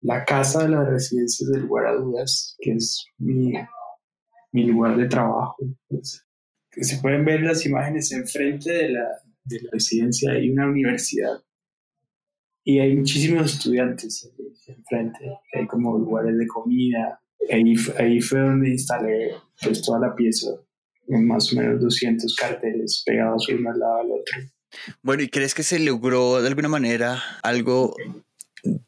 la, 0.00 0.24
casa 0.24 0.64
de 0.64 0.70
las 0.70 0.88
residencias 0.88 1.50
del 1.50 1.62
lugar 1.62 1.86
a 1.86 1.94
dudas, 1.94 2.56
que 2.60 2.72
es 2.72 3.06
mi, 3.18 3.52
mi 4.52 4.64
lugar 4.64 4.96
de 4.96 5.06
trabajo. 5.06 5.56
Pues, 5.88 6.24
que 6.70 6.84
se 6.84 6.98
pueden 6.98 7.24
ver 7.24 7.42
las 7.42 7.64
imágenes 7.64 8.12
enfrente 8.12 8.70
de 8.70 8.90
la, 8.90 9.08
de 9.44 9.62
la 9.62 9.70
residencia, 9.72 10.32
hay 10.32 10.50
una 10.50 10.66
universidad 10.66 11.42
y 12.68 12.80
hay 12.80 12.94
muchísimos 12.94 13.54
estudiantes 13.54 14.30
enfrente, 14.66 15.38
hay 15.54 15.66
como 15.66 15.96
lugares 15.96 16.36
de 16.36 16.46
comida. 16.46 17.18
Ahí, 17.50 17.74
ahí 17.98 18.20
fue 18.20 18.40
donde 18.40 18.68
instalé 18.68 19.30
pues, 19.62 19.80
toda 19.80 20.00
la 20.00 20.14
pieza 20.14 20.50
más 21.08 21.52
o 21.52 21.56
menos 21.56 21.80
200 21.80 22.34
carteles 22.36 23.02
pegados 23.06 23.48
uno 23.48 23.70
al 23.70 23.78
lado 23.78 23.98
del 23.98 24.12
otro. 24.12 24.38
Bueno, 25.02 25.22
¿y 25.22 25.28
crees 25.28 25.54
que 25.54 25.62
se 25.62 25.78
logró 25.78 26.42
de 26.42 26.48
alguna 26.48 26.68
manera 26.68 27.22
algo 27.42 27.96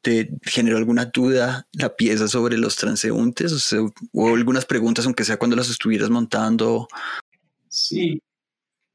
¿Te 0.01 0.31
generó 0.43 0.77
alguna 0.77 1.07
duda 1.07 1.67
la 1.73 1.97
pieza 1.97 2.29
sobre 2.29 2.57
los 2.57 2.77
transeúntes? 2.77 3.73
O, 4.13 4.35
algunas 4.35 4.67
preguntas, 4.67 5.07
aunque 5.07 5.25
sea 5.25 5.39
cuando 5.39 5.57
las 5.57 5.71
estuvieras 5.71 6.11
montando. 6.11 6.89
Sí. 7.69 8.23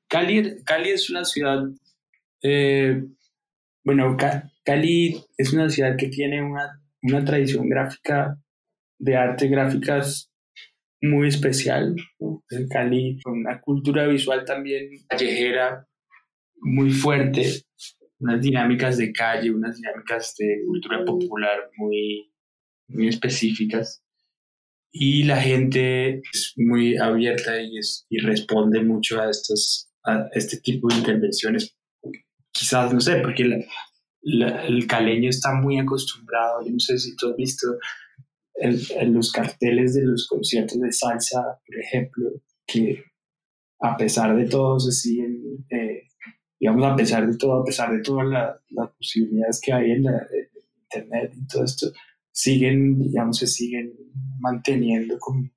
Cali, 0.07 0.63
Cali 0.63 0.89
es 0.89 1.09
una 1.09 1.25
ciudad. 1.25 1.63
Eh, 2.41 3.03
bueno, 3.83 4.17
Cali 4.63 5.23
es 5.38 5.53
una 5.53 5.69
ciudad 5.69 5.95
que 5.97 6.07
tiene 6.07 6.43
una, 6.43 6.81
una 7.01 7.23
tradición 7.25 7.69
gráfica 7.69 8.38
de 8.97 9.15
arte 9.15 9.47
gráficas 9.47 10.31
muy 11.01 11.27
especial. 11.27 11.95
En 12.49 12.67
Cali, 12.67 13.19
con 13.23 13.39
una 13.39 13.61
cultura 13.61 14.07
visual 14.07 14.45
también 14.45 14.89
callejera 15.07 15.88
muy 16.65 16.91
fuerte, 16.91 17.63
unas 18.20 18.41
dinámicas 18.41 18.97
de 18.97 19.11
calle, 19.11 19.51
unas 19.51 19.78
dinámicas 19.78 20.36
de 20.38 20.61
cultura 20.66 21.03
popular 21.05 21.70
muy, 21.78 22.32
muy 22.88 23.07
específicas. 23.07 24.01
y 24.91 25.24
la 25.24 25.41
gente 25.41 26.22
es 26.34 26.53
muy 26.55 26.95
abierta 26.97 27.61
y, 27.61 27.78
es, 27.78 28.05
y 28.09 28.20
responde 28.20 28.82
mucho 28.82 29.20
a, 29.20 29.30
estos, 29.30 29.89
a 30.05 30.30
este 30.34 30.57
tipo 30.61 30.88
de 30.88 30.95
intervenciones. 30.95 31.76
Quizás, 32.51 32.93
no 32.93 33.01
sé, 33.01 33.18
porque 33.18 33.43
el 34.24 34.88
caleño 34.88 35.30
está 35.30 35.53
muy 35.53 35.80
acostumbrado, 35.80 36.66
yo 36.66 36.72
no 36.72 36.80
sé 36.80 36.97
si 36.97 37.13
tú 37.18 37.30
has 37.30 37.36
visto 37.36 37.78
el, 38.55 39.13
los 39.13 39.32
carteles 39.32 39.93
de 39.95 40.05
los 40.05 40.28
conciertos 40.28 40.80
de 40.80 40.91
salsa, 40.91 41.41
por 41.66 41.80
ejemplo, 41.80 42.30
que 42.66 43.03
a 43.82 43.97
pesar 43.97 44.36
de 44.36 44.45
todo 44.45 44.80
se 44.80 44.91
siguen, 44.91 45.66
eh, 45.70 46.03
digamos, 46.66 46.91
a 46.91 46.95
pesar 46.95 47.28
de 47.28 47.38
todo, 47.38 47.61
a 47.61 47.63
pesar 47.63 47.91
de 47.91 48.01
todas 48.01 48.28
las 48.28 48.89
posibilidades 48.97 49.61
que 49.63 49.72
hay 49.72 49.91
en, 49.91 50.03
la, 50.03 50.28
Internet 50.91 51.32
y 51.36 51.45
todo 51.45 51.63
esto, 51.63 51.91
siguen, 52.32 52.97
digamos, 52.97 53.38
se 53.38 53.45
siguen 53.45 53.93
manteniendo 54.39 55.20
con 55.20 55.51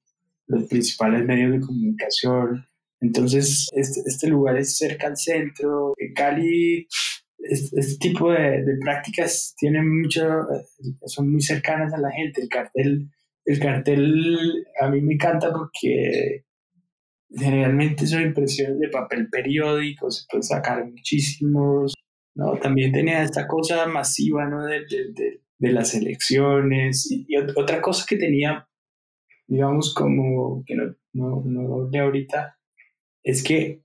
los 0.48 0.64
principales 0.64 1.24
medios 1.24 1.52
de 1.52 1.60
comunicación. 1.60 2.66
Entonces, 3.00 3.70
este, 3.72 4.02
este 4.04 4.28
lugar 4.28 4.58
es 4.58 4.76
cerca 4.76 5.06
al 5.06 5.16
centro. 5.16 5.94
En 5.96 6.12
Cali, 6.12 6.86
este, 7.38 7.96
tipo 7.98 8.30
de, 8.30 8.62
de, 8.64 8.76
prácticas 8.78 9.54
tienen 9.56 10.02
mucho, 10.02 10.28
son 11.06 11.32
muy 11.32 11.40
cercanas 11.40 11.94
a 11.94 11.98
la 11.98 12.10
gente. 12.10 12.42
El 12.42 12.50
cartel, 12.50 13.08
el 13.46 13.58
cartel 13.58 14.66
a 14.78 14.90
mí 14.90 15.00
me 15.00 15.14
encanta 15.14 15.50
porque 15.54 16.44
generalmente 17.30 18.06
son 18.06 18.22
impresiones 18.22 18.78
de 18.78 18.88
papel 18.88 19.28
periódico, 19.28 20.10
se 20.10 20.24
pueden 20.30 20.42
sacar 20.42 20.84
muchísimos, 20.84 21.94
¿no? 22.34 22.56
También 22.58 22.92
tenía 22.92 23.22
esta 23.22 23.46
cosa 23.46 23.86
masiva, 23.86 24.46
¿no? 24.46 24.64
De, 24.64 24.80
de, 24.80 25.42
de 25.58 25.72
las 25.72 25.94
elecciones 25.94 27.10
y, 27.10 27.26
otra 27.36 27.80
cosa 27.80 28.04
que 28.08 28.16
tenía, 28.16 28.68
digamos, 29.46 29.94
como 29.94 30.62
que 30.64 30.74
no, 30.74 30.94
no, 31.12 31.42
no 31.44 32.00
ahorita, 32.00 32.58
es 33.22 33.42
que 33.42 33.82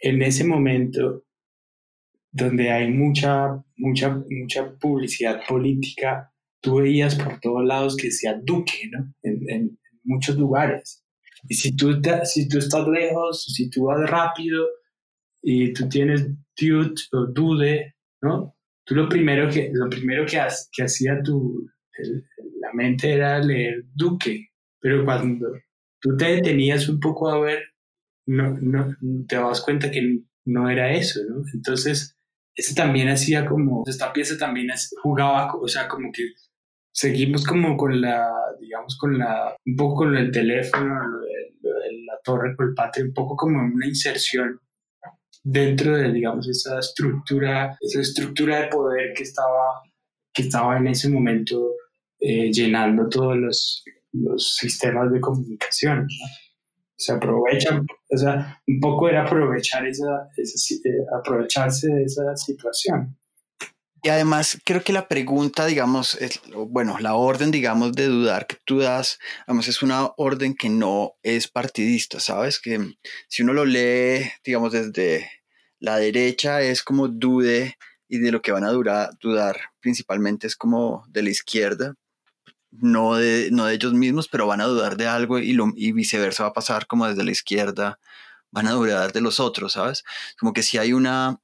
en 0.00 0.22
ese 0.22 0.44
momento 0.44 1.24
donde 2.32 2.70
hay 2.70 2.90
mucha, 2.90 3.62
mucha, 3.76 4.22
mucha 4.30 4.76
publicidad 4.78 5.40
política, 5.48 6.32
tú 6.62 6.76
veías 6.76 7.16
por 7.16 7.40
todos 7.40 7.64
lados 7.64 7.96
que 7.96 8.06
decía 8.06 8.40
Duque, 8.42 8.88
¿no? 8.90 9.12
En, 9.22 9.50
en 9.50 9.78
muchos 10.04 10.36
lugares. 10.36 10.99
Y 11.48 11.54
si 11.54 11.76
tú, 11.76 12.00
si 12.24 12.48
tú 12.48 12.58
estás 12.58 12.86
lejos, 12.88 13.44
si 13.44 13.70
tú 13.70 13.84
vas 13.84 14.08
rápido 14.08 14.66
y 15.42 15.72
tú 15.72 15.88
tienes 15.88 16.26
dude 16.56 16.94
o 17.12 17.26
dude, 17.26 17.94
¿no? 18.22 18.56
Tú 18.84 18.94
lo 18.94 19.08
primero 19.08 19.48
que, 19.48 19.70
lo 19.72 19.88
primero 19.88 20.26
que, 20.26 20.40
que 20.72 20.82
hacía 20.82 21.22
tu, 21.22 21.70
la 22.60 22.72
mente 22.72 23.12
era 23.12 23.38
leer 23.38 23.84
Duque, 23.94 24.48
pero 24.80 25.04
cuando 25.04 25.48
tú 26.00 26.16
te 26.16 26.36
detenías 26.36 26.88
un 26.88 27.00
poco 27.00 27.28
a 27.28 27.38
ver, 27.40 27.62
no, 28.26 28.56
no, 28.60 28.96
te 29.26 29.36
das 29.36 29.60
cuenta 29.60 29.90
que 29.90 30.20
no 30.44 30.70
era 30.70 30.92
eso, 30.92 31.20
¿no? 31.28 31.42
Entonces, 31.52 32.16
eso 32.54 32.74
también 32.74 33.08
hacía 33.08 33.46
como, 33.46 33.84
esta 33.86 34.12
pieza 34.12 34.36
también 34.38 34.68
jugaba, 35.02 35.54
o 35.54 35.68
sea, 35.68 35.88
como 35.88 36.10
que 36.12 36.22
seguimos 36.92 37.44
como 37.44 37.76
con 37.76 38.00
la, 38.00 38.28
digamos, 38.60 38.96
con 38.98 39.18
la, 39.18 39.56
un 39.64 39.76
poco 39.76 39.96
con 39.96 40.16
el 40.16 40.30
teléfono, 40.30 41.00
torre 42.24 42.54
patio, 42.74 43.04
un 43.04 43.12
poco 43.12 43.36
como 43.36 43.58
una 43.60 43.86
inserción 43.86 44.60
dentro 45.42 45.96
de, 45.96 46.12
digamos, 46.12 46.48
esa 46.48 46.78
estructura, 46.78 47.76
esa 47.80 48.00
estructura 48.00 48.60
de 48.60 48.68
poder 48.68 49.12
que 49.14 49.22
estaba, 49.22 49.82
que 50.32 50.42
estaba 50.42 50.76
en 50.76 50.88
ese 50.88 51.08
momento 51.08 51.74
eh, 52.20 52.50
llenando 52.52 53.08
todos 53.08 53.36
los, 53.36 53.84
los 54.12 54.56
sistemas 54.56 55.10
de 55.12 55.20
comunicación. 55.20 56.06
Se 56.96 57.12
aprovechan, 57.12 57.86
o 58.10 58.16
sea, 58.16 58.60
un 58.66 58.78
poco 58.78 59.08
era 59.08 59.24
aprovechar 59.24 59.86
esa, 59.86 60.28
esa 60.36 60.74
eh, 60.74 60.90
aprovecharse 61.18 61.88
de 61.88 62.04
esa 62.04 62.36
situación. 62.36 63.16
Y 64.02 64.08
además, 64.08 64.58
creo 64.64 64.82
que 64.82 64.92
la 64.92 65.08
pregunta, 65.08 65.66
digamos, 65.66 66.14
es, 66.14 66.40
bueno, 66.68 66.98
la 67.00 67.14
orden, 67.14 67.50
digamos, 67.50 67.92
de 67.92 68.06
dudar 68.06 68.46
que 68.46 68.56
tú 68.64 68.78
das, 68.78 69.18
además 69.46 69.68
es 69.68 69.82
una 69.82 70.10
orden 70.16 70.54
que 70.54 70.70
no 70.70 71.14
es 71.22 71.48
partidista, 71.48 72.18
¿sabes? 72.18 72.60
Que 72.60 72.96
si 73.28 73.42
uno 73.42 73.52
lo 73.52 73.64
lee, 73.66 74.30
digamos, 74.44 74.72
desde 74.72 75.30
la 75.78 75.96
derecha 75.98 76.62
es 76.62 76.82
como 76.82 77.08
dude 77.08 77.76
y 78.08 78.18
de 78.18 78.32
lo 78.32 78.40
que 78.42 78.52
van 78.52 78.64
a 78.64 78.70
durar, 78.70 79.10
dudar 79.20 79.60
principalmente 79.80 80.46
es 80.46 80.56
como 80.56 81.04
de 81.08 81.22
la 81.22 81.30
izquierda, 81.30 81.94
no 82.70 83.16
de, 83.16 83.50
no 83.52 83.66
de 83.66 83.74
ellos 83.74 83.92
mismos, 83.92 84.28
pero 84.28 84.46
van 84.46 84.60
a 84.60 84.66
dudar 84.66 84.96
de 84.96 85.06
algo 85.08 85.38
y, 85.38 85.56
y 85.76 85.92
viceversa 85.92 86.44
va 86.44 86.50
a 86.50 86.54
pasar 86.54 86.86
como 86.86 87.06
desde 87.06 87.24
la 87.24 87.32
izquierda, 87.32 87.98
van 88.50 88.66
a 88.66 88.72
dudar 88.72 89.12
de 89.12 89.20
los 89.20 89.40
otros, 89.40 89.72
¿sabes? 89.72 90.04
Como 90.38 90.52
que 90.52 90.62
si 90.62 90.78
hay 90.78 90.92
una 90.92 91.40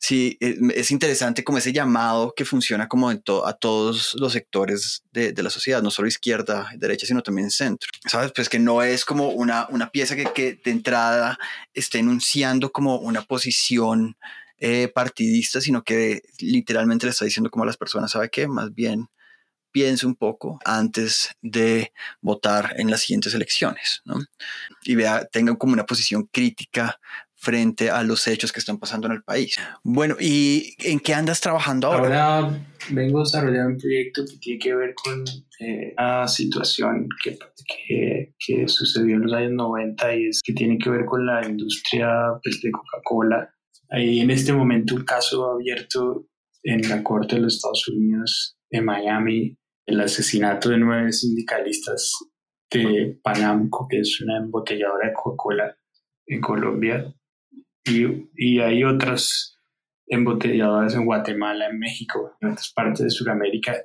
Sí, 0.00 0.36
eh, 0.40 0.56
es 0.74 0.90
interesante 0.92 1.42
como 1.42 1.58
ese 1.58 1.72
llamado 1.72 2.32
que 2.36 2.44
funciona 2.44 2.86
como 2.86 3.10
en 3.10 3.22
a 3.44 3.52
todos 3.52 4.14
los 4.14 4.32
sectores 4.32 5.02
de, 5.12 5.34
la 5.42 5.50
sociedad, 5.50 5.82
no 5.82 5.90
solo 5.90 6.08
izquierda, 6.08 6.70
derecha, 6.76 7.06
sino 7.06 7.22
también 7.22 7.50
centro. 7.50 7.88
¿Sabes? 8.06 8.32
Pues 8.34 8.48
que 8.48 8.60
no 8.60 8.82
es 8.82 9.04
como 9.04 9.30
una, 9.30 9.66
una 9.70 9.90
pieza 9.90 10.14
que, 10.14 10.24
que 10.32 10.60
de 10.64 10.70
entrada 10.70 11.38
esté 11.74 11.98
enunciando 11.98 12.70
como 12.70 12.98
una 12.98 13.22
posición 13.22 14.16
eh, 14.60 14.88
partidista, 14.88 15.60
sino 15.60 15.84
que 15.84 16.22
literalmente 16.40 17.06
le 17.06 17.10
está 17.10 17.24
diciendo 17.24 17.50
como 17.50 17.62
a 17.64 17.66
las 17.66 17.76
personas, 17.76 18.10
¿sabe 18.10 18.28
qué? 18.28 18.48
Más 18.48 18.74
bien 18.74 19.08
piense 19.70 20.06
un 20.06 20.16
poco 20.16 20.58
antes 20.64 21.30
de 21.42 21.92
votar 22.20 22.74
en 22.76 22.90
las 22.90 23.02
siguientes 23.02 23.34
elecciones, 23.34 24.02
¿no? 24.04 24.16
Y 24.82 24.96
vea, 24.96 25.26
tenga 25.26 25.56
como 25.56 25.74
una 25.74 25.86
posición 25.86 26.28
crítica 26.32 26.98
frente 27.38 27.88
a 27.88 28.02
los 28.02 28.26
hechos 28.26 28.52
que 28.52 28.58
están 28.58 28.78
pasando 28.78 29.06
en 29.06 29.14
el 29.14 29.22
país. 29.22 29.56
Bueno, 29.84 30.16
¿y 30.18 30.74
en 30.80 30.98
qué 30.98 31.14
andas 31.14 31.40
trabajando 31.40 31.86
ahora? 31.86 32.36
Ahora 32.36 32.66
vengo 32.90 33.20
desarrollando 33.20 33.74
un 33.74 33.78
proyecto 33.78 34.24
que 34.28 34.36
tiene 34.38 34.58
que 34.58 34.74
ver 34.74 34.94
con 34.94 35.24
eh, 35.60 35.94
una 35.96 36.26
situación 36.26 37.08
que, 37.22 37.38
que, 37.66 38.34
que, 38.44 38.68
sucedió 38.68 39.16
en 39.16 39.22
los 39.22 39.32
años 39.32 39.52
90 39.52 40.16
y 40.16 40.26
es 40.26 40.42
que 40.42 40.52
tiene 40.52 40.78
que 40.78 40.90
ver 40.90 41.04
con 41.04 41.24
la 41.24 41.46
industria 41.46 42.08
pues, 42.42 42.60
de 42.60 42.72
Coca-Cola. 42.72 43.54
Hay 43.90 44.18
en 44.20 44.30
este 44.30 44.52
momento 44.52 44.96
un 44.96 45.04
caso 45.04 45.52
abierto 45.52 46.26
en 46.64 46.88
la 46.88 47.04
Corte 47.04 47.36
de 47.36 47.42
los 47.42 47.54
Estados 47.54 47.86
Unidos 47.88 48.58
de 48.68 48.82
Miami, 48.82 49.56
el 49.86 50.00
asesinato 50.00 50.70
de 50.70 50.78
nueve 50.78 51.12
sindicalistas 51.12 52.12
de 52.70 53.18
Panamco, 53.22 53.86
que 53.88 54.00
es 54.00 54.20
una 54.20 54.38
embotelladora 54.38 55.06
de 55.06 55.14
Coca-Cola 55.14 55.78
en 56.26 56.40
Colombia, 56.40 57.14
y, 57.88 58.60
hay 58.60 58.84
otras 58.84 59.56
embotelladoras 60.06 60.94
en 60.94 61.04
Guatemala, 61.04 61.68
en 61.68 61.78
México, 61.78 62.32
en 62.40 62.50
otras 62.50 62.72
partes 62.72 63.04
de 63.04 63.10
Sudamérica, 63.10 63.76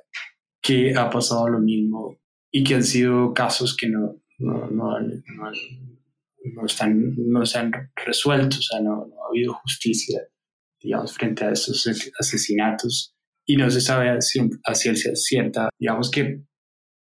que 0.62 0.94
ha 0.96 1.10
pasado 1.10 1.48
lo 1.48 1.58
mismo 1.58 2.18
y 2.50 2.64
que 2.64 2.74
han 2.74 2.84
sido 2.84 3.34
casos 3.34 3.76
que 3.76 3.88
no, 3.88 4.22
no, 4.38 4.70
no, 4.70 4.98
no, 5.00 6.66
están, 6.66 7.14
no 7.16 7.44
se 7.44 7.58
han 7.58 7.72
resuelto, 8.06 8.56
o 8.58 8.62
sea, 8.62 8.80
no, 8.80 9.02
ha 9.02 9.28
habido 9.28 9.54
justicia, 9.54 10.22
digamos, 10.80 11.12
frente 11.12 11.44
a 11.44 11.50
estos 11.50 11.86
asesinatos. 12.18 13.14
Y 13.46 13.56
no 13.56 13.68
se 13.70 13.82
sabe 13.82 14.08
a 14.08 14.20
ciencia 14.20 15.14
cierta, 15.14 15.68
digamos 15.78 16.10
que 16.10 16.40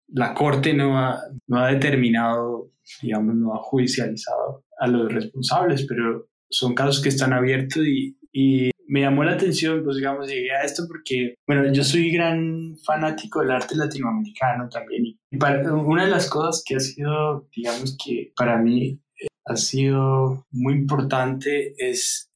la 0.07 0.33
Corte 0.33 0.73
no 0.73 0.97
ha, 0.97 1.21
no 1.47 1.59
ha 1.59 1.71
determinado, 1.71 2.71
digamos, 3.01 3.35
no 3.35 3.53
ha 3.53 3.59
judicializado 3.59 4.65
a 4.79 4.87
los 4.87 5.13
responsables, 5.13 5.85
pero 5.87 6.30
son 6.51 6.75
casos 6.75 7.01
que 7.01 7.09
están 7.09 7.33
abiertos 7.33 7.83
y, 7.85 8.17
y 8.31 8.71
me 8.91 9.01
llamó 9.01 9.23
la 9.23 9.33
atención, 9.33 9.83
pues 9.85 9.95
digamos, 9.95 10.27
llegué 10.27 10.51
a 10.51 10.63
esto 10.63 10.83
porque, 10.85 11.35
bueno, 11.47 11.71
yo 11.71 11.81
soy 11.81 12.11
gran 12.11 12.75
fanático 12.85 13.39
del 13.39 13.51
arte 13.51 13.75
latinoamericano 13.75 14.67
también. 14.69 15.17
Y 15.31 15.37
para, 15.37 15.73
una 15.73 16.03
de 16.03 16.11
las 16.11 16.29
cosas 16.29 16.61
que 16.65 16.75
ha 16.75 16.79
sido, 16.81 17.47
digamos, 17.55 17.97
que 18.03 18.33
para 18.35 18.57
mí 18.57 19.01
ha 19.45 19.55
sido 19.55 20.45
muy 20.51 20.73
importante 20.73 21.73
es 21.77 22.31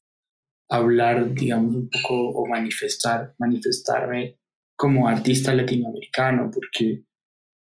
hablar, 0.70 1.34
digamos, 1.34 1.74
un 1.74 1.90
poco 1.90 2.30
o 2.30 2.46
manifestar, 2.46 3.34
manifestarme 3.38 4.38
como 4.76 5.08
artista 5.08 5.54
latinoamericano, 5.54 6.50
porque 6.50 7.04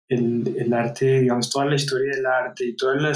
el, 0.09 0.73
arte, 0.73 1.21
digamos, 1.21 1.49
toda 1.49 1.65
la 1.65 1.75
historia 1.75 2.15
del 2.15 2.25
arte 2.25 2.65
y 2.65 2.75
toda 2.75 2.95
la, 2.95 3.13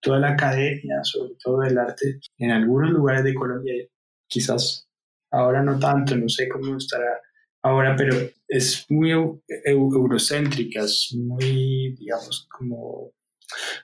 toda 0.00 0.18
la 0.18 0.30
academia, 0.30 1.00
sobre 1.02 1.34
todo 1.42 1.60
del 1.60 1.78
arte, 1.78 2.20
en 2.38 2.50
algunos 2.50 2.90
lugares 2.90 3.24
de 3.24 3.34
Colombia, 3.34 3.74
quizás 4.26 4.88
ahora 5.30 5.62
no 5.62 5.78
tanto, 5.78 6.16
no 6.16 6.28
sé 6.28 6.48
cómo 6.48 6.76
estará 6.76 7.20
ahora, 7.62 7.94
pero 7.96 8.16
es 8.48 8.86
muy 8.88 9.10
eurocéntrica, 9.64 10.82
es 10.82 11.14
muy, 11.16 11.94
digamos, 11.98 12.48
como, 12.50 13.12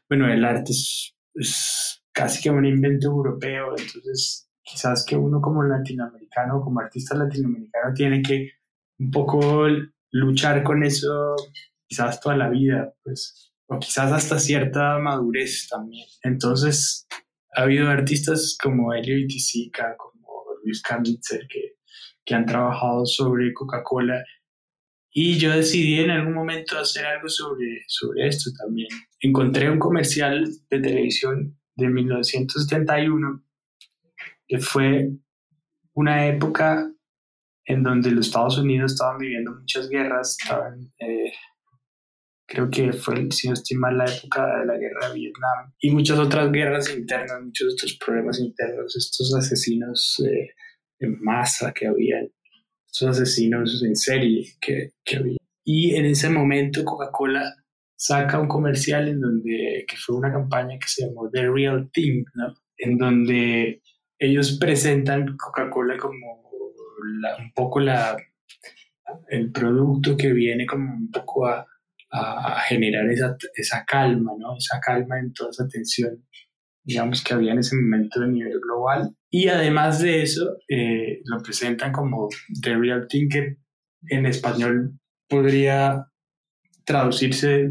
bueno, 0.09 0.33
el 0.33 0.45
arte 0.45 0.73
es, 0.73 1.15
es 1.35 2.03
casi 2.13 2.43
que 2.43 2.51
un 2.51 2.65
invento 2.65 3.09
europeo, 3.09 3.75
entonces 3.77 4.49
quizás 4.63 5.05
que 5.07 5.17
uno 5.17 5.41
como 5.41 5.63
latinoamericano, 5.63 6.61
como 6.61 6.81
artista 6.81 7.15
latinoamericano, 7.15 7.95
tiene 7.95 8.23
que 8.23 8.51
un 8.99 9.11
poco 9.11 9.67
luchar 10.11 10.63
con 10.63 10.83
eso 10.83 11.37
quizás 11.87 12.21
toda 12.21 12.37
la 12.37 12.49
vida, 12.49 12.95
pues 13.03 13.53
o 13.69 13.79
quizás 13.79 14.13
hasta 14.13 14.39
cierta 14.39 14.99
madurez 14.99 15.69
también. 15.69 16.07
Entonces, 16.23 17.07
ha 17.55 17.63
habido 17.63 17.89
artistas 17.89 18.57
como 18.63 18.95
Elio 18.95 19.19
Itisica, 19.19 19.97
como 19.97 20.45
Luis 20.65 20.83
Kamitzer, 20.83 21.49
que, 21.49 21.77
que 22.25 22.35
han 22.35 22.47
trabajado 22.47 23.07
sobre 23.07 23.53
Coca-Cola 23.53 24.23
y 25.19 25.39
yo 25.39 25.51
decidí 25.51 25.99
en 26.01 26.11
algún 26.11 26.35
momento 26.35 26.79
hacer 26.79 27.07
algo 27.07 27.27
sobre, 27.31 27.85
sobre 27.87 28.29
esto 28.29 28.51
también. 28.59 28.89
Encontré 29.19 29.71
un 29.71 29.79
comercial 29.79 30.47
de 30.69 30.79
televisión 30.79 31.59
de 31.75 31.89
1971 31.89 33.43
que 34.47 34.59
fue 34.59 35.09
una 35.95 36.27
época 36.27 36.93
en 37.65 37.83
donde 37.83 38.11
los 38.11 38.27
Estados 38.27 38.59
Unidos 38.59 38.93
estaban 38.93 39.17
viviendo 39.17 39.53
muchas 39.53 39.89
guerras, 39.89 40.37
estaban, 40.39 40.93
eh, 40.99 41.33
creo 42.47 42.71
que 42.71 42.93
fue, 42.93 43.27
si 43.31 43.49
no 43.49 43.55
estoy 43.55 43.77
mal, 43.77 43.99
la 43.99 44.05
época 44.05 44.61
de 44.61 44.67
la 44.67 44.79
guerra 44.79 45.09
de 45.09 45.15
Vietnam 45.15 45.73
y 45.81 45.91
muchas 45.91 46.19
otras 46.19 46.51
guerras 46.53 46.95
internas, 46.95 47.43
muchos 47.43 47.75
otros 47.75 47.99
problemas 48.05 48.41
internos, 48.41 48.97
estos 48.97 49.35
asesinos 49.35 50.23
eh, 50.25 50.51
en 51.01 51.21
masa 51.21 51.73
que 51.73 51.89
habían, 51.89 52.31
estos 52.87 53.09
asesinos 53.09 53.83
en 53.85 53.97
serie 53.97 54.47
que, 54.61 54.93
que 55.05 55.17
había. 55.17 55.37
Y 55.65 55.97
en 55.97 56.07
ese 56.07 56.31
momento 56.31 56.85
Coca-Cola 56.85 57.53
saca 57.97 58.39
un 58.39 58.49
comercial 58.49 59.09
en 59.09 59.21
donde, 59.21 59.85
que 59.89 59.97
fue 59.97 60.17
una 60.17 60.33
campaña 60.33 60.79
que 60.79 60.87
se 60.87 61.07
llamó 61.07 61.29
The 61.31 61.51
Real 61.51 61.91
Thing, 61.93 62.25
¿no? 62.35 62.55
En 62.79 62.99
donde 62.99 63.83
ellos 64.19 64.59
presentan 64.61 65.37
Coca-Cola 65.37 65.97
como 65.97 66.47
un 67.39 67.53
poco 67.55 67.81
la, 67.81 68.17
el 69.29 69.51
producto 69.51 70.17
que 70.17 70.33
viene 70.33 70.67
como 70.67 70.95
un 70.95 71.11
poco 71.11 71.47
a, 71.47 71.67
a 72.17 72.61
generar 72.61 73.09
esa, 73.11 73.37
esa, 73.55 73.85
calma, 73.85 74.33
¿no? 74.39 74.57
Esa 74.57 74.81
calma 74.81 75.19
en 75.19 75.33
toda 75.33 75.51
esa 75.51 75.67
tensión, 75.69 76.25
digamos, 76.85 77.23
que 77.23 77.35
había 77.35 77.53
en 77.53 77.59
ese 77.59 77.77
momento 77.77 78.23
a 78.23 78.27
nivel 78.27 78.61
global. 78.61 79.15
Y 79.31 79.49
además 79.49 80.01
de 80.01 80.23
eso, 80.23 80.57
eh, 80.69 81.21
lo 81.25 81.43
presentan 81.43 81.93
como 81.93 82.29
The 82.63 82.77
Real 82.77 83.07
Thing, 83.09 83.29
que 83.29 83.57
en 84.09 84.27
español 84.27 84.99
podría 85.29 86.07
traducirse 86.85 87.71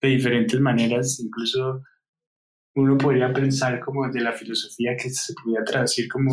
de 0.00 0.08
diferentes 0.08 0.60
maneras, 0.60 1.20
incluso 1.20 1.82
uno 2.74 2.96
podría 2.96 3.32
pensar 3.32 3.80
como 3.80 4.08
de 4.10 4.20
la 4.20 4.32
filosofía 4.32 4.96
que 4.96 5.10
se 5.10 5.34
podría 5.34 5.64
traducir 5.64 6.08
como 6.08 6.32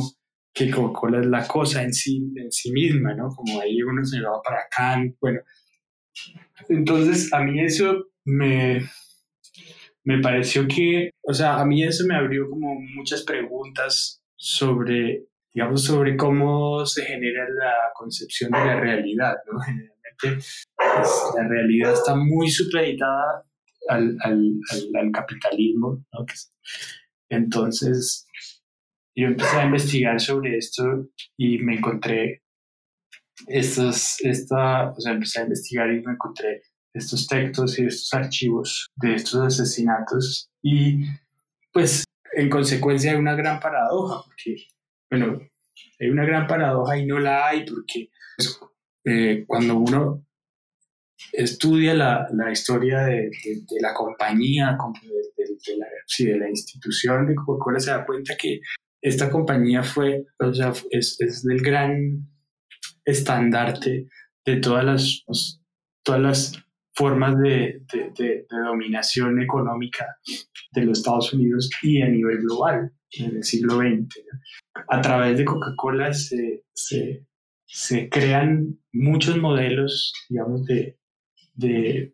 que 0.53 0.69
Coca-Cola 0.71 1.19
es 1.19 1.27
la 1.27 1.47
cosa 1.47 1.83
en 1.83 1.93
sí, 1.93 2.31
en 2.35 2.51
sí 2.51 2.71
misma, 2.71 3.13
¿no? 3.13 3.29
Como 3.29 3.61
ahí 3.61 3.81
uno 3.81 4.03
se 4.03 4.21
va 4.21 4.41
para 4.41 4.65
Kant, 4.69 5.15
bueno. 5.19 5.41
Entonces, 6.67 7.33
a 7.33 7.41
mí 7.41 7.61
eso 7.61 8.05
me, 8.25 8.81
me 10.03 10.19
pareció 10.19 10.67
que, 10.67 11.11
o 11.21 11.33
sea, 11.33 11.59
a 11.59 11.65
mí 11.65 11.83
eso 11.83 12.05
me 12.07 12.15
abrió 12.15 12.49
como 12.49 12.79
muchas 12.95 13.23
preguntas 13.23 14.23
sobre, 14.35 15.25
digamos, 15.53 15.83
sobre 15.83 16.15
cómo 16.15 16.85
se 16.85 17.03
genera 17.03 17.47
la 17.49 17.73
concepción 17.93 18.51
de 18.51 18.59
la 18.59 18.79
realidad, 18.79 19.35
¿no? 19.51 19.59
Generalmente, 19.59 20.47
pues, 20.77 21.33
la 21.35 21.47
realidad 21.47 21.93
está 21.93 22.15
muy 22.15 22.49
supeditada 22.49 23.45
al, 23.87 24.17
al, 24.21 24.53
al, 24.99 25.11
capitalismo, 25.11 26.03
¿no? 26.13 26.25
Entonces, 27.29 28.27
yo 29.15 29.27
empecé 29.27 29.57
a 29.57 29.65
investigar 29.65 30.19
sobre 30.19 30.57
esto 30.57 31.09
y 31.37 31.59
me 31.59 31.75
encontré 31.75 32.43
estos, 33.47 34.17
esta, 34.21 34.91
o 34.91 34.99
sea, 34.99 35.13
empecé 35.13 35.39
a 35.39 35.43
investigar 35.43 35.91
y 35.91 36.01
me 36.01 36.13
encontré 36.13 36.63
estos 36.93 37.27
textos 37.27 37.77
y 37.79 37.85
estos 37.85 38.13
archivos 38.13 38.89
de 38.95 39.15
estos 39.15 39.41
asesinatos 39.41 40.49
y 40.61 41.05
pues 41.71 42.03
en 42.33 42.49
consecuencia 42.49 43.11
hay 43.11 43.17
una 43.17 43.35
gran 43.35 43.59
paradoja, 43.59 44.23
porque, 44.25 44.55
bueno, 45.09 45.39
hay 45.99 46.09
una 46.09 46.25
gran 46.25 46.47
paradoja 46.47 46.97
y 46.97 47.05
no 47.05 47.19
la 47.19 47.47
hay 47.47 47.65
porque 47.65 48.09
pues, 48.37 48.59
eh, 49.05 49.43
cuando 49.47 49.77
uno 49.77 50.25
estudia 51.33 51.93
la, 51.93 52.27
la 52.33 52.51
historia 52.51 53.01
de, 53.01 53.29
de, 53.43 53.81
la 53.81 53.93
compañía, 53.93 54.77
de, 55.01 55.43
de 55.45 55.77
la, 55.77 55.87
sí, 56.05 56.25
de 56.25 56.37
la 56.37 56.49
institución 56.49 57.27
de 57.27 57.35
Coca-Cola, 57.35 57.79
se 57.79 57.91
da 57.91 58.05
cuenta 58.05 58.35
que 58.37 58.61
esta 59.01 59.29
compañía 59.29 59.83
fue, 59.83 60.25
o 60.39 60.53
sea, 60.53 60.73
es, 60.91 61.19
es 61.19 61.43
del 61.43 61.61
gran 61.61 62.27
estandarte 63.09 64.07
de 64.45 64.55
todas 64.57 64.85
las, 64.85 65.23
pues, 65.25 65.61
todas 66.03 66.21
las 66.21 66.63
formas 66.93 67.37
de, 67.39 67.81
de, 67.93 68.11
de, 68.17 68.45
dominación 68.49 69.41
económica 69.41 70.17
de 70.71 70.85
los 70.85 70.99
Estados 70.99 71.33
Unidos 71.33 71.69
y 71.81 72.01
a 72.01 72.09
nivel 72.09 72.39
global 72.39 72.91
en 73.11 73.37
el 73.37 73.43
siglo 73.43 73.77
XX. 73.77 74.21
A 74.87 75.01
través 75.01 75.37
de 75.37 75.45
Coca-Cola 75.45 76.13
se, 76.13 76.65
se, 76.73 77.25
se, 77.65 78.09
crean 78.09 78.79
muchos 78.91 79.37
modelos, 79.37 80.13
digamos, 80.29 80.65
de, 80.65 80.99
de 81.53 82.13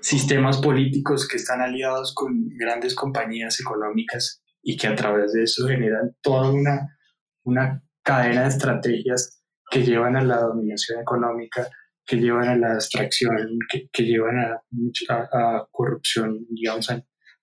sistemas 0.00 0.58
políticos 0.58 1.28
que 1.28 1.36
están 1.36 1.60
aliados 1.60 2.14
con 2.14 2.48
grandes 2.48 2.94
compañías 2.94 3.60
económicas 3.60 4.42
y 4.62 4.76
que 4.76 4.88
a 4.88 4.94
través 4.94 5.32
de 5.32 5.44
eso 5.44 5.68
generan 5.68 6.16
toda 6.20 6.50
una, 6.50 6.98
una 7.44 7.82
cadena 8.02 8.42
de 8.42 8.48
estrategias 8.48 9.43
que 9.74 9.82
llevan 9.82 10.14
a 10.14 10.22
la 10.22 10.38
dominación 10.38 11.00
económica, 11.00 11.68
que 12.06 12.16
llevan 12.16 12.46
a 12.46 12.56
la 12.56 12.74
abstracción, 12.74 13.58
que, 13.68 13.88
que 13.92 14.04
llevan 14.04 14.38
a, 14.38 14.62
a, 15.10 15.68
corrupción, 15.68 16.46
digamos. 16.48 16.88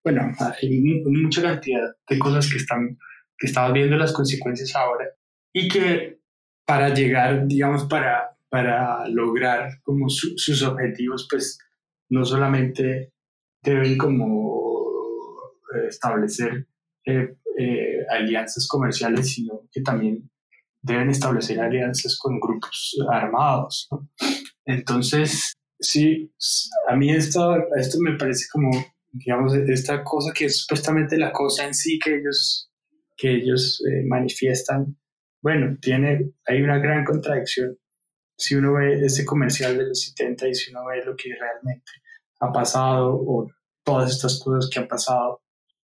bueno, 0.01 0.31
hay 0.39 0.79
mucha 1.03 1.41
cantidad 1.41 1.93
de 2.09 2.19
cosas 2.19 2.49
que, 2.49 2.57
están, 2.57 2.97
que 3.37 3.47
estamos 3.47 3.73
viendo 3.73 3.97
las 3.97 4.13
consecuencias 4.13 4.73
ahora 4.77 5.07
y 5.51 5.67
que 5.67 6.21
para 6.65 6.93
llegar, 6.93 7.47
digamos, 7.47 7.83
para, 7.83 8.37
para 8.47 9.05
lograr 9.09 9.81
como 9.83 10.07
sus 10.07 10.63
objetivos, 10.63 11.27
pues 11.29 11.59
no 12.09 12.23
solamente 12.23 13.11
deben 13.61 13.97
como 13.97 15.51
eh, 15.75 15.87
establecer 15.89 16.65
eh, 17.05 17.35
eh, 17.59 18.05
alianzas 18.09 18.69
comerciales, 18.69 19.33
sino 19.33 19.67
que 19.69 19.81
también 19.81 20.30
deben 20.81 21.09
establecer 21.09 21.59
alianzas 21.59 22.17
con 22.17 22.39
grupos 22.39 22.95
armados. 23.11 23.89
Entonces, 24.65 25.53
sí, 25.79 26.33
a 26.89 26.95
mí 26.95 27.11
esto, 27.11 27.55
esto 27.75 27.97
me 27.99 28.17
parece 28.17 28.45
como, 28.51 28.71
digamos, 29.11 29.53
esta 29.55 30.03
cosa 30.03 30.31
que 30.33 30.45
es 30.45 30.61
supuestamente 30.61 31.17
la 31.17 31.31
cosa 31.31 31.65
en 31.65 31.73
sí 31.73 31.99
que 31.99 32.17
ellos, 32.17 32.71
que 33.15 33.35
ellos 33.35 33.83
eh, 33.85 34.03
manifiestan. 34.07 34.97
Bueno, 35.41 35.77
tiene, 35.81 36.31
hay 36.45 36.61
una 36.61 36.77
gran 36.77 37.03
contradicción. 37.03 37.77
Si 38.37 38.55
uno 38.55 38.73
ve 38.73 39.05
ese 39.05 39.25
comercial 39.25 39.77
de 39.77 39.87
los 39.87 40.01
70 40.01 40.47
y 40.47 40.55
si 40.55 40.71
uno 40.71 40.85
ve 40.85 41.03
lo 41.05 41.15
que 41.15 41.29
realmente 41.35 41.91
ha 42.39 42.51
pasado 42.51 43.13
o 43.13 43.47
todas 43.83 44.11
estas 44.11 44.39
cosas 44.39 44.69
que 44.71 44.79
han 44.79 44.87
pasado, 44.87 45.41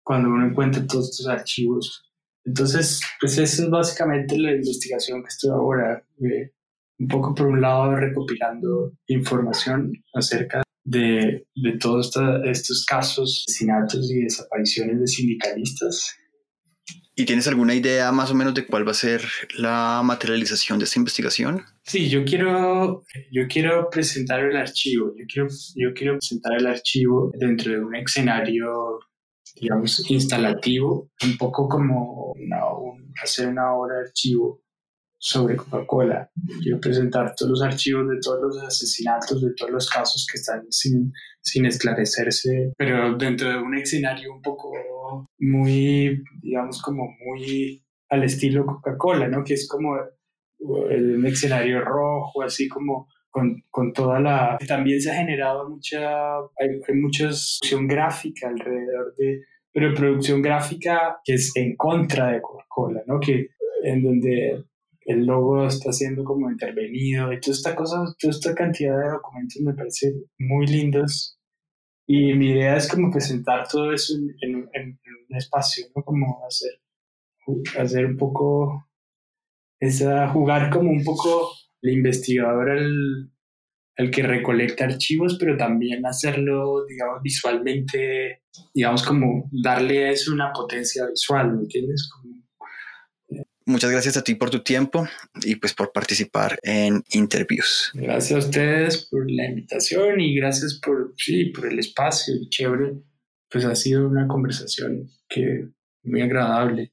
cuando 0.03 0.29
uno 0.29 0.45
encuentra 0.45 0.85
todos 0.85 1.09
estos 1.09 1.27
archivos. 1.27 2.03
Entonces, 2.45 3.01
pues 3.19 3.37
esa 3.37 3.63
es 3.63 3.69
básicamente 3.69 4.37
la 4.37 4.51
investigación 4.51 5.21
que 5.21 5.29
estoy 5.29 5.51
ahora, 5.51 6.03
eh, 6.19 6.51
un 6.99 7.07
poco 7.07 7.33
por 7.33 7.47
un 7.47 7.61
lado 7.61 7.95
recopilando 7.95 8.93
información 9.07 9.91
acerca 10.13 10.63
de, 10.83 11.47
de 11.55 11.77
todos 11.79 12.11
estos 12.45 12.85
casos, 12.85 13.45
asesinatos 13.47 14.11
y 14.11 14.23
desapariciones 14.23 14.99
de 14.99 15.07
sindicalistas. 15.07 16.17
¿Y 17.15 17.25
tienes 17.25 17.47
alguna 17.47 17.75
idea 17.75 18.11
más 18.11 18.31
o 18.31 18.35
menos 18.35 18.55
de 18.55 18.65
cuál 18.65 18.87
va 18.87 18.91
a 18.91 18.95
ser 18.95 19.21
la 19.55 20.01
materialización 20.03 20.79
de 20.79 20.85
esta 20.85 20.99
investigación? 20.99 21.63
Sí, 21.83 22.09
yo 22.09 22.25
quiero, 22.25 23.03
yo 23.31 23.47
quiero 23.47 23.87
presentar 23.91 24.43
el 24.43 24.57
archivo, 24.57 25.13
yo 25.15 25.25
quiero, 25.31 25.47
yo 25.75 25.93
quiero 25.93 26.17
presentar 26.17 26.53
el 26.57 26.65
archivo 26.65 27.31
dentro 27.37 27.71
de 27.71 27.79
un 27.79 27.95
escenario 27.95 28.99
digamos, 29.55 30.09
instalativo, 30.09 31.09
un 31.23 31.37
poco 31.37 31.67
como 31.67 32.33
hacer 33.21 33.47
una 33.47 33.73
obra 33.73 33.95
de 33.95 34.07
archivo 34.07 34.61
sobre 35.17 35.55
Coca-Cola. 35.55 36.29
Quiero 36.61 36.79
presentar 36.81 37.33
todos 37.35 37.51
los 37.51 37.61
archivos 37.61 38.09
de 38.09 38.19
todos 38.21 38.41
los 38.41 38.63
asesinatos, 38.63 39.41
de 39.41 39.53
todos 39.55 39.71
los 39.71 39.89
casos 39.89 40.27
que 40.29 40.37
están 40.37 40.65
sin, 40.69 41.13
sin 41.41 41.65
esclarecerse, 41.65 42.73
pero 42.77 43.15
dentro 43.15 43.49
de 43.49 43.57
un 43.57 43.77
escenario 43.77 44.33
un 44.33 44.41
poco 44.41 44.71
muy, 45.39 46.21
digamos, 46.41 46.81
como 46.81 47.07
muy 47.25 47.83
al 48.09 48.23
estilo 48.23 48.65
Coca-Cola, 48.65 49.27
¿no? 49.27 49.43
Que 49.43 49.53
es 49.53 49.67
como 49.67 49.95
el, 50.89 51.25
escenario 51.25 51.81
rojo, 51.81 52.41
así 52.41 52.67
como 52.67 53.07
con, 53.33 53.63
con, 53.71 53.91
toda 53.91 54.19
la... 54.19 54.57
También 54.67 55.01
se 55.01 55.11
ha 55.11 55.15
generado 55.15 55.67
mucha, 55.67 56.37
hay, 56.37 56.69
hay 56.87 56.95
mucha 56.95 57.29
acción 57.29 57.87
gráfica 57.87 58.47
alrededor 58.47 59.15
de, 59.17 59.41
pero 59.73 59.93
producción 59.95 60.41
gráfica 60.41 61.17
que 61.25 61.33
es 61.33 61.51
en 61.55 61.75
contra 61.75 62.31
de 62.31 62.41
Coca-Cola, 62.41 63.01
¿no? 63.07 63.19
Que 63.19 63.47
en 63.83 64.03
donde 64.03 64.63
el 65.05 65.25
logo 65.25 65.65
está 65.65 65.91
siendo 65.91 66.23
como 66.23 66.49
intervenido 66.49 67.33
y 67.33 67.39
toda 67.39 67.55
esta 67.55 67.75
cosa, 67.75 67.97
toda 68.19 68.31
esta 68.31 68.53
cantidad 68.53 68.97
de 68.97 69.09
documentos 69.09 69.61
me 69.61 69.73
parece 69.73 70.13
muy 70.37 70.67
lindos 70.67 71.37
Y 72.07 72.35
mi 72.35 72.51
idea 72.51 72.77
es 72.77 72.87
como 72.87 73.11
presentar 73.11 73.67
todo 73.67 73.91
eso 73.91 74.13
en, 74.41 74.55
un 74.55 75.35
espacio, 75.35 75.87
¿no? 75.95 76.03
Como 76.03 76.45
hacer, 76.45 76.71
hacer 77.79 78.05
un 78.05 78.17
poco, 78.17 78.87
esa, 79.79 80.27
jugar 80.29 80.69
como 80.69 80.91
un 80.91 81.03
poco 81.03 81.49
el 81.83 81.93
investigador, 81.93 82.71
el, 82.71 83.29
el 83.95 84.11
que 84.11 84.23
recolecta 84.23 84.85
archivos, 84.85 85.37
pero 85.39 85.55
también 85.55 86.05
hacerlo, 86.05 86.85
digamos, 86.87 87.21
visualmente, 87.21 88.41
digamos, 88.73 89.03
como 89.03 89.49
darle 89.51 90.05
a 90.05 90.11
eso 90.11 90.33
una 90.33 90.51
potencia 90.51 91.05
visual, 91.07 91.53
¿me 91.53 91.61
entiendes? 91.61 92.09
Muchas 93.65 93.91
gracias 93.91 94.17
a 94.17 94.23
ti 94.23 94.35
por 94.35 94.49
tu 94.49 94.61
tiempo 94.61 95.07
y 95.41 95.55
pues 95.55 95.73
por 95.73 95.93
participar 95.93 96.59
en 96.63 97.01
interviews. 97.11 97.91
Gracias 97.93 98.31
a 98.43 98.45
ustedes 98.47 99.07
por 99.09 99.29
la 99.29 99.45
invitación 99.45 100.19
y 100.19 100.35
gracias 100.35 100.81
por, 100.83 101.13
sí, 101.17 101.45
por 101.45 101.67
el 101.71 101.79
espacio, 101.79 102.33
chévere. 102.49 102.93
Pues 103.49 103.63
ha 103.65 103.75
sido 103.75 104.07
una 104.09 104.27
conversación 104.27 105.09
que 105.29 105.69
muy 106.03 106.21
agradable. 106.21 106.91